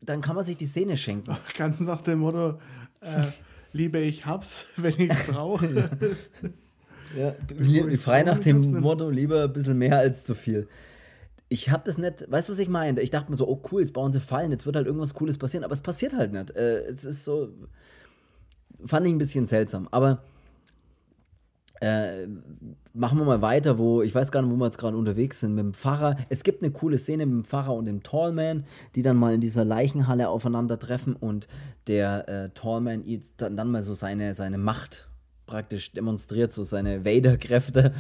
dann 0.02 0.22
kann 0.22 0.36
man 0.36 0.44
sich 0.44 0.58
die 0.58 0.66
Szene 0.66 0.98
schenken. 0.98 1.36
Ganz 1.56 1.80
nach 1.82 2.02
dem 2.02 2.20
Motto, 2.20 2.60
äh, 3.02 3.26
liebe 3.74 4.00
ich 4.00 4.26
hab's, 4.26 4.66
wenn 4.78 4.98
ich's 4.98 5.28
brauche. 5.28 5.90
ja. 7.18 7.36
ja 7.62 7.98
frei 7.98 8.24
nach 8.24 8.40
dem 8.40 8.80
Motto, 8.80 9.10
lieber 9.10 9.44
ein 9.44 9.54
bisschen 9.54 9.78
mehr 9.78 10.00
als 10.00 10.24
zu 10.24 10.34
viel 10.34 10.68
ich 11.50 11.72
habe 11.72 11.84
das 11.84 11.98
nicht, 11.98 12.32
weißt 12.32 12.48
du, 12.48 12.54
was 12.54 12.60
ich 12.60 12.70
meine? 12.70 13.02
Ich 13.02 13.10
dachte 13.10 13.32
mir 13.32 13.36
so, 13.36 13.48
oh 13.48 13.62
cool, 13.72 13.82
jetzt 13.82 13.94
bauen 13.94 14.12
sie 14.12 14.20
Fallen, 14.20 14.52
jetzt 14.52 14.66
wird 14.68 14.76
halt 14.76 14.86
irgendwas 14.86 15.16
Cooles 15.16 15.38
passieren, 15.38 15.64
aber 15.64 15.74
es 15.74 15.82
passiert 15.82 16.14
halt 16.14 16.32
nicht. 16.32 16.52
Äh, 16.52 16.86
es 16.86 17.04
ist 17.04 17.26
so, 17.26 17.50
fand 18.86 19.08
ich 19.08 19.14
ein 19.14 19.18
bisschen 19.18 19.48
seltsam. 19.48 19.88
Aber 19.90 20.22
äh, 21.82 22.28
machen 22.94 23.18
wir 23.18 23.26
mal 23.26 23.42
weiter, 23.42 23.80
wo, 23.80 24.04
ich 24.04 24.14
weiß 24.14 24.32
gar 24.32 24.44
nicht, 24.44 24.52
wo 24.52 24.58
wir 24.58 24.66
jetzt 24.66 24.78
gerade 24.78 24.96
unterwegs 24.96 25.40
sind, 25.40 25.56
mit 25.56 25.64
dem 25.64 25.74
Pfarrer. 25.74 26.18
Es 26.30 26.44
gibt 26.44 26.62
eine 26.62 26.72
coole 26.72 27.00
Szene 27.00 27.26
mit 27.26 27.34
dem 27.34 27.46
Pfarrer 27.46 27.74
und 27.74 27.86
dem 27.86 28.04
Tallman, 28.04 28.66
die 28.96 29.02
dann 29.02 29.18
mal 29.18 29.34
in 29.34 29.42
dieser 29.42 29.66
Leichenhalle 29.66 30.30
aufeinandertreffen 30.30 31.16
und 31.16 31.48
der 31.88 32.30
äh, 32.30 32.50
Tallman 32.50 33.04
dann, 33.38 33.58
dann 33.58 33.72
mal 33.72 33.82
so 33.82 33.94
seine, 33.94 34.36
seine 34.36 34.60
Macht 34.60 35.09
praktisch 35.50 35.92
demonstriert, 35.94 36.54
so 36.54 36.64
seine 36.64 37.06
Vader-Kräfte 37.06 37.94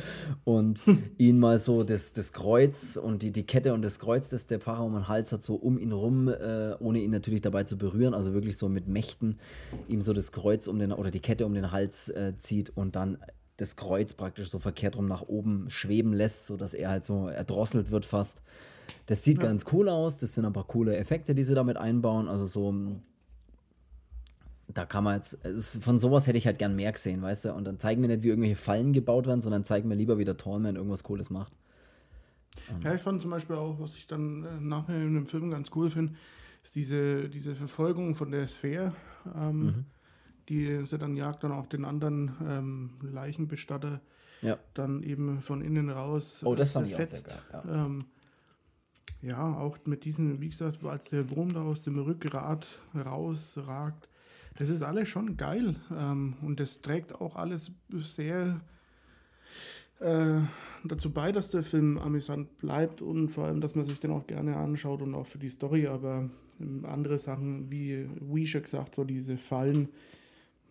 und 0.43 0.83
ihn 1.17 1.39
mal 1.39 1.57
so 1.57 1.83
das, 1.83 2.13
das 2.13 2.31
Kreuz 2.31 2.95
und 2.95 3.23
die, 3.23 3.31
die 3.31 3.43
Kette 3.43 3.73
und 3.73 3.81
das 3.81 3.99
Kreuz, 3.99 4.29
das 4.29 4.45
der 4.45 4.59
Pfarrer 4.59 4.85
um 4.85 4.93
den 4.93 5.07
Hals 5.07 5.31
hat, 5.31 5.43
so 5.43 5.55
um 5.55 5.79
ihn 5.79 5.91
rum, 5.91 6.27
äh, 6.27 6.75
ohne 6.79 6.99
ihn 6.99 7.09
natürlich 7.09 7.41
dabei 7.41 7.63
zu 7.63 7.75
berühren, 7.75 8.13
also 8.13 8.33
wirklich 8.33 8.55
so 8.57 8.69
mit 8.69 8.87
Mächten 8.87 9.39
ihm 9.87 10.03
so 10.03 10.13
das 10.13 10.31
Kreuz 10.31 10.67
um 10.67 10.77
den 10.77 10.91
oder 10.91 11.09
die 11.09 11.21
Kette 11.21 11.47
um 11.47 11.55
den 11.55 11.71
Hals 11.71 12.09
äh, 12.09 12.37
zieht 12.37 12.71
und 12.77 12.95
dann 12.95 13.17
das 13.57 13.75
Kreuz 13.75 14.13
praktisch 14.13 14.49
so 14.51 14.59
verkehrt 14.59 14.95
rum 14.95 15.07
nach 15.07 15.23
oben 15.23 15.71
schweben 15.71 16.13
lässt, 16.13 16.45
sodass 16.45 16.75
er 16.75 16.89
halt 16.89 17.03
so 17.03 17.29
erdrosselt 17.29 17.89
wird 17.89 18.05
fast. 18.05 18.43
Das 19.07 19.23
sieht 19.23 19.41
ja. 19.41 19.49
ganz 19.49 19.65
cool 19.73 19.89
aus, 19.89 20.17
das 20.17 20.35
sind 20.35 20.45
ein 20.45 20.53
paar 20.53 20.67
coole 20.67 20.95
Effekte, 20.95 21.33
die 21.33 21.43
sie 21.43 21.55
damit 21.55 21.77
einbauen, 21.77 22.27
also 22.27 22.45
so 22.45 22.75
da 24.73 24.85
kann 24.85 25.03
man 25.03 25.15
jetzt, 25.15 25.83
von 25.83 25.97
sowas 25.97 26.27
hätte 26.27 26.37
ich 26.37 26.45
halt 26.45 26.59
gern 26.59 26.75
mehr 26.75 26.91
gesehen, 26.91 27.21
weißt 27.21 27.45
du? 27.45 27.53
Und 27.53 27.65
dann 27.65 27.79
zeigen 27.79 28.01
wir 28.01 28.09
nicht, 28.09 28.23
wie 28.23 28.29
irgendwelche 28.29 28.55
Fallen 28.55 28.93
gebaut 28.93 29.27
werden, 29.27 29.41
sondern 29.41 29.63
zeigen 29.63 29.87
mir 29.87 29.95
lieber, 29.95 30.17
wie 30.17 30.25
der 30.25 30.37
Tallman 30.37 30.75
irgendwas 30.75 31.03
Cooles 31.03 31.29
macht. 31.29 31.53
Ja, 32.83 32.93
ich 32.93 33.01
fand 33.01 33.21
zum 33.21 33.31
Beispiel 33.31 33.55
auch, 33.55 33.79
was 33.79 33.95
ich 33.95 34.05
dann 34.05 34.43
äh, 34.43 34.59
nachher 34.59 35.01
in 35.01 35.13
dem 35.13 35.25
Film 35.25 35.49
ganz 35.49 35.71
cool 35.75 35.89
finde, 35.89 36.13
ist 36.63 36.75
diese, 36.75 37.29
diese 37.29 37.55
Verfolgung 37.55 38.15
von 38.15 38.31
der 38.31 38.47
Sphäre, 38.47 38.93
ähm, 39.35 39.63
mhm. 39.63 39.85
die 40.49 40.85
sie 40.85 40.97
dann 40.97 41.15
jagt, 41.15 41.43
dann 41.43 41.51
auch 41.51 41.67
den 41.67 41.85
anderen 41.85 42.35
ähm, 42.45 42.89
Leichenbestatter 43.01 44.01
ja. 44.41 44.57
dann 44.73 45.03
eben 45.03 45.41
von 45.41 45.61
innen 45.61 45.89
raus. 45.89 46.41
Oh, 46.43 46.55
das 46.55 46.71
fand 46.71 46.89
zerfetzt. 46.89 47.27
ich 47.27 47.55
auch 47.55 47.63
sehr 47.63 47.63
geil. 47.63 47.75
Ja. 47.75 47.85
Ähm, 47.85 48.05
ja, 49.21 49.53
auch 49.57 49.77
mit 49.85 50.05
diesen, 50.05 50.39
wie 50.39 50.49
gesagt, 50.49 50.83
als 50.83 51.09
der 51.09 51.29
Wurm 51.29 51.53
da 51.53 51.61
aus 51.61 51.83
dem 51.83 51.99
Rückgrat 51.99 52.67
rausragt, 52.95 54.08
das 54.59 54.69
ist 54.69 54.83
alles 54.83 55.07
schon 55.09 55.37
geil 55.37 55.75
ähm, 55.91 56.35
und 56.41 56.59
das 56.59 56.81
trägt 56.81 57.15
auch 57.15 57.35
alles 57.35 57.71
sehr 57.91 58.61
äh, 59.99 60.41
dazu 60.83 61.11
bei, 61.11 61.31
dass 61.31 61.49
der 61.49 61.63
Film 61.63 61.97
amüsant 61.97 62.57
bleibt 62.59 63.01
und 63.01 63.29
vor 63.29 63.45
allem, 63.45 63.61
dass 63.61 63.75
man 63.75 63.85
sich 63.85 63.99
den 63.99 64.11
auch 64.11 64.27
gerne 64.27 64.57
anschaut 64.57 65.01
und 65.01 65.15
auch 65.15 65.25
für 65.25 65.39
die 65.39 65.49
Story, 65.49 65.87
aber 65.87 66.29
ähm, 66.59 66.85
andere 66.85 67.19
Sachen, 67.19 67.71
wie 67.71 68.07
Wisha 68.19 68.59
gesagt, 68.59 68.95
so 68.95 69.03
diese 69.03 69.37
Fallen, 69.37 69.89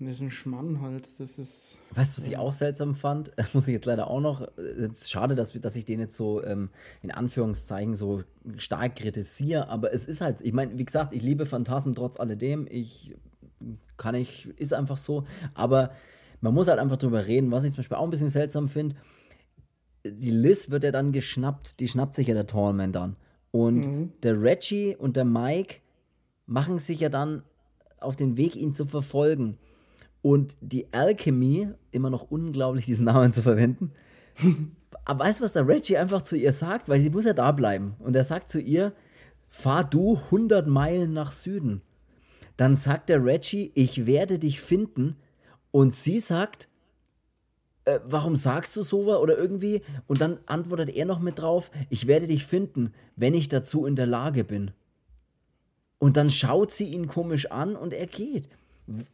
das 0.01 0.17
ist 0.17 0.21
ein 0.21 0.31
Schmann 0.31 0.81
halt. 0.81 1.11
Das 1.19 1.39
ist. 1.39 1.79
Weißt 1.93 2.17
du, 2.17 2.21
was 2.21 2.29
ich 2.29 2.37
auch 2.37 2.53
seltsam 2.53 2.95
fand? 2.95 3.33
Muss 3.53 3.67
ich 3.67 3.75
jetzt 3.75 3.87
leider 3.87 4.09
auch 4.09 4.21
noch. 4.21 4.47
Es 4.57 5.03
ist 5.03 5.11
schade, 5.11 5.35
dass, 5.35 5.53
dass 5.53 5.75
ich 5.75 5.87
den 5.87 5.99
jetzt 5.99 6.17
so 6.17 6.45
ähm, 6.45 6.71
in 7.03 7.11
Anführungszeichen 7.11 7.97
so 7.97 8.23
stark 8.57 8.95
kritisiere, 8.95 9.69
aber 9.69 9.93
es 9.93 10.07
ist 10.07 10.21
halt, 10.21 10.41
ich 10.41 10.53
meine, 10.53 10.79
wie 10.79 10.85
gesagt, 10.85 11.13
ich 11.13 11.23
liebe 11.23 11.47
Phantasmen 11.47 11.97
trotz 11.97 12.21
alledem. 12.21 12.69
Ich 12.71 13.17
kann 13.99 14.15
ich, 14.15 14.49
ist 14.57 14.73
einfach 14.73 14.97
so. 14.97 15.25
Aber 15.55 15.91
man 16.41 16.55
muss 16.55 16.69
halt 16.69 16.79
einfach 16.79 16.97
drüber 16.97 17.27
reden, 17.27 17.51
was 17.51 17.65
ich 17.65 17.73
zum 17.73 17.79
Beispiel 17.79 17.97
auch 17.99 18.05
ein 18.05 18.11
bisschen 18.11 18.31
seltsam 18.31 18.69
finde. 18.69 18.97
Die 20.07 20.31
Liz 20.31 20.71
wird 20.71 20.85
ja 20.85 20.91
dann 20.91 21.13
geschnappt, 21.13 21.81
die 21.81 21.89
schnappt 21.89 22.15
sich 22.15 22.29
ja 22.29 22.35
der 22.35 22.47
Tallman 22.47 22.93
dann. 22.93 23.17
Und 23.51 23.87
mhm. 23.87 24.13
der 24.23 24.41
Reggie 24.41 24.97
und 24.97 25.17
der 25.17 25.25
Mike 25.25 25.77
machen 26.47 26.79
sich 26.79 27.01
ja 27.01 27.09
dann 27.09 27.43
auf 28.01 28.17
den 28.17 28.37
Weg, 28.37 28.57
ihn 28.57 28.73
zu 28.73 28.87
verfolgen. 28.87 29.59
Und 30.23 30.57
die 30.61 30.93
Alchemy, 30.93 31.69
immer 31.91 32.11
noch 32.11 32.31
unglaublich, 32.31 32.87
diesen 32.87 33.07
Namen 33.07 33.33
zu 33.33 33.43
verwenden, 33.43 33.93
aber 35.05 35.25
weißt 35.25 35.41
du, 35.41 35.45
was 35.45 35.53
der 35.53 35.67
Reggie 35.67 35.97
einfach 35.97 36.23
zu 36.23 36.37
ihr 36.37 36.53
sagt? 36.53 36.89
Weil 36.89 37.01
sie 37.01 37.11
muss 37.11 37.25
ja 37.25 37.33
da 37.33 37.53
bleiben. 37.53 37.95
Und 37.99 38.15
er 38.15 38.25
sagt 38.25 38.51
zu 38.51 38.61
ihr, 38.61 38.93
fahr 39.49 39.85
du 39.85 40.17
100 40.17 40.67
Meilen 40.67 41.13
nach 41.13 41.33
Süden. 41.33 41.83
Dann 42.59 42.75
sagt 42.75 43.09
der 43.09 43.25
Reggie, 43.25 43.71
ich 43.75 44.05
werde 44.05 44.39
dich 44.39 44.61
finden. 44.61 45.17
Und 45.71 45.95
sie 45.95 46.19
sagt, 46.19 46.69
äh, 47.85 48.01
warum 48.05 48.35
sagst 48.35 48.77
du 48.77 48.83
sowas? 48.83 49.19
Oder 49.19 49.39
irgendwie. 49.39 49.83
Und 50.09 50.21
dann 50.21 50.41
antwortet 50.47 50.91
er 50.91 51.07
noch 51.07 51.21
mit 51.21 51.39
drauf, 51.39 51.71
ich 51.89 52.09
werde 52.09 52.27
dich 52.27 52.45
finden, 52.45 52.93
wenn 53.15 53.33
ich 53.33 53.49
dazu 53.49 53.87
in 53.87 53.95
der 53.95 54.07
Lage 54.07 54.43
bin. 54.43 54.73
Und 56.01 56.17
dann 56.17 56.31
schaut 56.31 56.73
sie 56.73 56.89
ihn 56.89 57.07
komisch 57.07 57.47
an 57.47 57.77
und 57.77 57.93
er 57.93 58.09
geht. 58.09 58.49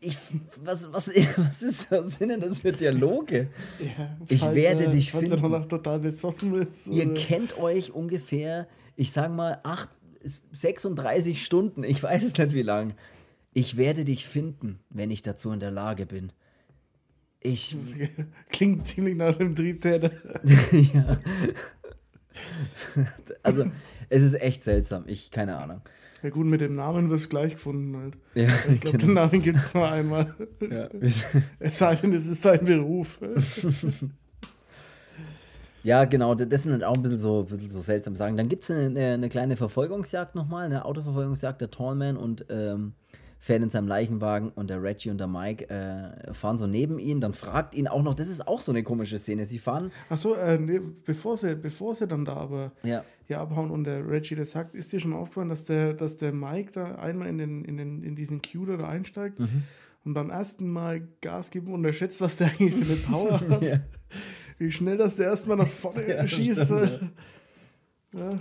Ich, 0.01 0.17
was, 0.65 0.91
was, 0.91 1.09
was 1.37 1.63
ist 1.63 1.91
was 1.91 2.15
sind 2.15 2.31
denn 2.31 2.41
das 2.41 2.61
für 2.61 2.73
Dialoge? 2.73 3.49
Ja, 3.79 4.17
ich 4.27 4.43
werde 4.55 4.89
dich 4.89 5.13
falls 5.13 5.29
finden. 5.29 5.53
Er 5.53 5.69
total 5.69 6.01
besoffen 6.01 6.63
ist, 6.63 6.87
Ihr 6.87 7.13
kennt 7.13 7.59
euch 7.59 7.93
ungefähr, 7.93 8.69
ich 8.97 9.13
sag 9.13 9.31
mal, 9.31 9.61
8, 9.65 9.91
36 10.53 11.45
Stunden, 11.45 11.85
ich 11.85 12.03
weiß 12.03 12.23
es 12.23 12.39
nicht 12.39 12.55
wie 12.55 12.63
lang. 12.63 12.95
Ich 13.55 13.77
werde 13.77 14.05
dich 14.05 14.27
finden, 14.27 14.81
wenn 14.91 15.13
ich 15.13 15.23
dazu 15.23 15.53
in 15.53 15.61
der 15.61 15.71
Lage 15.71 16.07
bin. 16.07 16.33
Ich. 17.41 17.77
Klingt 18.51 18.87
ziemlich 18.89 19.17
nach 19.17 19.39
einem 19.39 19.55
Triebtäter. 19.55 20.11
ja. 20.93 21.19
also, 23.45 23.67
es 24.09 24.23
ist 24.23 24.35
echt 24.41 24.65
seltsam. 24.65 25.05
Ich, 25.07 25.31
keine 25.31 25.57
Ahnung. 25.57 25.83
Ja, 26.25 26.31
gut, 26.31 26.47
mit 26.47 26.63
dem 26.63 26.75
Namen 26.75 27.11
wirst 27.11 27.27
du 27.27 27.29
gleich 27.29 27.53
gefunden 27.53 27.97
halt. 27.97 28.17
Ja, 28.35 28.49
ich 28.49 28.81
glaube, 28.81 28.99
genau. 28.99 28.99
den 28.99 29.15
Namen 29.15 29.43
gibt 29.43 29.59
es 29.59 29.75
nur 29.75 29.89
einmal. 29.89 30.35
Ja. 30.61 30.89
es 31.01 31.79
sei 31.79 31.95
denn, 31.97 32.13
es 32.15 32.27
ist 32.27 32.43
sein 32.43 32.65
Beruf. 32.65 33.21
ja, 35.83 36.07
genau, 36.07 36.35
das 36.35 36.63
sind 36.63 36.73
halt 36.73 36.83
auch 36.83 36.95
ein 36.95 37.03
bisschen 37.03 37.21
so, 37.21 37.41
ein 37.41 37.47
bisschen 37.47 37.69
so 37.69 37.81
seltsam 37.81 38.17
Sagen. 38.17 38.39
Dann 38.39 38.49
gibt 38.49 38.65
es 38.65 38.71
eine, 38.71 39.13
eine, 39.13 39.29
kleine 39.29 39.57
Verfolgungsjagd 39.57 40.35
nochmal, 40.35 40.65
eine 40.65 40.87
Autoverfolgungsjagd, 40.87 41.61
der 41.61 41.71
Tallman 41.71 42.17
und 42.17 42.47
ähm, 42.49 42.95
fährt 43.45 43.63
in 43.63 43.69
seinem 43.69 43.89
Leichenwagen 43.89 44.49
und 44.49 44.71
der 44.71 44.83
Reggie 44.83 45.11
und 45.11 45.19
der 45.19 45.27
Mike 45.27 45.69
äh, 45.69 46.33
fahren 46.33 46.57
so 46.57 46.67
neben 46.67 46.99
ihn. 46.99 47.21
Dann 47.21 47.35
fragt 47.35 47.75
ihn 47.75 47.87
auch 47.87 48.03
noch, 48.03 48.15
das 48.15 48.31
ist 48.31 48.49
auch 48.49 48.63
so 48.63 48.73
eine 48.73 48.83
komische 48.83 49.19
Szene. 49.19 49.45
Sie 49.45 49.59
fahren. 49.59 49.93
Achso, 50.09 50.33
äh, 50.33 50.59
nee, 50.59 50.81
bevor, 51.05 51.37
sie, 51.37 51.55
bevor 51.55 51.95
sie 51.95 52.09
dann 52.09 52.25
da 52.25 52.37
aber 52.37 52.73
ja. 52.85 53.05
hier 53.27 53.41
abhauen 53.41 53.71
und 53.71 53.85
der 53.85 54.09
Reggie 54.09 54.35
das 54.35 54.53
sagt, 54.53 54.75
ist 54.75 54.95
dir 54.95 54.99
schon 54.99 55.13
aufgefallen, 55.13 55.51
dass 55.51 55.67
der, 55.67 55.93
dass 55.93 56.17
der 56.17 56.33
Mike 56.33 56.73
da 56.73 56.95
einmal 56.95 57.29
in, 57.29 57.37
den, 57.37 57.67
in, 57.67 57.77
den, 57.77 58.03
in 58.03 58.17
diesen 58.17 58.41
Cuter 58.41 58.79
da 58.79 58.89
einsteigt 58.89 59.39
mhm. 59.39 59.65
und 60.07 60.15
beim 60.15 60.31
ersten 60.31 60.67
Mal 60.67 61.07
Gas 61.21 61.51
gibt 61.51 61.67
und 61.67 61.75
unterschätzt, 61.75 62.23
was 62.23 62.37
der 62.37 62.47
eigentlich 62.47 62.75
für 62.75 62.91
eine 62.91 62.97
Power 62.97 63.41
hat. 63.51 63.63
ja. 63.63 63.81
Wie 64.57 64.73
schnell 64.73 64.97
das 64.97 65.17
der 65.17 65.27
erstmal 65.27 65.59
nach 65.59 65.69
vorne 65.69 66.09
ja, 66.09 66.27
schießt. 66.27 66.63
Stimmt, 66.63 67.13
ja. 68.15 68.39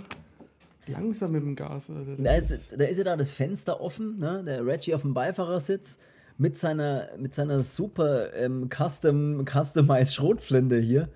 Langsam 0.86 1.32
mit 1.32 1.42
dem 1.42 1.56
Gas, 1.56 1.90
Alter. 1.90 2.16
Da 2.16 2.34
ist, 2.34 2.78
da 2.78 2.84
ist 2.84 2.98
ja 2.98 3.04
da 3.04 3.16
das 3.16 3.32
Fenster 3.32 3.80
offen, 3.80 4.18
ne? 4.18 4.42
Der 4.44 4.64
Reggie 4.66 4.94
auf 4.94 5.02
dem 5.02 5.14
Beifahrersitz 5.14 5.98
mit 6.36 6.56
seiner, 6.56 7.08
mit 7.18 7.34
seiner 7.34 7.62
super 7.62 8.34
ähm, 8.34 8.68
Custom, 8.68 9.44
Customized 9.46 10.14
Schrotflinte 10.14 10.78
hier 10.78 11.08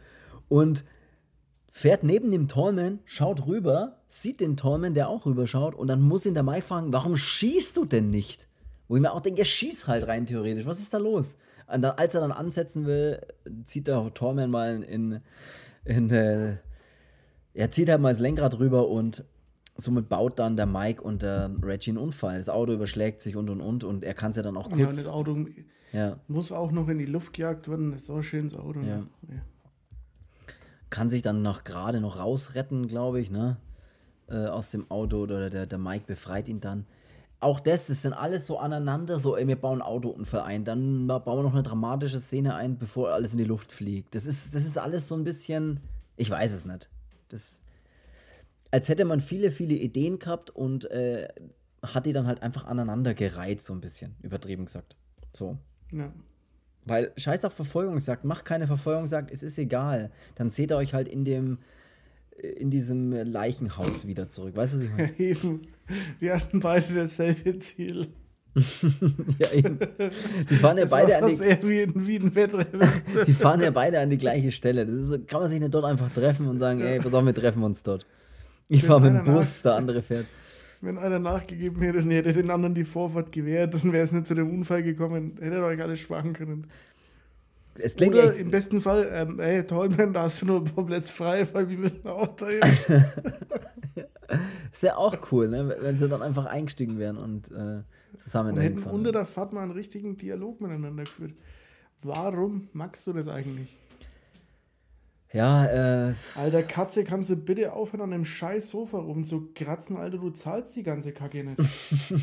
und 0.49 0.85
fährt 1.71 2.03
neben 2.03 2.31
dem 2.31 2.49
Tallman, 2.49 3.01
schaut 3.05 3.47
rüber, 3.47 3.99
sieht 4.07 4.41
den 4.41 4.57
Tallman, 4.57 4.95
der 4.95 5.09
auch 5.09 5.27
rüber 5.27 5.47
schaut 5.47 5.75
und 5.75 5.89
dann 5.89 6.01
muss 6.01 6.27
ihn 6.27 6.35
der 6.35 6.43
Mike 6.43 6.63
fragen, 6.63 6.93
warum 6.93 7.17
schießt 7.17 7.77
du 7.77 7.85
denn 7.85 8.11
nicht? 8.11 8.49
Wo 8.89 8.97
ich 8.97 9.03
mir 9.03 9.13
auch 9.13 9.21
denke, 9.21 9.43
er 9.43 9.45
schießt 9.45 9.87
halt 9.87 10.07
rein 10.07 10.25
theoretisch. 10.25 10.65
Was 10.65 10.79
ist 10.79 10.95
da 10.95 10.99
los? 10.99 11.37
Und 11.67 11.83
dann, 11.83 11.97
als 11.99 12.15
er 12.15 12.23
dann 12.23 12.33
ansetzen 12.33 12.87
will, 12.87 13.21
zieht 13.65 13.87
der 13.87 14.13
Tallman 14.15 14.51
mal 14.51 14.83
in, 14.83 14.83
in, 14.83 15.21
in 15.85 16.11
äh, 16.11 16.57
er 17.53 17.71
zieht 17.71 17.91
halt 17.91 18.01
mal 18.01 18.13
das 18.13 18.21
Lenkrad 18.21 18.59
rüber 18.59 18.89
und 18.89 19.25
somit 19.81 20.09
baut 20.09 20.39
dann 20.39 20.57
der 20.57 20.67
Mike 20.67 21.03
und 21.03 21.23
der 21.23 21.51
Reggie 21.63 21.93
einen 21.93 21.99
Unfall. 21.99 22.37
Das 22.37 22.49
Auto 22.49 22.73
überschlägt 22.73 23.21
sich 23.21 23.37
und 23.37 23.49
und 23.49 23.61
und 23.61 23.85
und 23.85 24.05
er 24.05 24.15
kann 24.15 24.33
es 24.33 24.37
ja 24.37 24.43
dann 24.43 24.57
auch 24.57 24.69
kurz. 24.69 24.81
Ja, 24.81 24.87
das 24.87 25.09
Auto 25.09 25.47
ja. 25.93 26.19
muss 26.27 26.53
auch 26.53 26.73
noch 26.73 26.89
in 26.89 26.99
die 26.99 27.07
Luft 27.07 27.33
gejagt 27.33 27.69
werden. 27.69 27.93
Das 27.93 28.03
ist 28.03 28.11
auch 28.11 28.17
ein 28.17 28.23
schönes 28.23 28.55
Auto. 28.55 28.81
Ne? 28.81 28.89
Ja. 28.89 29.35
Ja. 29.35 29.41
Kann 30.91 31.11
sich 31.11 31.23
dann 31.23 31.43
noch 31.43 31.65
gerade 31.65 32.01
noch 32.01 32.19
rausretten, 32.19 32.89
glaube 32.89 33.21
ich, 33.21 33.31
ne? 33.31 33.59
Äh, 34.29 34.47
aus 34.47 34.71
dem 34.71 34.91
Auto 34.91 35.19
oder 35.19 35.49
der, 35.49 35.67
der 35.67 35.79
Mike 35.79 36.05
befreit 36.07 36.49
ihn 36.49 36.61
dann. 36.61 36.87
Auch 37.41 37.61
das, 37.61 37.87
das 37.87 38.03
sind 38.03 38.15
alles 38.15 38.47
so 38.47 38.59
aneinander, 38.59 39.21
so, 39.21 39.37
ey, 39.37 39.47
wir 39.47 39.55
bauen 39.57 39.81
Autounfall 39.81 40.41
ein, 40.41 40.65
dann 40.65 41.07
bauen 41.07 41.39
wir 41.39 41.43
noch 41.45 41.53
eine 41.53 41.63
dramatische 41.63 42.19
Szene 42.19 42.57
ein, 42.57 42.79
bevor 42.79 43.11
alles 43.11 43.31
in 43.33 43.39
die 43.39 43.45
Luft 43.45 43.71
fliegt. 43.71 44.15
Das 44.17 44.27
ist, 44.27 44.57
das 44.57 44.65
ist 44.65 44.77
alles 44.77 45.07
so 45.07 45.15
ein 45.15 45.23
bisschen, 45.23 45.79
ich 46.17 46.29
weiß 46.31 46.53
es 46.53 46.65
nicht. 46.65 46.91
Das, 47.29 47.61
als 48.71 48.89
hätte 48.89 49.05
man 49.05 49.21
viele, 49.21 49.51
viele 49.51 49.75
Ideen 49.75 50.19
gehabt 50.19 50.51
und 50.51 50.91
äh, 50.91 51.29
hat 51.83 52.07
die 52.07 52.13
dann 52.13 52.27
halt 52.27 52.43
einfach 52.43 52.67
aneinander 52.67 53.15
gereiht, 53.15 53.61
so 53.61 53.73
ein 53.73 53.81
bisschen, 53.81 54.17
übertrieben 54.23 54.67
gesagt. 54.67 54.97
So. 55.35 55.59
Ja. 55.93 56.13
Weil 56.85 57.13
scheiß 57.17 57.45
auf 57.45 57.53
Verfolgungsjagd, 57.53 58.25
macht 58.25 58.45
keine 58.45 58.67
Verfolgungsjagd, 58.67 59.31
es 59.31 59.43
ist 59.43 59.59
egal. 59.59 60.11
Dann 60.35 60.51
seht 60.51 60.73
ihr 60.73 60.77
euch 60.77 60.95
halt 60.95 61.09
in 61.09 61.25
dem 61.25 61.59
äh, 62.39 62.49
in 62.49 62.71
diesem 62.71 63.13
Leichenhaus 63.13 64.07
wieder 64.07 64.29
zurück. 64.29 64.57
Weißt 64.57 64.75
du, 64.75 64.79
was 64.79 64.85
ich 64.85 64.91
meine? 64.91 65.13
Eben. 65.19 65.63
Wir 66.19 66.35
hatten 66.35 66.61
beide 66.61 66.93
dasselbe 66.95 67.59
Ziel. 67.59 68.09
ja, 69.39 69.53
eben. 69.53 69.79
Die 70.51 70.57
fahren 70.57 70.79
ja 70.79 70.85
das 70.85 70.91
beide 70.91 71.19
an 71.19 71.29
die, 71.29 71.39
wie 71.39 71.83
ein, 71.83 72.07
wie 72.07 72.17
ein 72.17 72.33
die 73.27 73.33
fahren 73.33 73.61
ja 73.61 73.71
beide 73.71 74.01
an 74.01 74.11
die 74.11 74.19
gleiche 74.19 74.51
Stelle. 74.51 74.85
Das 74.85 74.95
ist 74.95 75.09
so, 75.09 75.19
kann 75.21 75.41
man 75.41 75.49
sich 75.49 75.61
nicht 75.61 75.73
dort 75.73 75.85
einfach 75.85 76.11
treffen 76.11 76.49
und 76.49 76.59
sagen, 76.59 76.81
ja. 76.81 76.87
ey, 76.87 76.99
pass 76.99 77.15
auf, 77.15 77.25
wir 77.25 77.35
treffen 77.35 77.63
uns 77.63 77.83
dort. 77.83 78.07
Ich 78.69 78.85
fahre 78.85 79.01
mit 79.01 79.15
dem 79.15 79.25
Bus, 79.25 79.63
der 79.63 79.75
andere 79.75 80.03
fährt. 80.03 80.27
Wenn 80.81 80.99
einer 80.99 81.19
nachgegeben 81.19 81.81
hätte 81.83 81.99
und 81.99 82.11
hätte 82.11 82.33
den 82.33 82.51
anderen 82.51 82.75
die 82.75 82.85
Vorfahrt 82.85 83.33
gewährt, 83.33 83.75
dann 83.75 83.93
wäre 83.93 84.05
es 84.05 84.13
nicht 84.13 84.27
zu 84.27 84.35
dem 84.35 84.51
Unfall 84.51 84.83
gekommen. 84.83 85.37
Hättet 85.41 85.59
euch 85.59 85.83
alle 85.83 85.97
schwachen 85.97 86.35
können. 86.35 86.69
Es 87.81 87.97
klingt 87.97 88.15
Oder 88.15 88.25
echt 88.25 88.41
im 88.41 88.51
besten 88.51 88.81
Fall, 88.81 89.09
ähm, 89.13 89.41
ey, 89.41 89.65
Tolman, 89.65 90.13
da 90.15 90.23
hast 90.23 90.43
du 90.43 90.47
nur 90.47 90.65
komplett 90.65 91.05
frei, 91.05 91.47
weil 91.53 91.69
wir 91.69 91.79
müssen 91.79 92.07
auch 92.07 92.27
da 92.27 92.47
Das 94.71 94.83
wäre 94.83 94.97
auch 94.97 95.17
cool, 95.33 95.49
ne? 95.49 95.77
wenn 95.81 95.99
sie 95.99 96.09
dann 96.09 96.23
einfach 96.23 96.47
eingestiegen 96.47 96.99
wären 96.99 97.17
und 97.17 97.51
äh, 97.51 97.83
zusammen 98.17 98.51
und 98.51 98.57
dahin 98.57 98.73
hätten 98.73 98.83
fahren. 98.83 98.95
unter 98.95 99.13
der 99.13 99.27
Fahrt 99.27 99.53
mal 99.53 99.63
einen 99.63 99.71
richtigen 99.73 100.17
Dialog 100.17 100.61
miteinander 100.61 101.05
geführt. 101.05 101.35
Warum 102.03 102.69
magst 102.73 103.07
du 103.07 103.13
das 103.13 103.29
eigentlich? 103.29 103.77
Ja, 105.33 106.09
äh. 106.09 106.15
Alter, 106.37 106.63
Katze, 106.63 107.05
kannst 107.05 107.29
du 107.29 107.37
bitte 107.37 107.73
aufhören, 107.73 108.01
an 108.01 108.11
dem 108.11 108.25
scheiß 108.25 108.71
Sofa 108.71 108.99
rumzukratzen, 108.99 109.97
Alter, 109.97 110.19
du 110.19 110.31
zahlst 110.31 110.75
die 110.77 110.83
ganze 110.83 111.13
Kacke 111.13 111.45
nicht. 111.45 111.61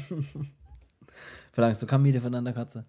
Verlangst 1.54 1.84
du 1.84 1.98
Miete 2.00 2.20
voneinander, 2.20 2.54
Katze? 2.54 2.86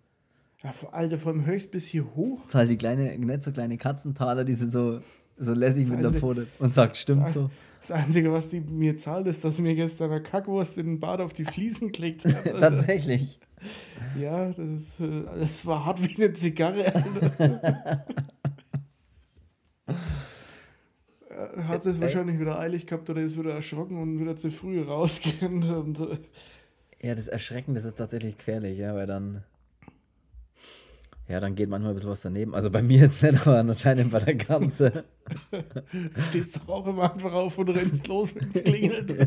Ja, 0.62 0.72
Alter, 0.90 1.18
vom 1.18 1.44
höchst 1.44 1.70
bis 1.70 1.86
hier 1.86 2.14
hoch. 2.14 2.46
Zahl 2.48 2.66
die 2.66 2.78
kleine, 2.78 3.16
nicht 3.18 3.42
so 3.42 3.52
kleine 3.52 3.76
Katzentaler, 3.76 4.44
die 4.44 4.54
sind 4.54 4.72
so, 4.72 5.00
so 5.36 5.52
lässig 5.52 5.88
mit 5.88 6.02
der 6.02 6.14
Pfote 6.14 6.46
und 6.58 6.72
sagt, 6.72 6.96
stimmt 6.96 7.26
das 7.26 7.34
so. 7.34 7.50
Das 7.80 7.90
Einzige, 7.90 8.32
was 8.32 8.48
die 8.48 8.60
mir 8.60 8.96
zahlt, 8.96 9.26
ist, 9.26 9.44
dass 9.44 9.58
mir 9.58 9.74
gestern 9.74 10.10
eine 10.10 10.22
Kackwurst 10.22 10.78
in 10.78 10.86
den 10.86 10.98
Bad 10.98 11.20
auf 11.20 11.34
die 11.34 11.44
Fliesen 11.44 11.92
gelegt 11.92 12.24
hat. 12.24 12.44
Tatsächlich. 12.60 13.38
Ja, 14.18 14.50
das, 14.50 14.58
ist, 14.58 15.00
äh, 15.00 15.22
das 15.38 15.64
war 15.66 15.84
hart 15.84 16.02
wie 16.02 16.16
eine 16.16 16.32
Zigarre, 16.32 16.86
Alter. 16.86 18.04
hat 21.36 21.84
es 21.86 22.00
wahrscheinlich 22.00 22.40
wieder 22.40 22.58
eilig 22.58 22.86
gehabt 22.86 23.10
oder 23.10 23.20
ist 23.20 23.38
wieder 23.38 23.52
erschrocken 23.54 24.00
und 24.00 24.20
wieder 24.20 24.36
zu 24.36 24.50
früh 24.50 24.82
rausgerannt. 24.82 25.64
Und, 25.70 26.00
äh 26.00 26.18
ja, 27.02 27.14
das 27.14 27.28
Erschrecken, 27.28 27.74
das 27.74 27.84
ist 27.84 27.98
tatsächlich 27.98 28.38
gefährlich, 28.38 28.78
ja, 28.78 28.94
weil 28.94 29.06
dann. 29.06 29.44
Ja, 31.28 31.40
dann 31.40 31.56
geht 31.56 31.68
manchmal 31.68 31.92
ein 31.92 31.94
bisschen 31.96 32.10
was 32.10 32.20
daneben. 32.22 32.54
Also 32.54 32.70
bei 32.70 32.82
mir 32.82 33.00
jetzt 33.00 33.22
nicht, 33.22 33.46
aber 33.46 33.58
anscheinend 33.58 34.12
bei 34.12 34.20
der 34.20 34.36
Ganze. 34.36 35.04
Stehst 36.30 36.56
du 36.56 36.72
auch 36.72 36.86
immer 36.86 37.12
einfach 37.12 37.32
auf 37.32 37.58
und 37.58 37.68
rennst 37.70 38.06
los, 38.06 38.34
wenn 38.34 38.50
es 38.54 38.62
klingelt. 38.62 39.10
äh, 39.10 39.26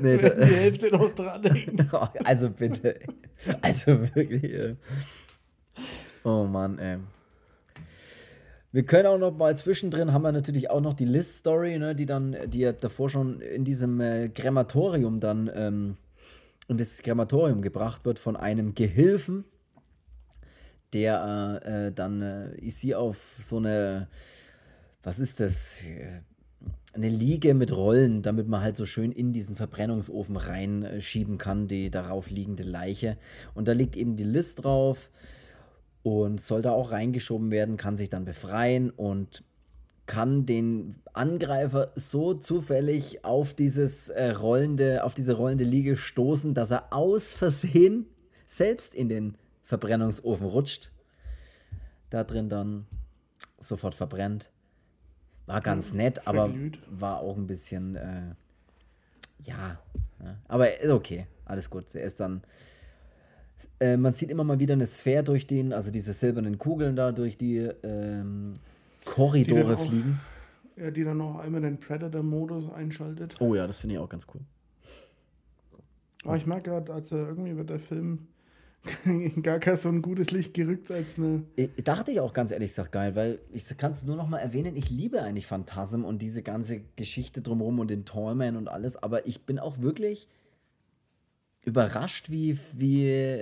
nee, 0.00 0.22
wenn 0.22 0.48
die 0.48 0.54
Hälfte 0.54 0.90
noch 0.92 1.12
dran 1.12 1.42
hängt. 1.42 1.92
Also 2.24 2.50
bitte. 2.50 3.00
Also 3.60 4.14
wirklich. 4.14 4.44
Äh. 4.44 4.76
Oh 6.22 6.44
Mann, 6.44 6.78
ey. 6.78 6.98
Wir 8.76 8.84
können 8.84 9.06
auch 9.06 9.16
noch 9.16 9.34
mal 9.34 9.56
zwischendrin 9.56 10.12
haben 10.12 10.20
wir 10.20 10.32
natürlich 10.32 10.68
auch 10.68 10.82
noch 10.82 10.92
die 10.92 11.06
Liz-Story, 11.06 11.78
ne, 11.78 11.94
die 11.94 12.04
dann, 12.04 12.36
die 12.46 12.58
ja 12.58 12.72
davor 12.72 13.08
schon 13.08 13.40
in 13.40 13.64
diesem 13.64 14.02
äh, 14.02 14.28
Krematorium 14.28 15.18
dann 15.18 15.50
ähm, 15.54 15.96
in 16.68 16.76
das 16.76 17.02
Krematorium 17.02 17.62
gebracht 17.62 18.04
wird 18.04 18.18
von 18.18 18.36
einem 18.36 18.74
Gehilfen, 18.74 19.46
der 20.92 21.62
äh, 21.64 21.86
äh, 21.86 21.92
dann 21.94 22.20
äh, 22.20 22.68
sie 22.68 22.94
auf 22.94 23.38
so 23.40 23.56
eine, 23.56 24.08
was 25.02 25.20
ist 25.20 25.40
das? 25.40 25.78
Eine 26.92 27.08
Liege 27.08 27.54
mit 27.54 27.74
Rollen, 27.74 28.20
damit 28.20 28.46
man 28.46 28.60
halt 28.60 28.76
so 28.76 28.84
schön 28.84 29.10
in 29.10 29.32
diesen 29.32 29.56
Verbrennungsofen 29.56 30.36
reinschieben 30.36 31.38
kann, 31.38 31.66
die 31.66 31.90
darauf 31.90 32.28
liegende 32.28 32.62
Leiche. 32.62 33.16
Und 33.54 33.68
da 33.68 33.72
liegt 33.72 33.96
eben 33.96 34.16
die 34.16 34.24
Liz 34.24 34.54
drauf 34.54 35.08
und 36.06 36.40
soll 36.40 36.62
da 36.62 36.70
auch 36.70 36.92
reingeschoben 36.92 37.50
werden, 37.50 37.76
kann 37.76 37.96
sich 37.96 38.08
dann 38.08 38.24
befreien 38.24 38.90
und 38.90 39.42
kann 40.06 40.46
den 40.46 40.94
Angreifer 41.14 41.90
so 41.96 42.32
zufällig 42.32 43.24
auf 43.24 43.54
dieses 43.54 44.10
äh, 44.10 44.30
rollende, 44.30 45.02
auf 45.02 45.14
diese 45.14 45.34
rollende 45.34 45.64
Liege 45.64 45.96
stoßen, 45.96 46.54
dass 46.54 46.70
er 46.70 46.92
aus 46.92 47.34
Versehen 47.34 48.06
selbst 48.46 48.94
in 48.94 49.08
den 49.08 49.36
Verbrennungsofen 49.64 50.46
rutscht. 50.46 50.92
Da 52.10 52.22
drin 52.22 52.48
dann 52.48 52.86
sofort 53.58 53.96
verbrennt. 53.96 54.48
War 55.46 55.60
ganz 55.60 55.92
nett, 55.92 56.28
aber 56.28 56.54
war 56.88 57.18
auch 57.18 57.36
ein 57.36 57.48
bisschen, 57.48 57.96
äh, 57.96 58.34
Ja, 59.42 59.80
ja, 60.22 60.38
aber 60.46 60.80
ist 60.80 60.92
okay, 60.92 61.26
alles 61.44 61.68
gut. 61.68 61.92
Er 61.96 62.04
ist 62.04 62.20
dann. 62.20 62.44
Äh, 63.80 63.96
man 63.96 64.12
sieht 64.12 64.30
immer 64.30 64.44
mal 64.44 64.58
wieder 64.58 64.74
eine 64.74 64.86
Sphäre 64.86 65.24
durch 65.24 65.46
den, 65.46 65.72
also 65.72 65.90
diese 65.90 66.12
silbernen 66.12 66.58
Kugeln 66.58 66.96
da 66.96 67.12
durch 67.12 67.38
die 67.38 67.58
ähm, 67.82 68.52
Korridore 69.04 69.74
auch, 69.74 69.86
fliegen. 69.86 70.20
Ja, 70.76 70.90
die 70.90 71.04
dann 71.04 71.18
noch 71.18 71.38
einmal 71.38 71.62
den 71.62 71.78
Predator-Modus 71.78 72.70
einschaltet. 72.70 73.34
Oh 73.40 73.54
ja, 73.54 73.66
das 73.66 73.78
finde 73.78 73.94
ich 73.94 74.00
auch 74.00 74.08
ganz 74.08 74.26
cool. 74.34 74.40
Aber 76.24 76.36
ich 76.36 76.46
merke 76.46 76.70
gerade, 76.70 76.92
also 76.92 77.16
irgendwie 77.16 77.56
wird 77.56 77.70
der 77.70 77.78
Film 77.78 78.26
gar 79.42 79.58
kein 79.58 79.76
so 79.76 79.88
ein 79.88 80.02
gutes 80.02 80.30
Licht 80.30 80.54
gerückt, 80.54 80.90
als 80.90 81.16
mir. 81.16 81.42
Ich, 81.56 81.70
dachte 81.84 82.12
ich 82.12 82.20
auch 82.20 82.32
ganz 82.32 82.50
ehrlich 82.50 82.70
gesagt 82.70 82.92
geil, 82.92 83.14
weil 83.14 83.38
ich 83.52 83.76
kann 83.76 83.92
es 83.92 84.04
nur 84.04 84.16
noch 84.16 84.28
mal 84.28 84.38
erwähnen, 84.38 84.76
ich 84.76 84.90
liebe 84.90 85.22
eigentlich 85.22 85.46
Phantasm 85.46 86.04
und 86.04 86.22
diese 86.22 86.42
ganze 86.42 86.80
Geschichte 86.96 87.42
drumherum 87.42 87.78
und 87.78 87.90
den 87.90 88.04
Tallman 88.04 88.56
und 88.56 88.68
alles, 88.68 89.02
aber 89.02 89.26
ich 89.26 89.44
bin 89.46 89.58
auch 89.58 89.80
wirklich 89.80 90.28
überrascht, 91.66 92.30
wie, 92.30 92.58
wie 92.72 93.38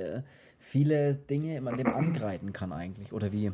viele 0.59 1.15
Dinge 1.15 1.61
man 1.61 1.77
dem 1.77 1.87
angreifen 1.87 2.53
kann 2.53 2.73
eigentlich 2.73 3.13
oder 3.13 3.33
wie 3.33 3.53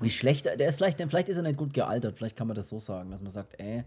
wie 0.00 0.10
schlecht 0.10 0.46
der 0.46 0.68
ist 0.68 0.76
vielleicht 0.76 1.00
vielleicht 1.00 1.28
ist 1.28 1.36
er 1.36 1.44
nicht 1.44 1.56
gut 1.56 1.72
gealtert, 1.72 2.18
vielleicht 2.18 2.36
kann 2.36 2.46
man 2.46 2.56
das 2.56 2.68
so 2.68 2.78
sagen, 2.78 3.10
dass 3.10 3.22
man 3.22 3.30
sagt, 3.30 3.58
ey 3.58 3.84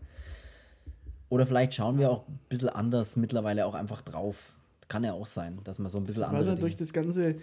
oder 1.30 1.46
vielleicht 1.46 1.74
schauen 1.74 2.00
wir 2.00 2.10
auch 2.10 2.28
ein 2.28 2.40
bisschen 2.50 2.70
anders 2.70 3.16
mittlerweile 3.16 3.66
auch 3.66 3.76
einfach 3.76 4.02
drauf. 4.02 4.56
Kann 4.88 5.04
ja 5.04 5.14
auch 5.14 5.26
sein, 5.26 5.60
dass 5.64 5.80
man 5.80 5.90
so 5.90 5.98
ein 5.98 6.06
bisschen 6.06 6.24
Weil 6.24 6.30
andere 6.30 6.52
wir 6.52 6.56
durch 6.56 6.78
das 6.78 6.94
ganze 6.94 7.36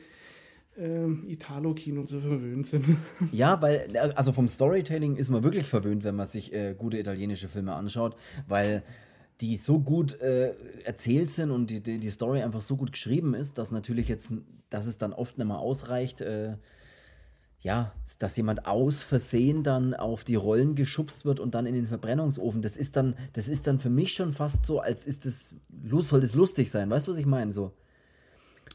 ähm, 0.78 1.24
Italo-Kino 1.28 2.04
so 2.06 2.20
verwöhnt 2.20 2.66
sind. 2.66 2.86
Ja, 3.32 3.60
weil, 3.60 3.94
also 4.16 4.32
vom 4.32 4.48
Storytelling 4.48 5.16
ist 5.16 5.28
man 5.28 5.44
wirklich 5.44 5.66
verwöhnt, 5.66 6.04
wenn 6.04 6.16
man 6.16 6.26
sich 6.26 6.52
äh, 6.54 6.74
gute 6.76 6.98
italienische 6.98 7.48
Filme 7.48 7.74
anschaut, 7.74 8.16
weil 8.48 8.82
die 9.40 9.56
so 9.56 9.80
gut 9.80 10.20
äh, 10.20 10.54
erzählt 10.84 11.30
sind 11.30 11.50
und 11.50 11.70
die, 11.70 11.82
die, 11.82 11.98
die 11.98 12.10
Story 12.10 12.42
einfach 12.42 12.62
so 12.62 12.76
gut 12.76 12.92
geschrieben 12.92 13.34
ist, 13.34 13.58
dass 13.58 13.72
natürlich 13.72 14.08
jetzt, 14.08 14.34
dass 14.70 14.86
es 14.86 14.98
dann 14.98 15.12
oft 15.12 15.38
nicht 15.38 15.46
mal 15.46 15.58
ausreicht, 15.58 16.20
äh, 16.20 16.56
ja, 17.60 17.92
dass 18.18 18.36
jemand 18.36 18.66
aus 18.66 19.02
Versehen 19.04 19.62
dann 19.62 19.94
auf 19.94 20.22
die 20.22 20.34
Rollen 20.34 20.74
geschubst 20.74 21.24
wird 21.24 21.40
und 21.40 21.54
dann 21.54 21.64
in 21.64 21.74
den 21.74 21.86
Verbrennungsofen. 21.86 22.60
Das 22.60 22.76
ist 22.76 22.94
dann, 22.94 23.16
das 23.32 23.48
ist 23.48 23.66
dann 23.66 23.78
für 23.80 23.88
mich 23.88 24.12
schon 24.12 24.32
fast 24.32 24.66
so, 24.66 24.80
als 24.80 25.06
ist 25.06 25.24
es, 25.24 25.56
soll 26.00 26.20
das 26.20 26.34
lustig 26.34 26.70
sein. 26.70 26.90
Weißt 26.90 27.06
du, 27.06 27.12
was 27.12 27.18
ich 27.18 27.26
meine? 27.26 27.52
So. 27.52 27.72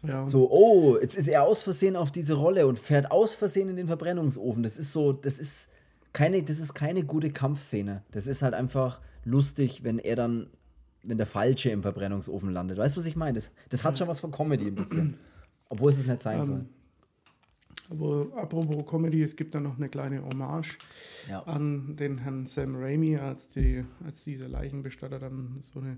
Ja. 0.02 0.26
So, 0.26 0.50
oh, 0.52 0.98
jetzt 1.00 1.16
ist 1.16 1.28
er 1.28 1.44
aus 1.44 1.62
Versehen 1.64 1.96
auf 1.96 2.12
diese 2.12 2.34
Rolle 2.34 2.66
und 2.66 2.80
fährt 2.80 3.12
aus 3.12 3.36
Versehen 3.36 3.70
in 3.70 3.76
den 3.76 3.88
Verbrennungsofen. 3.88 4.64
Das 4.64 4.78
ist 4.78 4.92
so, 4.92 5.14
das 5.14 5.38
ist 5.38 5.70
keine, 6.12 6.42
das 6.42 6.60
ist 6.60 6.74
keine 6.74 7.04
gute 7.04 7.32
Kampfszene. 7.32 8.04
Das 8.12 8.26
ist 8.26 8.42
halt 8.42 8.56
einfach 8.56 9.02
lustig, 9.30 9.84
wenn 9.84 10.00
er 10.00 10.16
dann, 10.16 10.48
wenn 11.04 11.18
der 11.18 11.26
Falsche 11.28 11.70
im 11.70 11.82
Verbrennungsofen 11.82 12.52
landet. 12.52 12.78
Weißt 12.78 12.96
du, 12.96 13.00
was 13.00 13.08
ich 13.08 13.16
meine? 13.16 13.34
Das, 13.34 13.52
das 13.70 13.84
hat 13.84 13.98
schon 13.98 14.08
was 14.08 14.20
von 14.20 14.32
Comedy 14.32 14.66
ein 14.68 14.76
bisschen. 14.76 15.16
Obwohl 15.70 15.92
es 15.92 16.00
es 16.00 16.08
nicht 16.08 16.22
sein 16.22 16.40
Ähm, 16.40 16.44
soll. 16.44 16.66
Aber 17.92 18.28
apropos 18.36 18.86
Comedy, 18.86 19.24
es 19.24 19.36
gibt 19.36 19.56
da 19.56 19.60
noch 19.60 19.78
eine 19.78 19.90
kleine 19.90 20.24
Hommage 20.24 20.78
Ja. 21.30 21.42
an 21.44 21.96
den 21.96 22.18
Herrn 22.20 22.46
Sam 22.46 22.76
Raimi, 22.76 23.18
als, 23.18 23.48
die, 23.50 23.84
als 24.06 24.24
dieser 24.24 24.48
Leichenbestatter 24.48 25.18
dann 25.20 25.62
so 25.74 25.80
eine, 25.80 25.98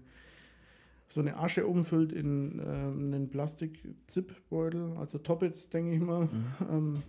so 1.10 1.20
eine 1.22 1.38
Asche 1.38 1.66
umfüllt 1.68 2.12
in 2.14 2.60
ähm, 2.66 3.14
einen 3.14 3.30
Plastik-Zip-Beutel, 3.30 4.96
also 4.98 5.18
Toppets, 5.18 5.70
denke 5.70 5.94
ich 5.96 6.02
mal, 6.02 6.26
Mhm. 6.26 6.46
ähm, 6.70 7.04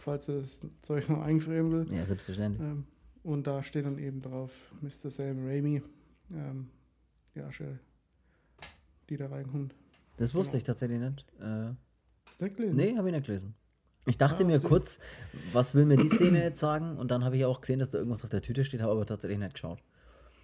falls 0.00 0.28
er 0.28 0.40
das 0.40 0.60
Zeug 0.82 1.08
noch 1.08 1.22
einfrieren 1.22 1.70
will. 1.72 1.86
Ja, 1.92 2.04
selbstverständlich. 2.06 2.62
Ähm, 2.66 2.84
und 3.26 3.46
da 3.46 3.62
steht 3.62 3.84
dann 3.84 3.98
eben 3.98 4.22
drauf 4.22 4.52
Mr. 4.80 5.10
Sam 5.10 5.44
Raimi, 5.46 5.82
ähm, 6.32 6.68
die 7.34 7.40
Asche, 7.40 7.78
die 9.10 9.16
da 9.16 9.26
reinkommt. 9.28 9.74
Das 10.16 10.32
wusste 10.34 10.52
genau. 10.52 10.58
ich 10.58 10.64
tatsächlich 10.64 11.00
nicht. 11.00 11.24
Äh, 11.40 11.74
Hast 12.26 12.40
du 12.40 12.44
nicht 12.44 12.56
gelesen? 12.56 12.76
nee, 12.76 12.96
habe 12.96 13.08
ich 13.08 13.14
nicht 13.14 13.26
gelesen. 13.26 13.54
Ich 14.06 14.16
dachte 14.16 14.44
Ah, 14.44 14.46
mir 14.46 14.58
okay. 14.58 14.68
kurz, 14.68 15.00
was 15.52 15.74
will 15.74 15.84
mir 15.84 15.96
die 15.96 16.08
Szene 16.08 16.40
jetzt 16.42 16.60
sagen? 16.60 16.96
Und 16.96 17.10
dann 17.10 17.24
habe 17.24 17.36
ich 17.36 17.44
auch 17.44 17.60
gesehen, 17.60 17.80
dass 17.80 17.90
da 17.90 17.98
irgendwas 17.98 18.22
auf 18.22 18.30
der 18.30 18.40
Tüte 18.42 18.64
steht, 18.64 18.80
habe 18.80 18.92
aber 18.92 19.04
tatsächlich 19.04 19.38
nicht 19.40 19.54
geschaut. 19.54 19.80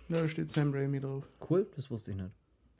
Ja, 0.08 0.20
da 0.20 0.28
steht 0.28 0.50
Sam 0.50 0.72
Raimi 0.74 0.98
drauf. 1.00 1.24
Cool, 1.48 1.66
das 1.76 1.88
wusste 1.90 2.10
ich 2.10 2.16
nicht. 2.16 2.30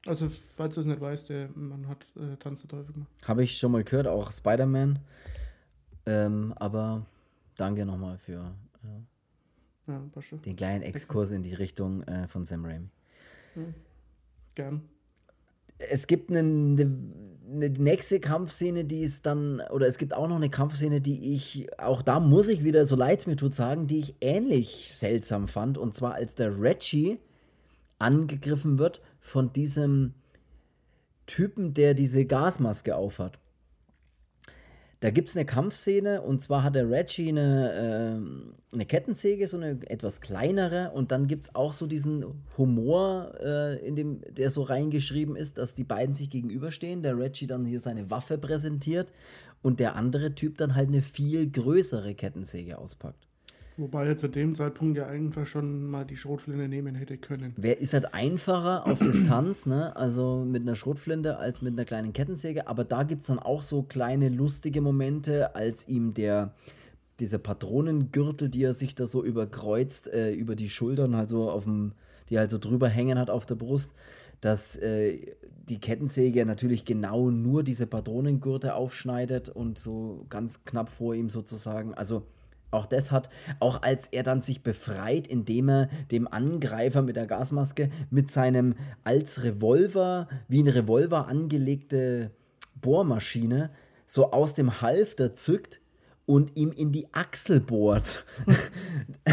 Also, 0.06 0.28
falls 0.28 0.74
du 0.74 0.80
es 0.80 0.86
nicht 0.88 1.00
weißt, 1.00 1.28
der 1.28 1.48
Mann 1.54 1.86
hat 1.86 2.04
äh, 2.16 2.36
Tanz 2.38 2.62
der 2.62 2.68
Teufel 2.70 2.92
gemacht. 2.92 3.08
Habe 3.24 3.44
ich 3.44 3.56
schon 3.56 3.70
mal 3.70 3.84
gehört, 3.84 4.08
auch 4.08 4.32
Spider-Man. 4.32 4.98
Ähm, 6.06 6.52
aber 6.56 7.06
danke 7.56 7.86
nochmal 7.86 8.18
für 8.18 8.52
äh, 8.82 8.88
Ja, 9.86 10.00
den 10.44 10.56
kleinen 10.56 10.82
Exkurs 10.82 11.32
in 11.32 11.42
die 11.42 11.54
Richtung 11.54 12.02
äh, 12.04 12.28
von 12.28 12.44
Sam 12.44 12.64
Raimi. 12.64 12.88
Gern. 14.54 14.82
Es 15.78 16.06
gibt 16.06 16.30
eine, 16.30 16.40
eine, 16.40 16.98
eine 17.50 17.70
nächste 17.70 18.20
Kampfszene, 18.20 18.84
die 18.84 19.00
ist 19.00 19.26
dann, 19.26 19.60
oder 19.70 19.88
es 19.88 19.98
gibt 19.98 20.14
auch 20.14 20.28
noch 20.28 20.36
eine 20.36 20.50
Kampfszene, 20.50 21.00
die 21.00 21.34
ich, 21.34 21.66
auch 21.78 22.02
da 22.02 22.20
muss 22.20 22.48
ich 22.48 22.62
wieder, 22.62 22.84
so 22.86 22.94
leid 22.94 23.18
es 23.18 23.26
mir 23.26 23.36
tut, 23.36 23.54
sagen, 23.54 23.86
die 23.86 23.98
ich 23.98 24.14
ähnlich 24.20 24.92
seltsam 24.92 25.48
fand. 25.48 25.78
Und 25.78 25.94
zwar 25.94 26.14
als 26.14 26.36
der 26.36 26.60
Reggie 26.60 27.18
angegriffen 27.98 28.78
wird 28.78 29.00
von 29.20 29.52
diesem 29.52 30.14
Typen, 31.26 31.74
der 31.74 31.94
diese 31.94 32.24
Gasmaske 32.24 32.94
aufhat. 32.94 33.38
Da 35.02 35.10
gibt 35.10 35.28
es 35.28 35.36
eine 35.36 35.44
Kampfszene 35.44 36.22
und 36.22 36.40
zwar 36.42 36.62
hat 36.62 36.76
der 36.76 36.88
Reggie 36.88 37.28
eine, 37.28 37.72
ähm, 37.74 38.54
eine 38.70 38.86
Kettensäge, 38.86 39.48
so 39.48 39.56
eine 39.56 39.80
etwas 39.88 40.20
kleinere 40.20 40.92
und 40.92 41.10
dann 41.10 41.26
gibt 41.26 41.46
es 41.46 41.54
auch 41.56 41.72
so 41.72 41.88
diesen 41.88 42.24
Humor, 42.56 43.32
äh, 43.40 43.84
in 43.84 43.96
dem, 43.96 44.20
der 44.30 44.52
so 44.52 44.62
reingeschrieben 44.62 45.34
ist, 45.34 45.58
dass 45.58 45.74
die 45.74 45.82
beiden 45.82 46.14
sich 46.14 46.30
gegenüberstehen, 46.30 47.02
der 47.02 47.18
Reggie 47.18 47.48
dann 47.48 47.66
hier 47.66 47.80
seine 47.80 48.12
Waffe 48.12 48.38
präsentiert 48.38 49.12
und 49.60 49.80
der 49.80 49.96
andere 49.96 50.36
Typ 50.36 50.56
dann 50.56 50.76
halt 50.76 50.86
eine 50.86 51.02
viel 51.02 51.50
größere 51.50 52.14
Kettensäge 52.14 52.78
auspackt. 52.78 53.26
Wobei 53.76 54.06
er 54.06 54.16
zu 54.16 54.28
dem 54.28 54.54
Zeitpunkt 54.54 54.98
ja 54.98 55.06
einfach 55.06 55.46
schon 55.46 55.86
mal 55.86 56.04
die 56.04 56.16
Schrotflinte 56.16 56.68
nehmen 56.68 56.94
hätte 56.94 57.16
können. 57.16 57.54
Wer 57.56 57.80
ist 57.80 57.94
halt 57.94 58.12
einfacher 58.14 58.86
auf 58.86 58.98
Distanz, 59.00 59.66
ne? 59.66 59.96
Also 59.96 60.44
mit 60.46 60.62
einer 60.62 60.76
Schrotflinte 60.76 61.38
als 61.38 61.62
mit 61.62 61.72
einer 61.72 61.84
kleinen 61.84 62.12
Kettensäge. 62.12 62.66
Aber 62.68 62.84
da 62.84 63.02
gibt 63.02 63.22
es 63.22 63.28
dann 63.28 63.38
auch 63.38 63.62
so 63.62 63.82
kleine 63.82 64.28
lustige 64.28 64.80
Momente, 64.80 65.54
als 65.54 65.88
ihm 65.88 66.14
der 66.14 66.54
diese 67.20 67.38
Patronengürtel, 67.38 68.48
die 68.48 68.64
er 68.64 68.74
sich 68.74 68.94
da 68.94 69.06
so 69.06 69.24
überkreuzt, 69.24 70.08
äh, 70.08 70.32
über 70.32 70.56
die 70.56 70.68
Schultern, 70.68 71.14
halt 71.14 71.28
so 71.28 71.50
auf 71.50 71.64
dem, 71.64 71.92
die 72.28 72.38
halt 72.38 72.50
so 72.50 72.58
drüber 72.58 72.88
hängen 72.88 73.18
hat 73.18 73.30
auf 73.30 73.46
der 73.46 73.54
Brust, 73.54 73.92
dass 74.40 74.76
äh, 74.76 75.18
die 75.68 75.78
Kettensäge 75.78 76.44
natürlich 76.44 76.84
genau 76.84 77.30
nur 77.30 77.62
diese 77.62 77.86
Patronengürtel 77.86 78.70
aufschneidet 78.70 79.48
und 79.48 79.78
so 79.78 80.26
ganz 80.28 80.64
knapp 80.64 80.88
vor 80.88 81.14
ihm 81.14 81.30
sozusagen. 81.30 81.94
Also 81.94 82.26
auch 82.72 82.86
das 82.86 83.12
hat, 83.12 83.28
auch 83.60 83.82
als 83.82 84.08
er 84.08 84.22
dann 84.22 84.40
sich 84.40 84.62
befreit, 84.62 85.26
indem 85.26 85.68
er 85.68 85.88
dem 86.10 86.26
Angreifer 86.26 87.02
mit 87.02 87.16
der 87.16 87.26
Gasmaske 87.26 87.90
mit 88.10 88.30
seinem 88.30 88.74
als 89.04 89.44
Revolver, 89.44 90.28
wie 90.48 90.62
ein 90.62 90.68
Revolver 90.68 91.28
angelegte 91.28 92.30
Bohrmaschine, 92.80 93.70
so 94.06 94.32
aus 94.32 94.54
dem 94.54 94.82
Halfter 94.82 95.34
zückt 95.34 95.80
und 96.26 96.56
ihm 96.56 96.72
in 96.72 96.92
die 96.92 97.12
Achsel 97.12 97.60
bohrt. 97.60 98.24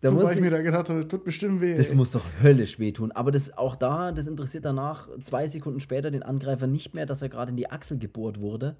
da 0.00 0.10
muss 0.10 0.22
Wobei 0.22 0.32
ich 0.32 0.36
ich, 0.38 0.42
mir 0.42 0.50
da 0.50 0.62
gedacht 0.62 0.88
habe, 0.88 1.00
das 1.00 1.08
tut 1.08 1.24
bestimmt 1.24 1.60
weh. 1.60 1.74
das 1.76 1.90
ey. 1.90 1.96
muss 1.96 2.10
doch 2.10 2.26
höllisch 2.42 2.78
wehtun. 2.78 3.12
Aber 3.12 3.30
das 3.30 3.56
auch 3.56 3.76
da, 3.76 4.12
das 4.12 4.26
interessiert 4.26 4.64
danach 4.64 5.08
zwei 5.22 5.46
Sekunden 5.48 5.80
später 5.80 6.10
den 6.10 6.22
Angreifer 6.22 6.66
nicht 6.66 6.94
mehr, 6.94 7.06
dass 7.06 7.22
er 7.22 7.28
gerade 7.28 7.50
in 7.50 7.56
die 7.56 7.70
Achsel 7.70 7.98
gebohrt 7.98 8.40
wurde. 8.40 8.76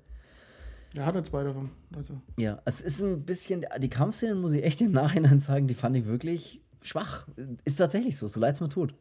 Er 0.97 1.07
hatte 1.07 1.22
zwei 1.22 1.42
davon. 1.42 1.70
Also, 1.97 2.14
Ja, 2.36 2.61
es 2.64 2.80
ist 2.80 3.03
ein 3.03 3.24
bisschen, 3.24 3.64
die 3.78 3.90
Kampfszenen 3.90 4.40
muss 4.40 4.53
ich 4.53 4.62
echt 4.62 4.80
im 4.80 4.92
Nachhinein 4.92 5.40
sagen, 5.40 5.66
die 5.66 5.74
fand 5.74 5.97
ich 5.97 6.07
wirklich 6.07 6.61
schwach. 6.82 7.26
Ist 7.64 7.76
tatsächlich 7.76 8.16
so, 8.16 8.28
so 8.28 8.40
leid 8.40 8.55
es 8.55 8.61
mir 8.61 8.68
tut. 8.68 8.95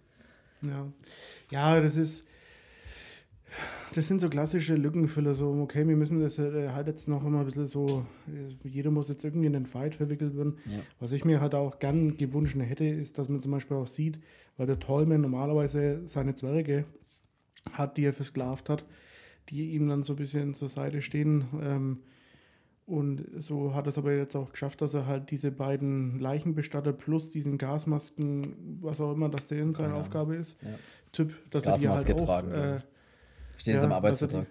ja. 0.62 0.88
Ja, 1.52 1.80
das 1.80 1.96
ist. 1.98 2.26
Das 3.94 4.08
sind 4.08 4.20
so 4.20 4.30
klassische 4.30 4.74
Lückenfüller, 4.74 5.36
so, 5.36 5.52
okay, 5.62 5.88
wir 5.88 5.96
müssen 5.96 6.20
das 6.20 6.40
äh, 6.40 6.70
halt 6.70 6.88
jetzt 6.88 7.08
noch 7.08 7.24
immer 7.24 7.42
ein 7.42 7.46
bisschen 7.46 7.68
so, 7.68 8.04
äh, 8.28 8.68
jeder 8.68 8.90
muss 8.90 9.10
jetzt 9.10 9.24
irgendwie 9.24 9.46
in 9.46 9.54
den 9.54 9.68
Fight 9.68 9.94
verwickelt 9.94 10.36
werden. 10.36 10.58
Ja. 10.66 10.80
Was 11.00 11.12
ich 11.12 11.24
mir 11.24 11.40
halt 11.40 11.54
auch 11.54 11.78
gern 11.78 12.18
gewünscht 12.18 12.56
hätte, 12.58 12.86
ist, 12.86 13.20
dass 13.20 13.30
man 13.30 13.44
zum 13.44 13.52
Beispiel 13.52 13.78
auch 13.78 13.86
sieht, 13.86 14.20
weil 14.58 14.66
der 14.66 14.80
Tallman 14.80 15.22
normalerweise 15.22 16.02
seine 16.06 16.34
Zwerge 16.34 16.86
hat, 17.74 17.98
die 17.98 18.06
er 18.06 18.14
versklavt 18.14 18.70
hat, 18.70 18.84
die 19.50 19.72
ihm 19.72 19.88
dann 19.88 20.04
so 20.04 20.14
ein 20.14 20.18
bisschen 20.18 20.54
zur 20.54 20.70
Seite 20.70 21.02
stehen. 21.02 21.46
Ähm, 21.62 22.00
und 22.86 23.24
so 23.38 23.74
hat 23.74 23.86
er 23.86 23.90
es 23.90 23.98
aber 23.98 24.14
jetzt 24.14 24.36
auch 24.36 24.52
geschafft, 24.52 24.82
dass 24.82 24.94
er 24.94 25.06
halt 25.08 25.32
diese 25.32 25.52
beiden 25.52 26.20
Leichenbestatter 26.20 26.92
plus 26.92 27.30
diesen 27.30 27.58
Gasmasken, 27.58 28.78
was 28.82 29.00
auch 29.00 29.14
immer 29.14 29.30
das 29.30 29.48
denen 29.48 29.72
seine 29.74 29.90
Ahnung. 29.90 30.02
Aufgabe 30.02 30.36
ist, 30.36 30.62
Ja. 30.62 30.70
Typ, 31.14 31.34
dass 31.52 31.66
er 31.66 31.78
die 31.78 31.86
Gasmaske 31.86 32.12
halt 32.14 32.22
auch, 32.22 32.26
tragen, 32.26 32.52
äh, 32.52 32.76
ja. 32.76 32.84
Steht 33.58 33.74
jetzt 33.76 33.84
Ja, 33.84 33.84
im 33.86 33.92
er 33.92 33.96
Arbeitsvertrag. 33.98 34.48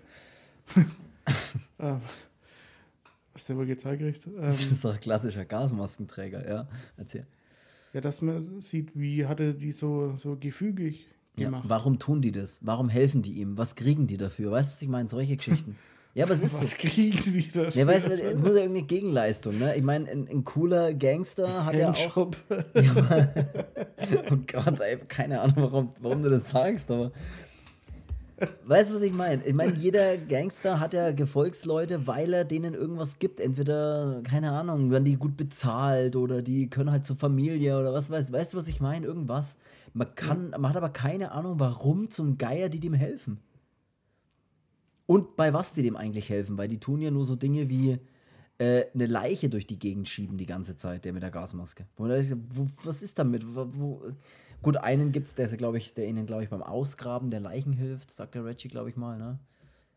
was 3.35 3.45
der 3.47 3.57
wohl 3.57 3.67
gezeigt 3.67 4.01
kriegt. 4.01 4.27
Ähm, 4.27 4.35
Das 4.41 4.65
ist 4.65 4.85
doch 4.85 4.95
ein 4.95 5.01
klassischer 5.01 5.45
Gasmaskenträger, 5.45 6.49
ja. 6.49 6.69
Erzähl. 6.97 7.27
Ja, 7.93 8.01
dass 8.01 8.23
man 8.23 8.61
sieht, 8.63 8.99
wie 8.99 9.27
hat 9.27 9.41
er 9.41 9.53
die 9.53 9.73
so, 9.73 10.15
so 10.17 10.37
gefügig. 10.37 11.09
Ja, 11.37 11.63
warum 11.65 11.99
tun 11.99 12.21
die 12.21 12.33
das? 12.33 12.61
Warum 12.63 12.89
helfen 12.89 13.23
die 13.23 13.41
ihm? 13.41 13.57
Was 13.57 13.75
kriegen 13.75 14.07
die 14.07 14.19
dafür? 14.19 14.51
Weißt 14.51 14.71
du, 14.71 14.75
was 14.75 14.83
ich 14.83 14.89
meine? 14.89 15.09
Solche 15.09 15.37
Geschichten. 15.37 15.77
Ja, 16.15 16.27
aber 16.27 16.35
es 16.35 16.43
ist 16.43 16.55
was 16.63 16.73
so. 16.73 16.77
kriegen 16.77 17.33
die 17.33 17.51
dafür? 17.51 17.71
Ja, 17.71 17.87
weißt 17.87 18.09
du, 18.09 18.11
jetzt 18.11 18.43
muss 18.43 18.53
ja 18.53 18.59
irgendeine 18.59 18.87
Gegenleistung, 18.87 19.59
ne? 19.59 19.75
Ich 19.77 19.83
meine, 19.83 20.11
ein, 20.11 20.29
ein, 20.29 20.45
cooler 20.45 20.93
Gangster 20.93 21.65
hat 21.65 21.79
ja 21.79 21.91
auch. 21.91 22.31
Ja, 22.75 23.29
oh 24.31 24.37
Gott, 24.53 24.81
ey, 24.81 24.99
keine 25.09 25.41
Ahnung, 25.41 25.57
warum, 25.57 25.93
warum 26.01 26.23
du 26.23 26.29
das 26.29 26.51
sagst, 26.51 26.91
aber 26.91 27.13
Weißt 28.65 28.91
du, 28.91 28.95
was 28.95 29.03
ich 29.03 29.13
meine? 29.13 29.45
Ich 29.45 29.55
meine, 29.55 29.73
jeder 29.75 30.17
Gangster 30.17 30.81
hat 30.81 30.93
ja 30.93 31.13
Gefolgsleute, 31.13 32.07
weil 32.07 32.33
er 32.33 32.45
denen 32.45 32.75
irgendwas 32.75 33.19
gibt. 33.19 33.41
Entweder, 33.41 34.21
keine 34.25 34.53
Ahnung, 34.53 34.91
werden 34.91 35.05
die 35.05 35.17
gut 35.17 35.37
bezahlt 35.37 36.17
oder 36.17 36.43
die 36.43 36.69
können 36.69 36.91
halt 36.91 37.07
zur 37.07 37.17
Familie 37.17 37.79
oder 37.79 37.93
was 37.93 38.11
weiß 38.11 38.33
Weißt 38.33 38.53
du, 38.53 38.59
was 38.59 38.69
ich 38.69 38.81
meine? 38.81 39.07
Irgendwas. 39.07 39.57
Man 39.93 40.15
kann, 40.15 40.51
man 40.51 40.69
hat 40.69 40.77
aber 40.77 40.91
keine 40.91 41.33
Ahnung, 41.33 41.61
warum 41.61 42.11
zum 42.11 42.39
Geier 42.39 42.69
die 42.69 42.81
dem 42.81 42.95
helfen. 42.95 43.41
Und 45.07 45.37
bei 45.37 45.53
was 45.53 45.75
die 45.75 45.83
dem 45.83 45.97
eigentlich 45.97 46.31
helfen, 46.31 46.57
weil 46.59 46.69
die 46.69 46.81
tun 46.81 47.01
ja 47.01 47.11
nur 47.11 47.25
so 47.25 47.37
Dinge 47.37 47.69
wie 47.69 47.99
äh, 48.59 48.85
eine 48.95 49.07
Leiche 49.07 49.49
durch 49.49 49.67
die 49.67 49.79
Gegend 49.79 50.09
schieben 50.09 50.39
die 50.39 50.47
ganze 50.47 50.77
Zeit, 50.77 51.05
der 51.05 51.13
mit 51.13 51.23
der 51.23 51.31
Gasmaske. 51.31 51.87
Wo, 51.97 52.07
was 52.85 53.03
ist 53.03 53.19
damit? 53.19 53.45
Wo, 53.55 54.01
Gut, 54.63 54.77
einen 54.77 55.13
gibt 55.13 55.27
es, 55.27 55.35
der, 55.35 55.49
glaube 55.49 55.79
ich, 55.79 55.93
der 55.95 56.07
ihnen, 56.07 56.27
glaube 56.27 56.45
ich, 56.45 56.49
beim 56.49 56.63
Ausgraben 56.63 57.31
der 57.31 57.41
Leichen 57.41 57.73
hilft, 57.73 58.11
sagt 58.11 58.35
der 58.35 58.45
Reggie, 58.45 58.69
glaube 58.69 58.89
ich 58.89 58.97
mal, 58.97 59.19
ne? 59.19 59.39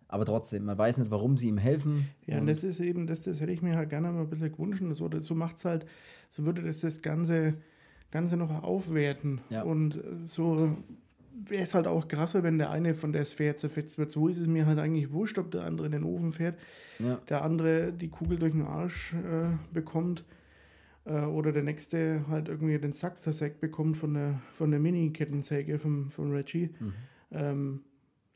Aber 0.07 0.25
trotzdem, 0.25 0.65
man 0.65 0.77
weiß 0.77 0.99
nicht, 0.99 1.11
warum 1.11 1.35
sie 1.35 1.47
ihm 1.47 1.57
helfen. 1.57 2.07
Ja, 2.27 2.39
und 2.39 2.47
das 2.47 2.63
ist 2.63 2.79
eben, 2.79 3.07
das, 3.07 3.21
das 3.21 3.39
hätte 3.39 3.51
ich 3.51 3.61
mir 3.61 3.75
halt 3.75 3.89
gerne 3.89 4.11
mal 4.11 4.21
ein 4.21 4.29
bisschen 4.29 4.51
gewünscht. 4.51 4.83
So, 4.93 5.09
so 5.19 5.35
macht 5.35 5.57
es 5.57 5.65
halt, 5.65 5.85
so 6.29 6.45
würde 6.45 6.61
das 6.61 6.81
das 6.81 7.01
Ganze, 7.01 7.55
Ganze 8.11 8.37
noch 8.37 8.63
aufwerten. 8.63 9.41
Ja. 9.51 9.63
Und 9.63 9.99
so 10.25 10.77
wäre 11.43 11.63
es 11.63 11.73
halt 11.73 11.87
auch 11.87 12.07
krasser, 12.07 12.43
wenn 12.43 12.57
der 12.57 12.69
eine 12.69 12.93
von 12.93 13.13
der 13.13 13.25
Sphäre 13.25 13.55
zerfetzt 13.55 13.97
wird. 13.97 14.11
So 14.11 14.27
ist 14.27 14.37
es 14.37 14.47
mir 14.47 14.65
halt 14.65 14.79
eigentlich 14.79 15.11
wurscht, 15.11 15.37
ob 15.39 15.51
der 15.51 15.63
andere 15.63 15.87
in 15.87 15.91
den 15.91 16.03
Ofen 16.03 16.31
fährt, 16.31 16.57
ja. 16.99 17.19
der 17.27 17.43
andere 17.43 17.91
die 17.91 18.09
Kugel 18.09 18.37
durch 18.37 18.53
den 18.53 18.61
Arsch 18.61 19.13
äh, 19.13 19.49
bekommt 19.73 20.23
äh, 21.05 21.25
oder 21.25 21.51
der 21.51 21.63
nächste 21.63 22.25
halt 22.27 22.49
irgendwie 22.49 22.77
den 22.77 22.93
Sack 22.93 23.21
zersägt 23.21 23.61
bekommt 23.61 23.97
von 23.97 24.13
der, 24.13 24.41
von 24.53 24.71
der 24.71 24.79
Mini-Kettensäge 24.79 25.79
von, 25.79 26.09
von 26.09 26.31
Reggie. 26.31 26.69
Mhm. 26.79 26.93
Ähm, 27.31 27.79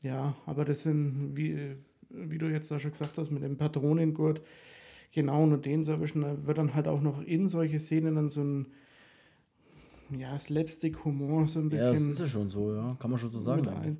ja, 0.02 0.36
aber 0.46 0.64
das 0.64 0.82
sind, 0.82 1.36
wie, 1.36 1.76
wie 2.08 2.38
du 2.38 2.46
jetzt 2.46 2.70
da 2.70 2.78
schon 2.78 2.92
gesagt 2.92 3.18
hast, 3.18 3.30
mit 3.30 3.42
dem 3.42 3.56
Patronengurt, 3.56 4.42
genau 5.12 5.46
nur 5.46 5.58
den 5.58 5.82
zu 5.82 5.90
erwischen, 5.90 6.22
da 6.22 6.46
wird 6.46 6.58
dann 6.58 6.74
halt 6.74 6.88
auch 6.88 7.00
noch 7.00 7.22
in 7.22 7.48
solche 7.48 7.78
Szenen 7.78 8.14
dann 8.14 8.28
so 8.30 8.42
ein 8.42 8.66
ja, 10.16 10.38
Slapstick-Humor 10.38 11.46
so 11.46 11.60
ein 11.60 11.68
bisschen. 11.68 11.86
Ja, 11.86 11.92
das 11.92 12.06
ist 12.06 12.20
ja 12.20 12.26
schon 12.26 12.48
so, 12.48 12.74
ja. 12.74 12.96
Kann 12.98 13.10
man 13.10 13.18
schon 13.20 13.30
so 13.30 13.40
sagen. 13.40 13.68
Ein, 13.68 13.98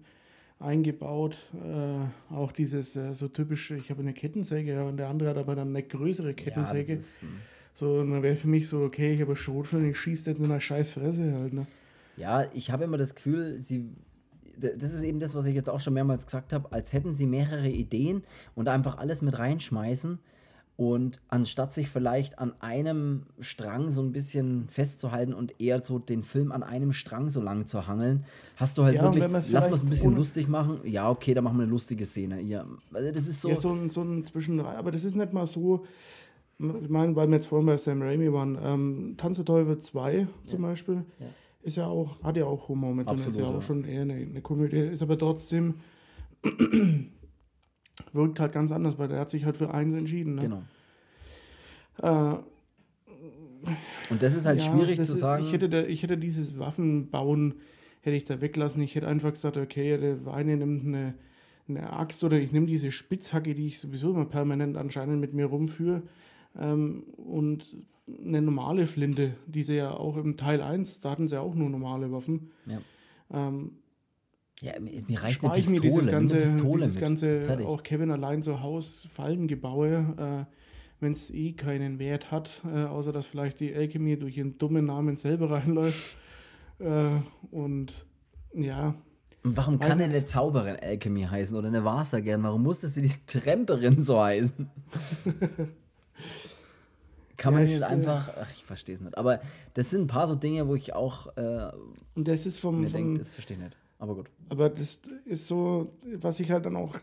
eingebaut. 0.59 1.37
Äh, 1.55 2.35
auch 2.35 2.53
dieses 2.53 2.97
äh, 2.97 3.15
so 3.15 3.29
typische, 3.29 3.77
ich 3.77 3.91
habe 3.91 4.01
eine 4.01 4.13
Kettensäge 4.13 4.85
und 4.85 4.97
der 4.97 5.09
andere 5.09 5.31
hat 5.31 5.39
aber 5.39 5.55
dann 5.55 5.69
eine 5.69 5.83
größere 5.83 6.35
Kettensäge. 6.35 6.91
Ja, 6.91 6.95
das 6.97 7.23
ist, 7.23 7.25
so, 7.81 7.99
dann 7.99 8.23
wäre 8.23 8.37
für 8.37 8.49
mich 8.49 8.69
so, 8.69 8.83
okay, 8.83 9.15
ich 9.15 9.21
habe 9.23 9.35
Schrotflinte, 9.35 9.89
ich 9.89 9.99
schieße 9.99 10.31
jetzt 10.31 10.41
in 10.41 10.49
der 10.49 10.61
scheiß 10.61 10.93
Fresse 10.93 11.33
halt, 11.33 11.55
ne? 11.55 11.67
Ja, 12.17 12.45
ich 12.53 12.71
habe 12.71 12.85
immer 12.85 12.99
das 12.99 13.15
Gefühl, 13.15 13.59
sie. 13.59 13.89
Das 14.59 14.93
ist 14.93 15.03
eben 15.05 15.21
das, 15.21 15.35
was 15.35 15.47
ich 15.47 15.55
jetzt 15.55 15.71
auch 15.71 15.81
schon 15.81 15.95
mehrmals 15.95 16.27
gesagt 16.27 16.53
habe, 16.53 16.71
als 16.71 16.93
hätten 16.93 17.15
sie 17.15 17.25
mehrere 17.25 17.71
Ideen 17.71 18.23
und 18.55 18.69
einfach 18.69 18.99
alles 18.99 19.23
mit 19.23 19.39
reinschmeißen. 19.39 20.19
Und 20.77 21.21
anstatt 21.29 21.73
sich 21.73 21.89
vielleicht 21.89 22.39
an 22.39 22.53
einem 22.61 23.25
Strang 23.39 23.89
so 23.91 24.03
ein 24.03 24.13
bisschen 24.13 24.69
festzuhalten 24.69 25.33
und 25.33 25.61
eher 25.61 25.83
so 25.83 25.99
den 25.99 26.23
Film 26.23 26.53
an 26.53 26.63
einem 26.63 26.93
Strang 26.93 27.31
so 27.31 27.41
lang 27.41 27.67
zu 27.67 27.87
hangeln, 27.87 28.25
hast 28.57 28.77
du 28.77 28.85
halt 28.85 28.97
ja, 28.97 29.03
wirklich, 29.03 29.23
lass 29.51 29.51
mal 29.51 29.75
es 29.75 29.83
ein 29.83 29.89
bisschen 29.89 30.15
lustig 30.15 30.49
machen. 30.49 30.81
Ja, 30.85 31.09
okay, 31.09 31.33
dann 31.33 31.45
machen 31.45 31.57
wir 31.57 31.63
eine 31.63 31.71
lustige 31.71 32.05
Szene. 32.05 32.43
Ja, 32.43 32.67
also 32.93 33.13
das 33.13 33.29
ist 33.29 33.41
so. 33.41 33.49
Ja, 33.49 33.57
so 33.57 33.73
ein, 33.73 33.89
so 33.89 34.03
ein 34.03 34.25
Zwischendrin, 34.25 34.67
aber 34.67 34.91
das 34.91 35.05
ist 35.05 35.17
nicht 35.17 35.33
mal 35.33 35.47
so, 35.47 35.87
ich 36.61 36.89
meine, 36.91 37.17
weil 37.17 37.29
wir 37.29 37.37
jetzt 37.37 37.47
vorhin 37.47 37.67
bei 37.67 37.77
Sam 37.77 38.03
Raimi 38.03 38.33
waren, 38.33 38.59
ähm, 38.63 39.15
Tanz 39.17 39.37
der 39.37 39.47
Teufel 39.47 39.79
2 39.79 40.27
zum 40.45 40.63
ja. 40.63 40.69
Beispiel, 40.69 41.05
ja. 41.19 41.27
ist 41.63 41.77
ja 41.77 41.87
auch, 41.87 42.23
hat 42.23 42.37
ja 42.37 42.45
auch 42.45 42.69
Humor 42.69 42.95
mit 42.95 43.07
drin, 43.07 43.17
ist 43.17 43.37
ja, 43.37 43.45
ja 43.45 43.49
auch 43.49 43.63
schon 43.63 43.85
eher 43.85 44.03
eine, 44.03 44.15
eine 44.15 44.43
Komödie, 44.43 44.79
ist 44.79 45.03
aber 45.03 45.17
trotzdem 45.17 45.77
wirkt 48.13 48.41
halt 48.41 48.53
ganz 48.53 48.73
anders, 48.73 48.99
weil 48.99 49.09
der 49.09 49.21
hat 49.21 49.31
sich 49.31 49.45
halt 49.45 49.57
für 49.57 49.73
eins 49.73 49.95
entschieden. 49.95 50.35
Ne? 50.35 50.43
Genau. 50.43 52.33
Äh, 52.33 52.37
und 54.11 54.23
das 54.23 54.35
ist 54.35 54.47
halt 54.47 54.63
schwierig 54.63 54.97
zu 54.97 55.13
ist, 55.13 55.19
sagen. 55.19 55.45
Ich 55.45 55.53
hätte, 55.53 55.69
da, 55.69 55.83
ich 55.83 56.03
hätte 56.03 56.19
dieses 56.19 56.59
Waffenbauen 56.59 57.55
hätte 58.01 58.17
ich 58.17 58.25
da 58.25 58.41
weglassen. 58.41 58.83
Ich 58.83 58.95
hätte 58.95 59.07
einfach 59.07 59.31
gesagt, 59.31 59.57
okay, 59.57 59.99
der 59.99 60.33
eine 60.33 60.57
nimmt 60.57 60.87
eine, 60.87 61.15
eine 61.69 61.93
Axt 61.93 62.25
oder 62.25 62.39
ich 62.39 62.53
nehme 62.53 62.67
diese 62.67 62.91
Spitzhacke, 62.91 63.55
die 63.55 63.67
ich 63.67 63.79
sowieso 63.79 64.11
immer 64.11 64.25
permanent 64.25 64.79
anscheinend 64.79 65.21
mit 65.21 65.35
mir 65.35 65.47
rumführe 65.47 66.03
ähm, 66.59 67.05
und 67.17 67.65
eine 68.25 68.43
normale 68.43 68.87
Flinte, 68.87 69.35
die 69.47 69.63
sie 69.63 69.77
ja 69.77 69.93
auch 69.93 70.17
im 70.17 70.37
Teil 70.37 70.63
1, 70.63 71.01
da 71.01 71.11
hatten 71.11 71.29
sie 71.29 71.35
ja 71.35 71.41
auch 71.41 71.55
nur 71.55 71.71
normale 71.71 72.11
Waffen. 72.13 72.51
Ja. 72.67 72.81
Ähm, 73.33 73.73
ja, 74.61 74.73
mir 74.79 75.23
reicht 75.23 75.43
eine 75.43 75.55
Pistole, 75.55 75.81
dieses 75.81 76.07
ganze, 76.07 76.35
eine 76.35 76.45
Pistole 76.45 76.85
dieses 76.85 77.01
ganze 77.01 77.67
auch 77.67 77.83
Kevin 77.83 78.11
allein 78.11 78.43
zu 78.43 78.61
Haus 78.61 79.07
Fallengebaue, 79.11 80.47
äh, 80.49 80.55
wenn 81.01 81.13
es 81.13 81.31
eh 81.31 81.53
keinen 81.53 81.99
Wert 81.99 82.31
hat, 82.31 82.63
äh, 82.67 82.85
außer 82.85 83.13
dass 83.13 83.27
vielleicht 83.27 83.61
die 83.61 83.75
Alchemy 83.75 84.19
durch 84.19 84.37
ihren 84.37 84.59
dummen 84.59 84.85
Namen 84.85 85.17
selber 85.17 85.51
reinläuft. 85.51 86.17
Äh, 86.79 87.05
und 87.51 87.95
ja. 88.55 88.95
Und 89.43 89.57
warum 89.57 89.79
kann 89.79 89.99
denn 89.99 90.11
eine 90.11 90.25
Zauberin 90.25 90.77
Alchemy 90.77 91.23
heißen 91.23 91.57
oder 91.57 91.69
eine 91.69 91.83
Wahrsagerin? 91.83 92.43
Warum 92.43 92.63
muss 92.63 92.81
das 92.81 92.93
die 92.93 93.11
Tremperin 93.27 94.03
so 94.03 94.21
heißen? 94.21 94.69
Kann 97.41 97.55
man 97.55 97.65
nicht 97.65 97.83
einfach, 97.83 98.35
ach, 98.39 98.51
ich 98.53 98.65
verstehe 98.65 98.95
es 98.95 99.01
nicht. 99.01 99.17
Aber 99.17 99.41
das 99.73 99.91
sind 99.91 100.03
ein 100.03 100.07
paar 100.09 100.27
so 100.27 100.35
Dinge, 100.35 100.69
wo 100.69 100.75
ich 100.75 100.95
auch 100.95 101.35
äh, 101.39 101.71
und 102.15 102.29
das 102.29 102.45
ist 102.45 102.59
vom, 102.59 102.81
mir 102.81 102.91
denke, 102.91 103.19
das 103.19 103.33
verstehe 103.33 103.57
ich 103.57 103.63
nicht. 103.63 103.77
Aber 103.99 104.15
gut. 104.15 104.31
Aber 104.51 104.69
das 104.69 105.01
ist 105.25 105.47
so, 105.47 105.97
was 106.17 106.41
ich 106.41 106.51
halt 106.51 106.67
dann 106.67 106.77
auch 106.77 106.97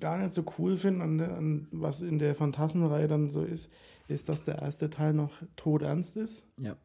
gar 0.00 0.18
nicht 0.18 0.32
so 0.32 0.44
cool 0.58 0.76
finde, 0.76 1.04
an, 1.04 1.20
an, 1.20 1.68
was 1.70 2.02
in 2.02 2.18
der 2.18 2.34
Phantasmenreihe 2.34 3.06
dann 3.06 3.30
so 3.30 3.42
ist, 3.42 3.70
ist, 4.08 4.28
dass 4.28 4.42
der 4.42 4.60
erste 4.60 4.90
Teil 4.90 5.12
noch 5.12 5.32
todernst 5.56 6.16
ist. 6.16 6.44
Ja. 6.58 6.76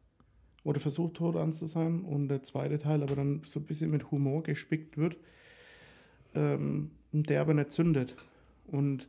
Oder 0.62 0.80
versucht 0.80 1.14
todernst 1.14 1.58
zu 1.58 1.66
sein. 1.66 2.04
Und 2.04 2.28
der 2.28 2.42
zweite 2.42 2.78
Teil 2.78 3.02
aber 3.02 3.16
dann 3.16 3.42
so 3.44 3.60
ein 3.60 3.66
bisschen 3.66 3.90
mit 3.90 4.10
Humor 4.10 4.42
gespickt 4.42 4.96
wird. 4.96 5.16
Ähm, 6.34 6.90
der 7.12 7.40
aber 7.40 7.54
nicht 7.54 7.72
zündet. 7.72 8.14
Und 8.66 9.08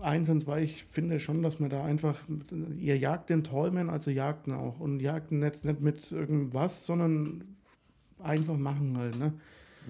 eins 0.00 0.28
und 0.28 0.40
zwei, 0.40 0.62
ich 0.62 0.84
finde 0.84 1.20
schon, 1.20 1.42
dass 1.42 1.60
man 1.60 1.70
da 1.70 1.84
einfach, 1.84 2.18
ihr 2.78 2.96
jagt 2.98 3.30
den 3.30 3.44
Träumen, 3.44 3.90
also 3.90 4.10
jagt 4.10 4.46
ihn 4.46 4.54
auch. 4.54 4.80
Und 4.80 5.00
jagt 5.00 5.30
ihn 5.32 5.42
jetzt 5.42 5.64
nicht 5.64 5.80
mit 5.80 6.12
irgendwas, 6.12 6.86
sondern 6.86 7.44
einfach 8.18 8.56
machen 8.56 8.96
halt, 8.96 9.18
ne? 9.18 9.32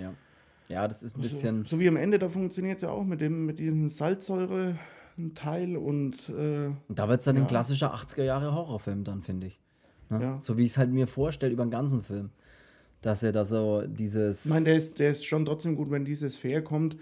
Ja. 0.00 0.14
Ja, 0.68 0.86
das 0.86 1.02
ist 1.02 1.16
ein 1.16 1.22
bisschen. 1.22 1.64
So, 1.64 1.76
so 1.76 1.80
wie 1.80 1.88
am 1.88 1.96
Ende, 1.96 2.18
da 2.18 2.28
funktioniert 2.28 2.76
es 2.76 2.82
ja 2.82 2.90
auch 2.90 3.04
mit 3.04 3.20
dem, 3.20 3.46
mit 3.46 3.58
diesem 3.58 3.88
Salzsäure-Teil 3.88 5.76
und. 5.76 6.28
Äh, 6.28 6.70
da 6.90 7.08
wird 7.08 7.20
es 7.20 7.24
dann 7.24 7.36
ja. 7.36 7.42
ein 7.42 7.48
klassischer 7.48 7.94
80er 7.94 8.24
Jahre 8.24 8.54
Horrorfilm 8.54 9.02
dann, 9.04 9.22
finde 9.22 9.46
ich. 9.46 9.58
Ne? 10.10 10.22
Ja. 10.22 10.40
So 10.40 10.58
wie 10.58 10.64
ich 10.64 10.72
es 10.72 10.78
halt 10.78 10.90
mir 10.90 11.06
vorstelle 11.06 11.52
über 11.52 11.64
den 11.64 11.70
ganzen 11.70 12.02
Film. 12.02 12.30
Dass 13.00 13.22
er 13.22 13.32
da 13.32 13.44
so 13.44 13.82
dieses. 13.86 14.44
Ich 14.44 14.50
meine, 14.50 14.66
der 14.66 14.76
ist, 14.76 14.98
der 14.98 15.12
ist 15.12 15.24
schon 15.24 15.46
trotzdem 15.46 15.74
gut, 15.74 15.90
wenn 15.90 16.04
dieses 16.04 16.36
Fair 16.36 16.62
kommt 16.62 16.96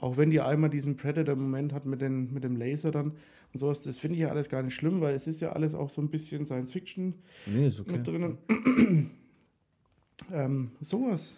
auch 0.00 0.16
wenn 0.16 0.30
die 0.30 0.40
einmal 0.40 0.70
diesen 0.70 0.96
Predator-Moment 0.96 1.72
hat 1.72 1.84
mit, 1.84 2.00
den, 2.00 2.32
mit 2.32 2.42
dem 2.44 2.56
Laser 2.56 2.90
dann 2.90 3.12
und 3.52 3.58
sowas, 3.58 3.82
das 3.82 3.98
finde 3.98 4.16
ich 4.16 4.22
ja 4.22 4.28
alles 4.28 4.48
gar 4.48 4.62
nicht 4.62 4.74
schlimm, 4.74 5.00
weil 5.00 5.14
es 5.14 5.26
ist 5.26 5.40
ja 5.40 5.52
alles 5.52 5.74
auch 5.74 5.90
so 5.90 6.00
ein 6.00 6.08
bisschen 6.08 6.46
Science-Fiction 6.46 7.14
nee, 7.46 7.68
okay. 7.68 7.92
mit 7.92 8.06
drinnen. 8.06 8.38
ähm, 10.32 10.70
sowas 10.80 11.36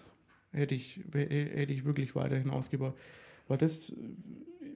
hätte 0.53 0.75
ich, 0.75 1.01
hätte 1.13 1.73
ich 1.73 1.85
wirklich 1.85 2.15
weiterhin 2.15 2.51
ausgebaut. 2.51 2.95
Weil 3.49 3.59
das 3.59 3.93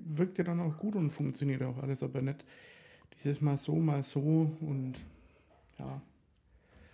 wirkt 0.05 0.39
ja 0.39 0.45
dann 0.45 0.61
auch 0.61 0.79
gut 0.79 0.97
und 0.97 1.11
funktioniert 1.11 1.63
auch 1.63 1.79
alles, 1.79 2.03
aber 2.03 2.23
nicht 2.23 2.45
dieses 3.23 3.41
Mal 3.41 3.57
so, 3.57 3.77
mal 3.77 4.03
so 4.03 4.51
und 4.61 4.95
ja. 5.79 6.03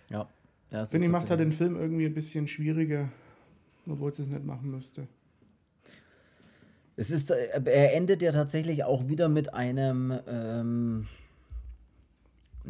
Ja. 0.09 0.29
ja 0.71 0.85
Finde 0.85 1.05
ich, 1.05 1.11
macht 1.11 1.29
halt 1.29 1.39
den 1.39 1.51
Film 1.51 1.75
irgendwie 1.75 2.05
ein 2.05 2.13
bisschen 2.13 2.47
schwieriger, 2.47 3.09
obwohl 3.87 4.11
es 4.11 4.19
es 4.19 4.27
nicht 4.27 4.45
machen 4.45 4.69
müsste. 4.69 5.07
Es 6.95 7.09
ist, 7.09 7.31
äh, 7.31 7.61
er 7.65 7.95
endet 7.95 8.21
ja 8.21 8.31
tatsächlich 8.31 8.83
auch 8.83 9.07
wieder 9.07 9.29
mit 9.29 9.53
einem, 9.53 10.19
ähm, 10.27 11.07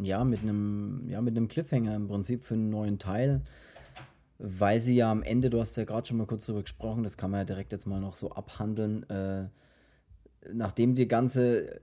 ja, 0.00 0.24
mit 0.24 0.42
einem, 0.42 1.04
ja, 1.08 1.20
mit 1.20 1.36
einem 1.36 1.48
Cliffhanger 1.48 1.94
im 1.94 2.08
Prinzip 2.08 2.42
für 2.42 2.54
einen 2.54 2.70
neuen 2.70 2.98
Teil, 2.98 3.42
weil 4.38 4.80
sie 4.80 4.96
ja 4.96 5.10
am 5.10 5.22
Ende, 5.22 5.50
du 5.50 5.60
hast 5.60 5.76
ja 5.76 5.84
gerade 5.84 6.06
schon 6.06 6.16
mal 6.16 6.26
kurz 6.26 6.46
darüber 6.46 6.62
gesprochen, 6.62 7.02
das 7.02 7.16
kann 7.16 7.30
man 7.30 7.40
ja 7.40 7.44
direkt 7.44 7.72
jetzt 7.72 7.86
mal 7.86 8.00
noch 8.00 8.14
so 8.14 8.30
abhandeln, 8.30 9.08
äh, 9.10 9.46
nachdem 10.52 10.94
die 10.94 11.08
ganze, 11.08 11.80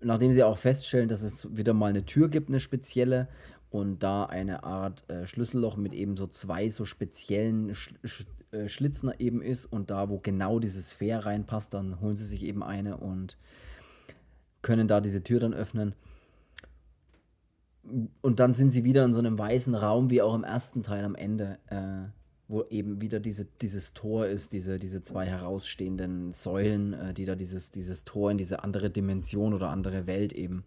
nachdem 0.00 0.32
sie 0.32 0.42
auch 0.42 0.58
feststellen, 0.58 1.08
dass 1.08 1.22
es 1.22 1.56
wieder 1.56 1.72
mal 1.72 1.88
eine 1.88 2.04
Tür 2.04 2.28
gibt, 2.28 2.48
eine 2.48 2.60
spezielle, 2.60 3.28
und 3.70 4.02
da 4.02 4.24
eine 4.24 4.64
Art 4.64 5.08
äh, 5.10 5.26
Schlüsselloch 5.26 5.76
mit 5.76 5.92
eben 5.92 6.16
so 6.16 6.26
zwei 6.26 6.68
so 6.68 6.84
speziellen 6.84 7.74
Sch 7.74 7.94
Sch 8.04 8.24
äh, 8.56 8.68
Schlitzen 8.68 9.12
eben 9.18 9.42
ist 9.42 9.66
und 9.66 9.90
da, 9.90 10.08
wo 10.08 10.18
genau 10.18 10.58
diese 10.58 10.82
Sphäre 10.82 11.26
reinpasst, 11.26 11.74
dann 11.74 12.00
holen 12.00 12.16
sie 12.16 12.24
sich 12.24 12.44
eben 12.44 12.62
eine 12.62 12.96
und 12.96 13.36
können 14.62 14.88
da 14.88 15.00
diese 15.00 15.22
Tür 15.22 15.40
dann 15.40 15.54
öffnen. 15.54 15.94
Und 18.20 18.40
dann 18.40 18.52
sind 18.52 18.70
sie 18.70 18.82
wieder 18.82 19.04
in 19.04 19.12
so 19.12 19.20
einem 19.20 19.38
weißen 19.38 19.74
Raum, 19.74 20.10
wie 20.10 20.22
auch 20.22 20.34
im 20.34 20.42
ersten 20.42 20.82
Teil 20.82 21.04
am 21.04 21.14
Ende, 21.14 21.58
äh, 21.68 22.10
wo 22.48 22.64
eben 22.64 23.00
wieder 23.00 23.20
diese, 23.20 23.46
dieses 23.62 23.94
Tor 23.94 24.26
ist, 24.26 24.52
diese, 24.52 24.78
diese 24.78 25.02
zwei 25.02 25.26
herausstehenden 25.26 26.32
Säulen, 26.32 26.94
äh, 26.94 27.14
die 27.14 27.24
da 27.24 27.36
dieses, 27.36 27.70
dieses 27.70 28.02
Tor 28.02 28.32
in 28.32 28.38
diese 28.38 28.64
andere 28.64 28.90
Dimension 28.90 29.54
oder 29.54 29.70
andere 29.70 30.08
Welt 30.08 30.32
eben 30.32 30.64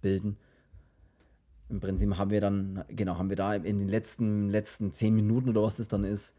bilden. 0.00 0.36
Im 1.68 1.78
Prinzip 1.78 2.16
haben 2.18 2.32
wir 2.32 2.40
dann, 2.40 2.84
genau, 2.88 3.16
haben 3.16 3.30
wir 3.30 3.36
da 3.36 3.54
in 3.54 3.78
den 3.78 3.88
letzten, 3.88 4.48
letzten 4.48 4.92
zehn 4.92 5.14
Minuten 5.14 5.50
oder 5.50 5.62
was 5.62 5.76
das 5.76 5.86
dann 5.86 6.02
ist, 6.02 6.34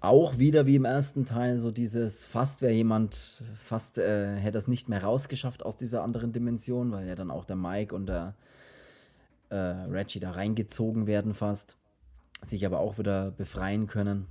auch 0.00 0.38
wieder 0.38 0.66
wie 0.66 0.76
im 0.76 0.84
ersten 0.84 1.24
Teil 1.24 1.56
so 1.56 1.70
dieses, 1.70 2.24
fast 2.24 2.62
wäre 2.62 2.72
jemand, 2.72 3.42
fast 3.56 3.98
äh, 3.98 4.36
hätte 4.36 4.58
es 4.58 4.68
nicht 4.68 4.88
mehr 4.88 5.02
rausgeschafft 5.02 5.64
aus 5.64 5.76
dieser 5.76 6.02
anderen 6.02 6.32
Dimension, 6.32 6.92
weil 6.92 7.08
ja 7.08 7.14
dann 7.14 7.30
auch 7.30 7.44
der 7.44 7.56
Mike 7.56 7.94
und 7.94 8.06
der 8.06 8.34
äh, 9.48 9.56
Reggie 9.56 10.20
da 10.20 10.32
reingezogen 10.32 11.06
werden 11.06 11.34
fast, 11.34 11.76
sich 12.42 12.66
aber 12.66 12.80
auch 12.80 12.98
wieder 12.98 13.30
befreien 13.30 13.86
können. 13.86 14.26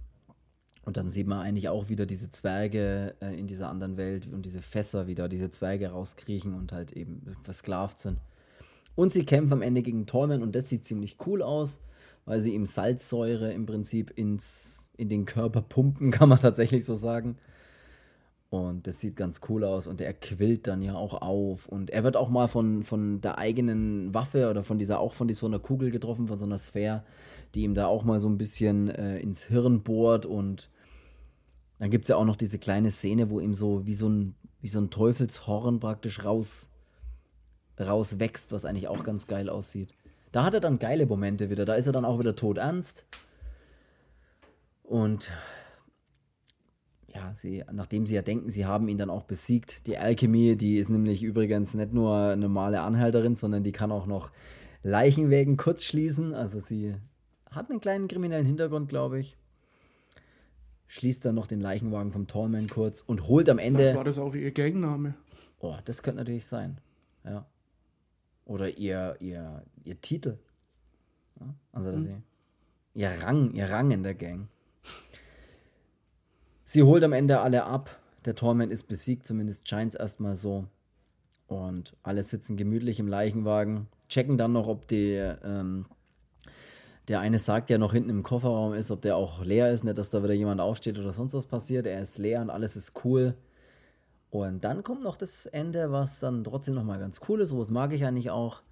Und 0.86 0.98
dann 0.98 1.10
sieht 1.10 1.26
man 1.26 1.40
eigentlich 1.40 1.68
auch 1.68 1.90
wieder 1.90 2.06
diese 2.06 2.30
Zwerge 2.30 3.16
äh, 3.20 3.38
in 3.38 3.48
dieser 3.48 3.70
anderen 3.70 3.98
Welt 3.98 4.28
und 4.32 4.46
diese 4.46 4.62
Fässer 4.62 5.08
wieder, 5.08 5.28
diese 5.28 5.50
Zwerge 5.50 5.90
rauskriechen 5.90 6.54
und 6.54 6.72
halt 6.72 6.92
eben 6.92 7.24
versklavt 7.44 7.98
sind. 7.98 8.20
Und 8.94 9.12
sie 9.12 9.26
kämpfen 9.26 9.54
am 9.54 9.62
Ende 9.64 9.82
gegen 9.82 10.06
Tallman 10.06 10.44
und 10.44 10.56
das 10.56 10.70
sieht 10.70 10.86
ziemlich 10.86 11.18
cool 11.26 11.42
aus, 11.42 11.80
weil 12.26 12.40
sie 12.40 12.54
ihm 12.54 12.66
Salzsäure 12.66 13.52
im 13.54 13.66
Prinzip 13.66 14.12
ins, 14.16 14.90
in 14.98 15.10
den 15.10 15.26
Körper 15.26 15.62
pumpen, 15.62 16.12
kann 16.12 16.30
man 16.30 16.40
tatsächlich 16.40 16.86
so 16.86 16.96
sagen. 16.96 17.38
Und 18.50 18.88
das 18.88 19.02
sieht 19.02 19.16
ganz 19.16 19.42
cool 19.50 19.64
aus 19.64 19.86
und 19.86 20.00
er 20.02 20.14
quillt 20.14 20.68
dann 20.68 20.82
ja 20.82 20.96
auch 20.96 21.22
auf. 21.22 21.68
Und 21.68 21.90
er 21.90 22.04
wird 22.04 22.16
auch 22.16 22.30
mal 22.30 22.48
von, 22.48 22.84
von 22.84 23.20
der 23.20 23.38
eigenen 23.38 24.14
Waffe 24.14 24.50
oder 24.50 24.64
von 24.64 24.80
dieser, 24.80 25.00
auch 25.00 25.14
von 25.14 25.30
einer 25.30 25.60
Kugel 25.60 25.92
getroffen, 25.92 26.28
von 26.28 26.38
so 26.38 26.46
einer 26.46 26.58
Sphäre, 26.58 27.04
die 27.54 27.64
ihm 27.64 27.74
da 27.74 27.88
auch 27.88 28.04
mal 28.04 28.20
so 28.20 28.30
ein 28.30 28.38
bisschen 28.38 28.90
äh, 28.90 29.20
ins 29.20 29.44
Hirn 29.44 29.84
bohrt. 29.84 30.26
Und 30.26 30.70
dann 31.80 31.90
gibt 31.90 32.06
es 32.06 32.10
ja 32.10 32.16
auch 32.16 32.26
noch 32.26 32.38
diese 32.38 32.60
kleine 32.60 32.92
Szene, 32.92 33.30
wo 33.30 33.40
ihm 33.40 33.54
so 33.54 33.86
wie 33.86 33.96
so 33.96 34.08
ein, 34.08 34.36
wie 34.62 34.70
so 34.70 34.80
ein 34.80 34.90
Teufelshorn 34.90 35.80
praktisch 35.80 36.24
raus, 36.24 36.70
rauswächst, 37.80 38.52
was 38.54 38.64
eigentlich 38.64 38.88
auch 38.88 39.04
ganz 39.04 39.28
geil 39.28 39.50
aussieht. 39.50 39.96
Da 40.36 40.44
hat 40.44 40.54
er 40.54 40.60
dann 40.60 40.80
geile 40.80 41.06
Momente 41.06 41.50
wieder. 41.50 41.64
Da 41.64 41.76
ist 41.76 41.88
er 41.88 41.94
dann 41.94 42.04
auch 42.04 42.20
wieder 42.20 42.36
tot 42.36 42.58
ernst. 42.58 43.08
Und 44.84 45.32
ja, 47.08 47.32
sie, 47.36 47.64
nachdem 47.72 48.06
sie 48.06 48.16
ja 48.16 48.22
denken, 48.22 48.50
sie 48.50 48.66
haben 48.66 48.90
ihn 48.90 48.98
dann 48.98 49.10
auch 49.10 49.24
besiegt. 49.24 49.88
Die 49.88 49.98
Alchemy, 49.98 50.58
die 50.58 50.76
ist 50.76 50.90
nämlich 50.90 51.24
übrigens 51.24 51.74
nicht 51.74 51.94
nur 51.94 52.18
eine 52.18 52.36
normale 52.36 52.82
Anhalterin, 52.82 53.38
sondern 53.38 53.64
die 53.64 53.72
kann 53.72 53.94
auch 53.94 54.08
noch 54.08 54.34
Leichenwägen 54.84 55.56
kurz 55.56 55.86
schließen. 55.86 56.34
Also 56.34 56.60
sie 56.60 56.96
hat 57.50 57.70
einen 57.70 57.80
kleinen 57.80 58.10
kriminellen 58.10 58.46
Hintergrund, 58.46 58.90
glaube 58.90 59.20
ich. 59.20 59.38
Schließt 60.88 61.24
dann 61.24 61.36
noch 61.36 61.48
den 61.48 61.62
Leichenwagen 61.62 62.12
vom 62.12 62.28
Tallman 62.28 62.68
kurz 62.68 63.00
und 63.00 63.30
holt 63.30 63.48
am 63.48 63.58
Ende. 63.58 63.80
Vielleicht 63.80 63.96
war 63.96 64.04
das 64.04 64.20
auch 64.20 64.36
ihr 64.36 64.52
Gangname? 64.52 65.14
Oh, 65.60 65.78
das 65.86 66.04
könnte 66.04 66.20
natürlich 66.20 66.46
sein. 66.46 66.82
Ja. 67.24 67.46
Oder 68.46 68.78
ihr, 68.78 69.18
ihr, 69.20 69.64
ihr 69.84 70.00
Titel. 70.02 70.38
Ja, 71.40 71.54
also, 71.72 71.92
dass 71.92 72.02
mhm. 72.02 72.06
sie. 72.06 73.02
Ihr 73.02 73.10
Rang, 73.10 73.54
ihr 73.54 73.70
Rang 73.70 73.92
in 73.92 74.04
der 74.04 74.16
Gang. 74.16 74.48
Sie 76.64 76.82
holt 76.84 77.04
am 77.04 77.14
Ende 77.14 77.40
alle 77.42 77.66
ab. 77.66 78.00
Der 78.26 78.36
Torment 78.36 78.72
ist 78.72 78.84
besiegt, 78.84 79.26
zumindest 79.26 79.68
scheint 79.68 79.94
es 79.94 80.00
erstmal 80.00 80.36
so. 80.36 80.66
Und 81.48 81.96
alle 82.02 82.24
sitzen 82.24 82.58
gemütlich 82.58 83.00
im 83.00 83.08
Leichenwagen, 83.08 83.88
checken 84.10 84.38
dann 84.38 84.54
noch, 84.54 84.68
ob 84.68 84.88
die, 84.88 85.14
ähm, 85.44 85.86
der 87.08 87.20
eine 87.20 87.38
sagt 87.38 87.70
ja 87.70 87.78
noch 87.78 87.94
hinten 87.94 88.10
im 88.10 88.24
Kofferraum 88.24 88.74
ist, 88.74 88.90
ob 88.90 89.02
der 89.02 89.16
auch 89.16 89.44
leer 89.44 89.72
ist, 89.72 89.84
nicht, 89.84 89.98
dass 89.98 90.10
da 90.10 90.24
wieder 90.24 90.34
jemand 90.34 90.60
aufsteht 90.60 90.98
oder 90.98 91.12
sonst 91.12 91.36
was 91.36 91.46
passiert. 91.46 91.86
Er 91.86 92.02
ist 92.02 92.18
leer 92.18 92.42
und 92.42 92.50
alles 92.50 92.76
ist 92.76 93.06
cool. 93.06 93.36
Und 94.44 94.66
dann 94.66 94.84
kommt 94.84 95.02
noch 95.02 95.16
das 95.16 95.46
Ende, 95.46 95.94
was 95.94 96.20
dann 96.20 96.44
trotzdem 96.44 96.76
nochmal 96.76 97.00
ganz 97.00 97.22
cool 97.30 97.40
ist, 97.40 97.50
sowas 97.50 97.72
mag 97.72 97.94
ich 97.94 98.04
eigentlich 98.04 98.32
auch. 98.32 98.64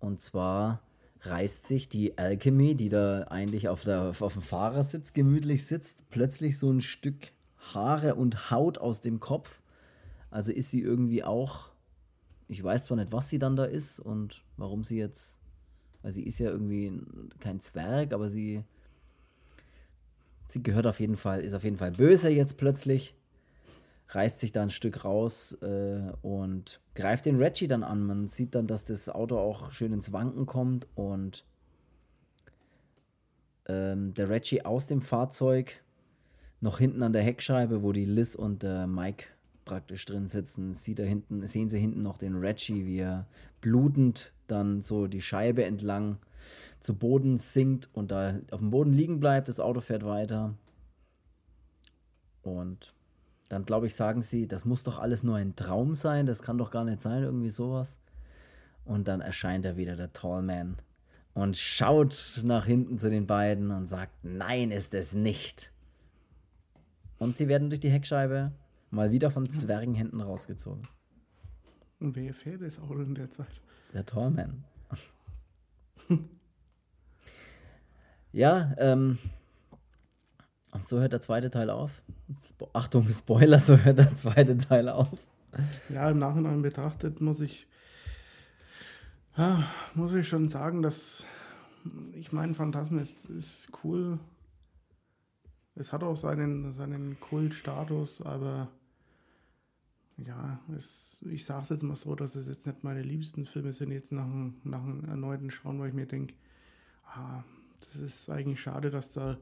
Und 0.00 0.20
zwar 0.20 0.82
reißt 1.20 1.68
sich 1.68 1.88
die 1.88 2.18
Alchemy, 2.18 2.74
die 2.74 2.88
da 2.88 3.22
eigentlich 3.28 3.68
auf, 3.68 3.84
der, 3.84 4.12
auf 4.18 4.32
dem 4.32 4.42
Fahrersitz 4.42 5.12
gemütlich 5.12 5.64
sitzt, 5.64 6.10
plötzlich 6.10 6.58
so 6.58 6.72
ein 6.72 6.80
Stück 6.80 7.32
Haare 7.72 8.16
und 8.16 8.50
Haut 8.50 8.78
aus 8.78 9.00
dem 9.00 9.20
Kopf. 9.20 9.62
Also 10.28 10.50
ist 10.50 10.72
sie 10.72 10.80
irgendwie 10.80 11.22
auch, 11.22 11.70
ich 12.48 12.62
weiß 12.64 12.86
zwar 12.86 12.96
nicht, 12.96 13.12
was 13.12 13.28
sie 13.28 13.38
dann 13.38 13.54
da 13.54 13.64
ist 13.64 14.00
und 14.00 14.42
warum 14.56 14.82
sie 14.82 14.98
jetzt, 14.98 15.40
weil 16.02 16.10
sie 16.10 16.24
ist 16.24 16.40
ja 16.40 16.50
irgendwie 16.50 17.00
kein 17.38 17.60
Zwerg, 17.60 18.12
aber 18.12 18.28
sie, 18.28 18.64
sie 20.48 20.64
gehört 20.64 20.88
auf 20.88 20.98
jeden 20.98 21.16
Fall, 21.16 21.42
ist 21.42 21.54
auf 21.54 21.62
jeden 21.62 21.76
Fall 21.76 21.92
böse 21.92 22.28
jetzt 22.28 22.56
plötzlich 22.56 23.14
reißt 24.08 24.38
sich 24.38 24.52
da 24.52 24.62
ein 24.62 24.70
Stück 24.70 25.04
raus 25.04 25.52
äh, 25.62 26.12
und 26.22 26.80
greift 26.94 27.26
den 27.26 27.36
Reggie 27.36 27.66
dann 27.66 27.82
an. 27.82 28.02
Man 28.02 28.26
sieht 28.26 28.54
dann, 28.54 28.66
dass 28.66 28.84
das 28.84 29.08
Auto 29.08 29.38
auch 29.38 29.72
schön 29.72 29.92
ins 29.92 30.12
Wanken 30.12 30.46
kommt 30.46 30.86
und 30.94 31.44
ähm, 33.66 34.14
der 34.14 34.28
Reggie 34.28 34.64
aus 34.64 34.86
dem 34.86 35.00
Fahrzeug 35.00 35.82
noch 36.60 36.78
hinten 36.78 37.02
an 37.02 37.12
der 37.12 37.22
Heckscheibe, 37.22 37.82
wo 37.82 37.92
die 37.92 38.04
Liz 38.04 38.34
und 38.34 38.64
äh, 38.64 38.86
Mike 38.86 39.26
praktisch 39.64 40.04
drin 40.06 40.28
sitzen, 40.28 40.72
sieht 40.72 41.00
er 41.00 41.06
hinten, 41.06 41.44
sehen 41.46 41.68
sie 41.68 41.80
hinten 41.80 42.02
noch 42.02 42.18
den 42.18 42.36
Reggie, 42.36 42.86
wie 42.86 42.98
er 42.98 43.26
blutend 43.60 44.32
dann 44.46 44.80
so 44.80 45.08
die 45.08 45.20
Scheibe 45.20 45.64
entlang 45.64 46.18
zu 46.78 46.94
Boden 46.94 47.36
sinkt 47.36 47.90
und 47.92 48.12
da 48.12 48.38
auf 48.52 48.60
dem 48.60 48.70
Boden 48.70 48.92
liegen 48.92 49.18
bleibt. 49.18 49.48
Das 49.48 49.58
Auto 49.58 49.80
fährt 49.80 50.04
weiter. 50.04 50.54
Und 52.42 52.94
dann 53.48 53.64
glaube 53.64 53.86
ich, 53.86 53.94
sagen 53.94 54.22
sie, 54.22 54.46
das 54.46 54.64
muss 54.64 54.82
doch 54.82 54.98
alles 54.98 55.22
nur 55.22 55.36
ein 55.36 55.56
Traum 55.56 55.94
sein, 55.94 56.26
das 56.26 56.42
kann 56.42 56.58
doch 56.58 56.70
gar 56.70 56.84
nicht 56.84 57.00
sein, 57.00 57.22
irgendwie 57.22 57.50
sowas. 57.50 57.98
Und 58.84 59.08
dann 59.08 59.20
erscheint 59.20 59.64
er 59.64 59.76
wieder, 59.76 59.96
der 59.96 60.12
Tallman, 60.12 60.76
und 61.34 61.56
schaut 61.56 62.40
nach 62.44 62.64
hinten 62.64 62.98
zu 62.98 63.10
den 63.10 63.26
beiden 63.26 63.70
und 63.70 63.86
sagt, 63.86 64.12
nein, 64.24 64.70
ist 64.70 64.94
es 64.94 65.12
nicht. 65.12 65.70
Und 67.18 67.36
sie 67.36 67.48
werden 67.48 67.68
durch 67.68 67.80
die 67.80 67.90
Heckscheibe 67.90 68.52
mal 68.90 69.10
wieder 69.10 69.30
von 69.30 69.48
Zwergenhänden 69.48 70.20
rausgezogen. 70.20 70.88
Und 72.00 72.16
wer 72.16 72.32
fährt 72.32 72.62
das 72.62 72.78
Auto 72.78 73.00
in 73.00 73.14
der 73.14 73.30
Zeit? 73.30 73.60
Der 73.92 74.06
Tallman. 74.06 74.64
ja, 78.32 78.74
ähm, 78.78 79.18
so 80.82 81.00
hört 81.00 81.12
der 81.12 81.20
zweite 81.20 81.50
Teil 81.50 81.70
auf. 81.70 82.02
Spo 82.34 82.70
Achtung, 82.72 83.08
Spoiler, 83.08 83.60
so 83.60 83.76
hört 83.76 83.98
der 83.98 84.16
zweite 84.16 84.56
Teil 84.56 84.88
auf. 84.88 85.26
Ja, 85.88 86.10
im 86.10 86.18
Nachhinein 86.18 86.62
betrachtet 86.62 87.20
muss 87.20 87.40
ich, 87.40 87.66
ja, 89.36 89.64
muss 89.94 90.12
ich 90.12 90.28
schon 90.28 90.48
sagen, 90.48 90.82
dass 90.82 91.24
ich 92.14 92.32
meine, 92.32 92.54
Phantasm 92.54 92.98
ist, 92.98 93.26
ist 93.26 93.70
cool. 93.84 94.18
Es 95.74 95.92
hat 95.92 96.02
auch 96.02 96.16
seinen, 96.16 96.72
seinen 96.72 97.20
Kultstatus, 97.20 98.22
aber 98.22 98.68
ja, 100.16 100.58
es, 100.76 101.24
ich 101.30 101.44
sage 101.44 101.64
es 101.64 101.68
jetzt 101.68 101.82
mal 101.82 101.96
so, 101.96 102.14
dass 102.14 102.34
es 102.34 102.48
jetzt 102.48 102.66
nicht 102.66 102.82
meine 102.82 103.02
liebsten 103.02 103.44
Filme 103.44 103.72
sind, 103.72 103.92
jetzt 103.92 104.12
nach, 104.12 104.26
nach 104.64 104.82
einem 104.82 105.04
erneuten 105.04 105.50
Schauen, 105.50 105.78
weil 105.78 105.88
ich 105.88 105.94
mir 105.94 106.06
denke, 106.06 106.34
ah, 107.04 107.44
das 107.80 107.96
ist 107.96 108.30
eigentlich 108.30 108.60
schade, 108.60 108.90
dass 108.90 109.12
da 109.12 109.36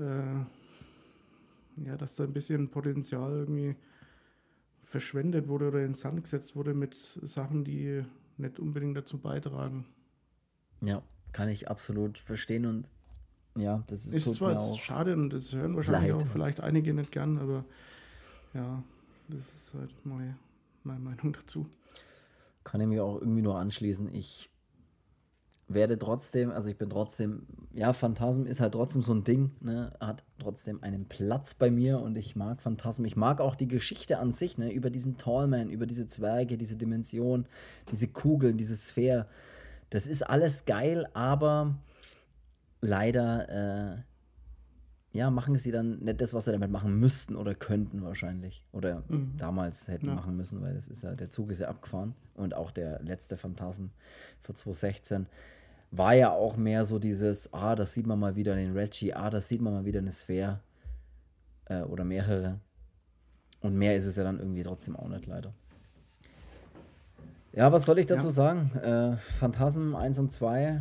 äh, 0.00 1.84
ja, 1.84 1.96
dass 1.96 2.16
da 2.16 2.24
ein 2.24 2.32
bisschen 2.32 2.68
Potenzial 2.68 3.32
irgendwie 3.32 3.76
verschwendet 4.84 5.48
wurde 5.48 5.68
oder 5.68 5.84
in 5.84 5.94
Sand 5.94 6.24
gesetzt 6.24 6.56
wurde 6.56 6.74
mit 6.74 6.96
Sachen, 7.22 7.64
die 7.64 8.04
nicht 8.38 8.58
unbedingt 8.58 8.96
dazu 8.96 9.18
beitragen. 9.18 9.86
Ja, 10.80 11.02
kann 11.32 11.48
ich 11.48 11.70
absolut 11.70 12.18
verstehen 12.18 12.66
und 12.66 12.88
ja, 13.56 13.82
das 13.88 14.06
ist, 14.06 14.14
ist 14.14 14.34
zwar 14.34 14.52
jetzt 14.52 14.78
schade 14.78 15.12
und 15.12 15.30
das 15.30 15.54
hören 15.54 15.76
wahrscheinlich 15.76 16.12
Leid. 16.12 16.22
auch 16.22 16.26
vielleicht 16.26 16.60
einige 16.60 16.94
nicht 16.94 17.12
gern, 17.12 17.38
aber 17.38 17.64
ja, 18.54 18.82
das 19.28 19.46
ist 19.54 19.74
halt 19.74 19.94
meine, 20.04 20.36
meine 20.84 21.00
Meinung 21.00 21.32
dazu. 21.32 21.66
Kann 22.64 22.80
ich 22.80 22.86
mir 22.86 23.04
auch 23.04 23.20
irgendwie 23.20 23.42
nur 23.42 23.58
anschließen. 23.58 24.14
Ich 24.14 24.50
werde 25.72 25.98
trotzdem, 25.98 26.50
also 26.50 26.68
ich 26.68 26.76
bin 26.76 26.90
trotzdem, 26.90 27.46
ja, 27.72 27.92
Phantasm 27.92 28.44
ist 28.44 28.60
halt 28.60 28.72
trotzdem 28.72 29.02
so 29.02 29.14
ein 29.14 29.24
Ding, 29.24 29.52
ne, 29.60 29.92
hat 30.00 30.24
trotzdem 30.38 30.82
einen 30.82 31.06
Platz 31.06 31.54
bei 31.54 31.70
mir 31.70 32.00
und 32.00 32.16
ich 32.16 32.34
mag 32.34 32.60
Phantasm. 32.60 33.04
Ich 33.04 33.16
mag 33.16 33.40
auch 33.40 33.54
die 33.54 33.68
Geschichte 33.68 34.18
an 34.18 34.32
sich, 34.32 34.58
ne, 34.58 34.72
über 34.72 34.90
diesen 34.90 35.16
Tallman, 35.16 35.70
über 35.70 35.86
diese 35.86 36.08
Zwerge, 36.08 36.58
diese 36.58 36.76
Dimension, 36.76 37.46
diese 37.90 38.08
Kugeln, 38.08 38.56
diese 38.56 38.76
Sphäre. 38.76 39.26
Das 39.90 40.06
ist 40.06 40.22
alles 40.22 40.64
geil, 40.64 41.06
aber 41.14 41.76
leider 42.80 43.94
äh, 43.94 44.02
ja, 45.12 45.30
machen 45.30 45.56
sie 45.56 45.72
dann 45.72 45.98
nicht 46.00 46.20
das, 46.20 46.34
was 46.34 46.44
sie 46.44 46.52
damit 46.52 46.70
machen 46.70 46.98
müssten 46.98 47.34
oder 47.34 47.54
könnten 47.54 48.02
wahrscheinlich. 48.02 48.64
Oder 48.72 49.02
mhm. 49.08 49.34
damals 49.38 49.88
hätten 49.88 50.06
ja. 50.06 50.14
machen 50.14 50.36
müssen, 50.36 50.60
weil 50.62 50.74
das 50.74 50.86
ist 50.86 51.02
ja, 51.02 51.14
der 51.14 51.30
Zug 51.30 51.50
ist 51.50 51.60
ja 51.60 51.68
abgefahren. 51.68 52.14
Und 52.34 52.54
auch 52.54 52.70
der 52.70 53.02
letzte 53.02 53.36
Phantasm 53.36 53.86
für 54.40 54.54
2016 54.54 55.26
war 55.90 56.14
ja 56.14 56.30
auch 56.30 56.56
mehr 56.56 56.84
so 56.84 56.98
dieses, 56.98 57.52
ah, 57.52 57.74
das 57.74 57.92
sieht 57.92 58.06
man 58.06 58.18
mal 58.18 58.36
wieder 58.36 58.54
den 58.54 58.76
Reggie, 58.76 59.12
ah, 59.12 59.30
das 59.30 59.48
sieht 59.48 59.60
man 59.60 59.72
mal 59.72 59.84
wieder 59.84 60.00
eine 60.00 60.12
Sphäre 60.12 60.60
äh, 61.66 61.82
oder 61.82 62.04
mehrere. 62.04 62.60
Und 63.60 63.74
mehr 63.74 63.96
ist 63.96 64.06
es 64.06 64.16
ja 64.16 64.24
dann 64.24 64.38
irgendwie 64.38 64.62
trotzdem 64.62 64.96
auch 64.96 65.08
nicht, 65.08 65.26
leider. 65.26 65.52
Ja, 67.52 67.72
was 67.72 67.84
soll 67.84 67.98
ich 67.98 68.06
dazu 68.06 68.28
ja. 68.28 68.32
sagen? 68.32 68.70
Äh, 68.78 69.16
Phantasm 69.16 69.94
1 69.96 70.18
und 70.20 70.30
2 70.30 70.80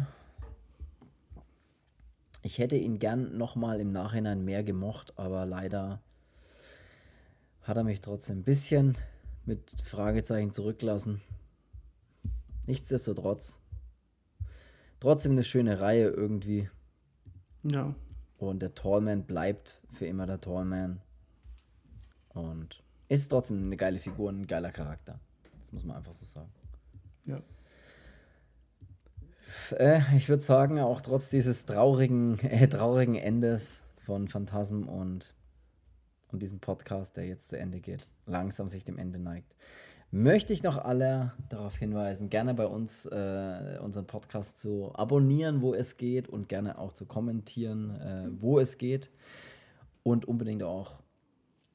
ich 2.42 2.58
hätte 2.58 2.78
ihn 2.78 3.00
gern 3.00 3.38
nochmal 3.38 3.80
im 3.80 3.92
Nachhinein 3.92 4.44
mehr 4.44 4.64
gemocht, 4.64 5.14
aber 5.18 5.46
leider 5.46 6.02
hat 7.64 7.78
er 7.78 7.84
mich 7.84 8.02
trotzdem 8.02 8.40
ein 8.40 8.44
bisschen 8.44 8.98
mit 9.46 9.76
Fragezeichen 9.84 10.52
zurückgelassen. 10.52 11.22
Nichtsdestotrotz. 12.66 13.62
Trotzdem 15.00 15.34
eine 15.34 15.44
schöne 15.44 15.80
Reihe 15.80 16.08
irgendwie. 16.08 16.70
Ja. 17.64 17.96
Und 18.38 18.62
der 18.62 18.74
Tallman 18.74 19.24
bleibt 19.24 19.82
für 19.92 20.06
immer 20.06 20.26
der 20.26 20.42
Tallman. 20.42 21.02
Und 22.30 22.84
ist 23.08 23.30
trotzdem 23.30 23.66
eine 23.66 23.78
geile 23.78 24.00
Figur, 24.00 24.32
ein 24.32 24.48
geiler 24.48 24.72
Charakter. 24.72 25.20
Das 25.60 25.74
muss 25.74 25.84
man 25.84 25.98
einfach 25.98 26.14
so 26.14 26.26
sagen. 26.26 26.52
Ja 27.26 27.42
äh, 29.72 30.02
ich 30.16 30.30
würde 30.30 30.44
sagen, 30.44 30.80
auch 30.80 31.02
trotz 31.02 31.30
dieses 31.30 31.66
traurigen, 31.66 32.40
äh, 32.44 32.68
traurigen 32.68 33.16
Endes 33.16 33.84
von 33.98 34.28
Phantasm 34.28 34.84
und, 34.84 35.34
und 36.32 36.42
diesem 36.42 36.60
Podcast, 36.60 37.18
der 37.18 37.26
jetzt 37.26 37.50
zu 37.50 37.58
Ende 37.58 37.80
geht, 37.80 38.08
langsam 38.26 38.70
sich 38.70 38.84
dem 38.84 38.98
Ende 38.98 39.20
neigt, 39.20 39.56
möchte 40.12 40.54
ich 40.54 40.64
noch 40.64 40.78
alle 40.78 41.34
darauf 41.50 41.78
hinweisen, 41.78 42.30
gerne 42.30 42.54
bei 42.54 42.66
uns 42.66 43.06
äh, 43.06 43.80
unseren 43.82 44.08
Podcast 44.08 44.60
zu 44.62 44.92
abonnieren, 44.96 45.62
wo 45.62 45.74
es 45.74 45.98
geht 45.98 46.28
und 46.28 46.50
gerne 46.50 46.80
auch 46.80 46.94
zu 46.94 47.06
kommentieren, 47.06 47.96
äh, 48.00 48.28
wo 48.42 48.60
es 48.60 48.78
geht 48.78 49.10
und 50.04 50.26
unbedingt 50.26 50.64
auch 50.64 50.96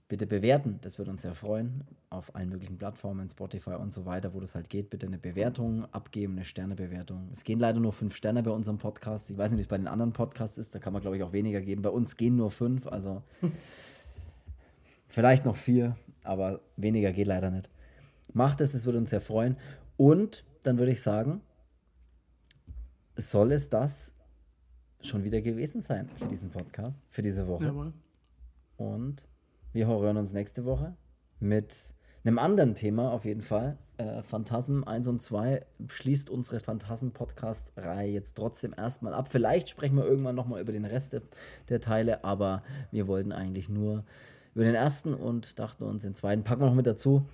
bitte 0.08 0.26
bewerten. 0.26 0.78
Das 0.82 0.98
würde 0.98 1.10
uns 1.10 1.22
sehr 1.22 1.34
freuen. 1.34 1.84
Auf 2.10 2.34
allen 2.34 2.48
möglichen 2.48 2.76
Plattformen, 2.76 3.28
Spotify 3.28 3.74
und 3.74 3.92
so 3.92 4.04
weiter, 4.04 4.34
wo 4.34 4.40
das 4.40 4.54
halt 4.54 4.68
geht. 4.68 4.90
Bitte 4.90 5.06
eine 5.06 5.18
Bewertung 5.18 5.86
abgeben, 5.92 6.34
eine 6.34 6.44
Sternebewertung. 6.44 7.28
Es 7.32 7.44
gehen 7.44 7.58
leider 7.58 7.80
nur 7.80 7.92
fünf 7.92 8.14
Sterne 8.14 8.42
bei 8.42 8.50
unserem 8.50 8.78
Podcast. 8.78 9.30
Ich 9.30 9.38
weiß 9.38 9.50
nicht, 9.50 9.58
wie 9.58 9.62
es 9.62 9.68
bei 9.68 9.78
den 9.78 9.88
anderen 9.88 10.12
Podcasts 10.12 10.58
ist. 10.58 10.74
Da 10.74 10.78
kann 10.78 10.92
man, 10.92 11.02
glaube 11.02 11.16
ich, 11.16 11.22
auch 11.22 11.32
weniger 11.32 11.60
geben. 11.60 11.82
Bei 11.82 11.90
uns 11.90 12.16
gehen 12.16 12.36
nur 12.36 12.50
fünf. 12.50 12.86
Also 12.86 13.22
vielleicht 15.08 15.44
noch 15.44 15.56
vier, 15.56 15.96
aber 16.22 16.60
weniger 16.76 17.12
geht 17.12 17.26
leider 17.26 17.50
nicht. 17.50 17.70
Macht 18.32 18.60
es, 18.60 18.74
es 18.74 18.86
würde 18.86 18.98
uns 18.98 19.10
sehr 19.10 19.20
freuen. 19.20 19.56
Und 19.96 20.44
dann 20.62 20.78
würde 20.78 20.92
ich 20.92 21.02
sagen, 21.02 21.40
soll 23.16 23.52
es 23.52 23.70
das 23.70 24.14
schon 25.00 25.24
wieder 25.24 25.40
gewesen 25.40 25.80
sein 25.80 26.08
für 26.16 26.26
diesen 26.26 26.50
Podcast, 26.50 27.02
für 27.10 27.22
diese 27.22 27.46
Woche. 27.46 27.66
Jawohl. 27.66 27.92
Und 28.76 29.26
wir 29.72 29.86
hören 29.86 30.16
uns 30.16 30.32
nächste 30.32 30.64
Woche 30.64 30.96
mit 31.40 31.94
einem 32.24 32.38
anderen 32.38 32.74
Thema 32.74 33.12
auf 33.12 33.24
jeden 33.24 33.42
Fall. 33.42 33.78
Äh, 33.98 34.22
Phantasm 34.22 34.82
1 34.82 35.06
und 35.08 35.22
2 35.22 35.64
schließt 35.86 36.30
unsere 36.30 36.58
Phantasm-Podcast-Reihe 36.58 38.10
jetzt 38.10 38.36
trotzdem 38.36 38.74
erstmal 38.76 39.14
ab. 39.14 39.28
Vielleicht 39.30 39.68
sprechen 39.68 39.96
wir 39.96 40.04
irgendwann 40.04 40.34
nochmal 40.34 40.60
über 40.60 40.72
den 40.72 40.84
Rest 40.84 41.12
der, 41.12 41.22
der, 41.68 41.80
Teile, 41.80 42.24
aber 42.24 42.62
wir 42.90 43.06
wollten 43.06 43.30
eigentlich 43.30 43.68
nur 43.68 44.04
über 44.54 44.64
den 44.64 44.74
ersten 44.74 45.14
und 45.14 45.58
dachten 45.58 45.84
uns, 45.84 46.02
den 46.02 46.14
zweiten 46.14 46.44
packen 46.44 46.62
wir 46.62 46.66
noch 46.66 46.74
mit 46.74 46.86
dazu. 46.86 47.26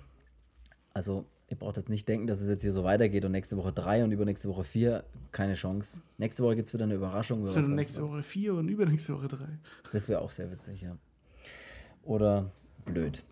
Also, 0.93 1.25
ihr 1.47 1.57
braucht 1.57 1.77
jetzt 1.77 1.89
nicht 1.89 2.07
denken, 2.07 2.27
dass 2.27 2.41
es 2.41 2.49
jetzt 2.49 2.61
hier 2.61 2.71
so 2.71 2.83
weitergeht 2.83 3.25
und 3.25 3.31
nächste 3.31 3.57
Woche 3.57 3.71
drei 3.71 4.03
und 4.03 4.11
übernächste 4.11 4.49
Woche 4.49 4.63
vier. 4.63 5.03
Keine 5.31 5.53
Chance. 5.53 6.01
Nächste 6.17 6.43
Woche 6.43 6.57
gibt 6.57 6.67
es 6.67 6.73
wieder 6.73 6.85
eine 6.85 6.95
Überraschung. 6.95 7.41
Über 7.47 7.59
nächste 7.69 8.01
Woche 8.01 8.23
vier 8.23 8.53
und 8.55 8.67
übernächste 8.67 9.15
Woche 9.15 9.27
drei. 9.27 9.47
Das 9.91 10.09
wäre 10.09 10.21
auch 10.21 10.31
sehr 10.31 10.51
witzig, 10.51 10.81
ja 10.81 10.97
oder 12.03 12.51
blöd. 12.85 13.23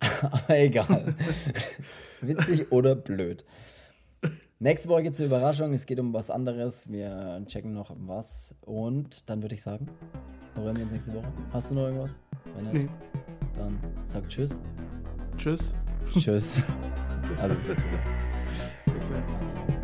Aber 0.22 0.58
egal. 0.58 1.14
Witzig 2.20 2.70
oder 2.72 2.94
blöd. 2.94 3.44
Nächste 4.60 4.88
Woche 4.88 5.04
gibt 5.04 5.14
es 5.14 5.20
eine 5.20 5.28
Überraschung. 5.28 5.72
Es 5.72 5.86
geht 5.86 6.00
um 6.00 6.12
was 6.12 6.30
anderes. 6.30 6.90
Wir 6.90 7.42
checken 7.46 7.72
noch 7.72 7.94
was. 7.96 8.54
Und 8.62 9.28
dann 9.30 9.42
würde 9.42 9.54
ich 9.54 9.62
sagen, 9.62 9.88
hören 10.54 10.76
wir 10.76 10.84
uns 10.84 10.92
nächste 10.92 11.14
Woche. 11.14 11.32
Hast 11.52 11.70
du 11.70 11.74
noch 11.74 11.84
irgendwas? 11.84 12.20
Wenn 12.56 12.64
nicht, 12.64 12.74
nee. 12.74 12.88
dann 13.54 13.78
sag 14.04 14.28
Tschüss. 14.28 14.60
Tschüss. 15.36 15.72
Tschüss. 16.18 16.64
Also 17.40 17.54
bis 17.54 17.68
nächste 17.68 17.90
Woche. 17.92 18.94
Bis 18.94 19.08
dann. 19.08 19.77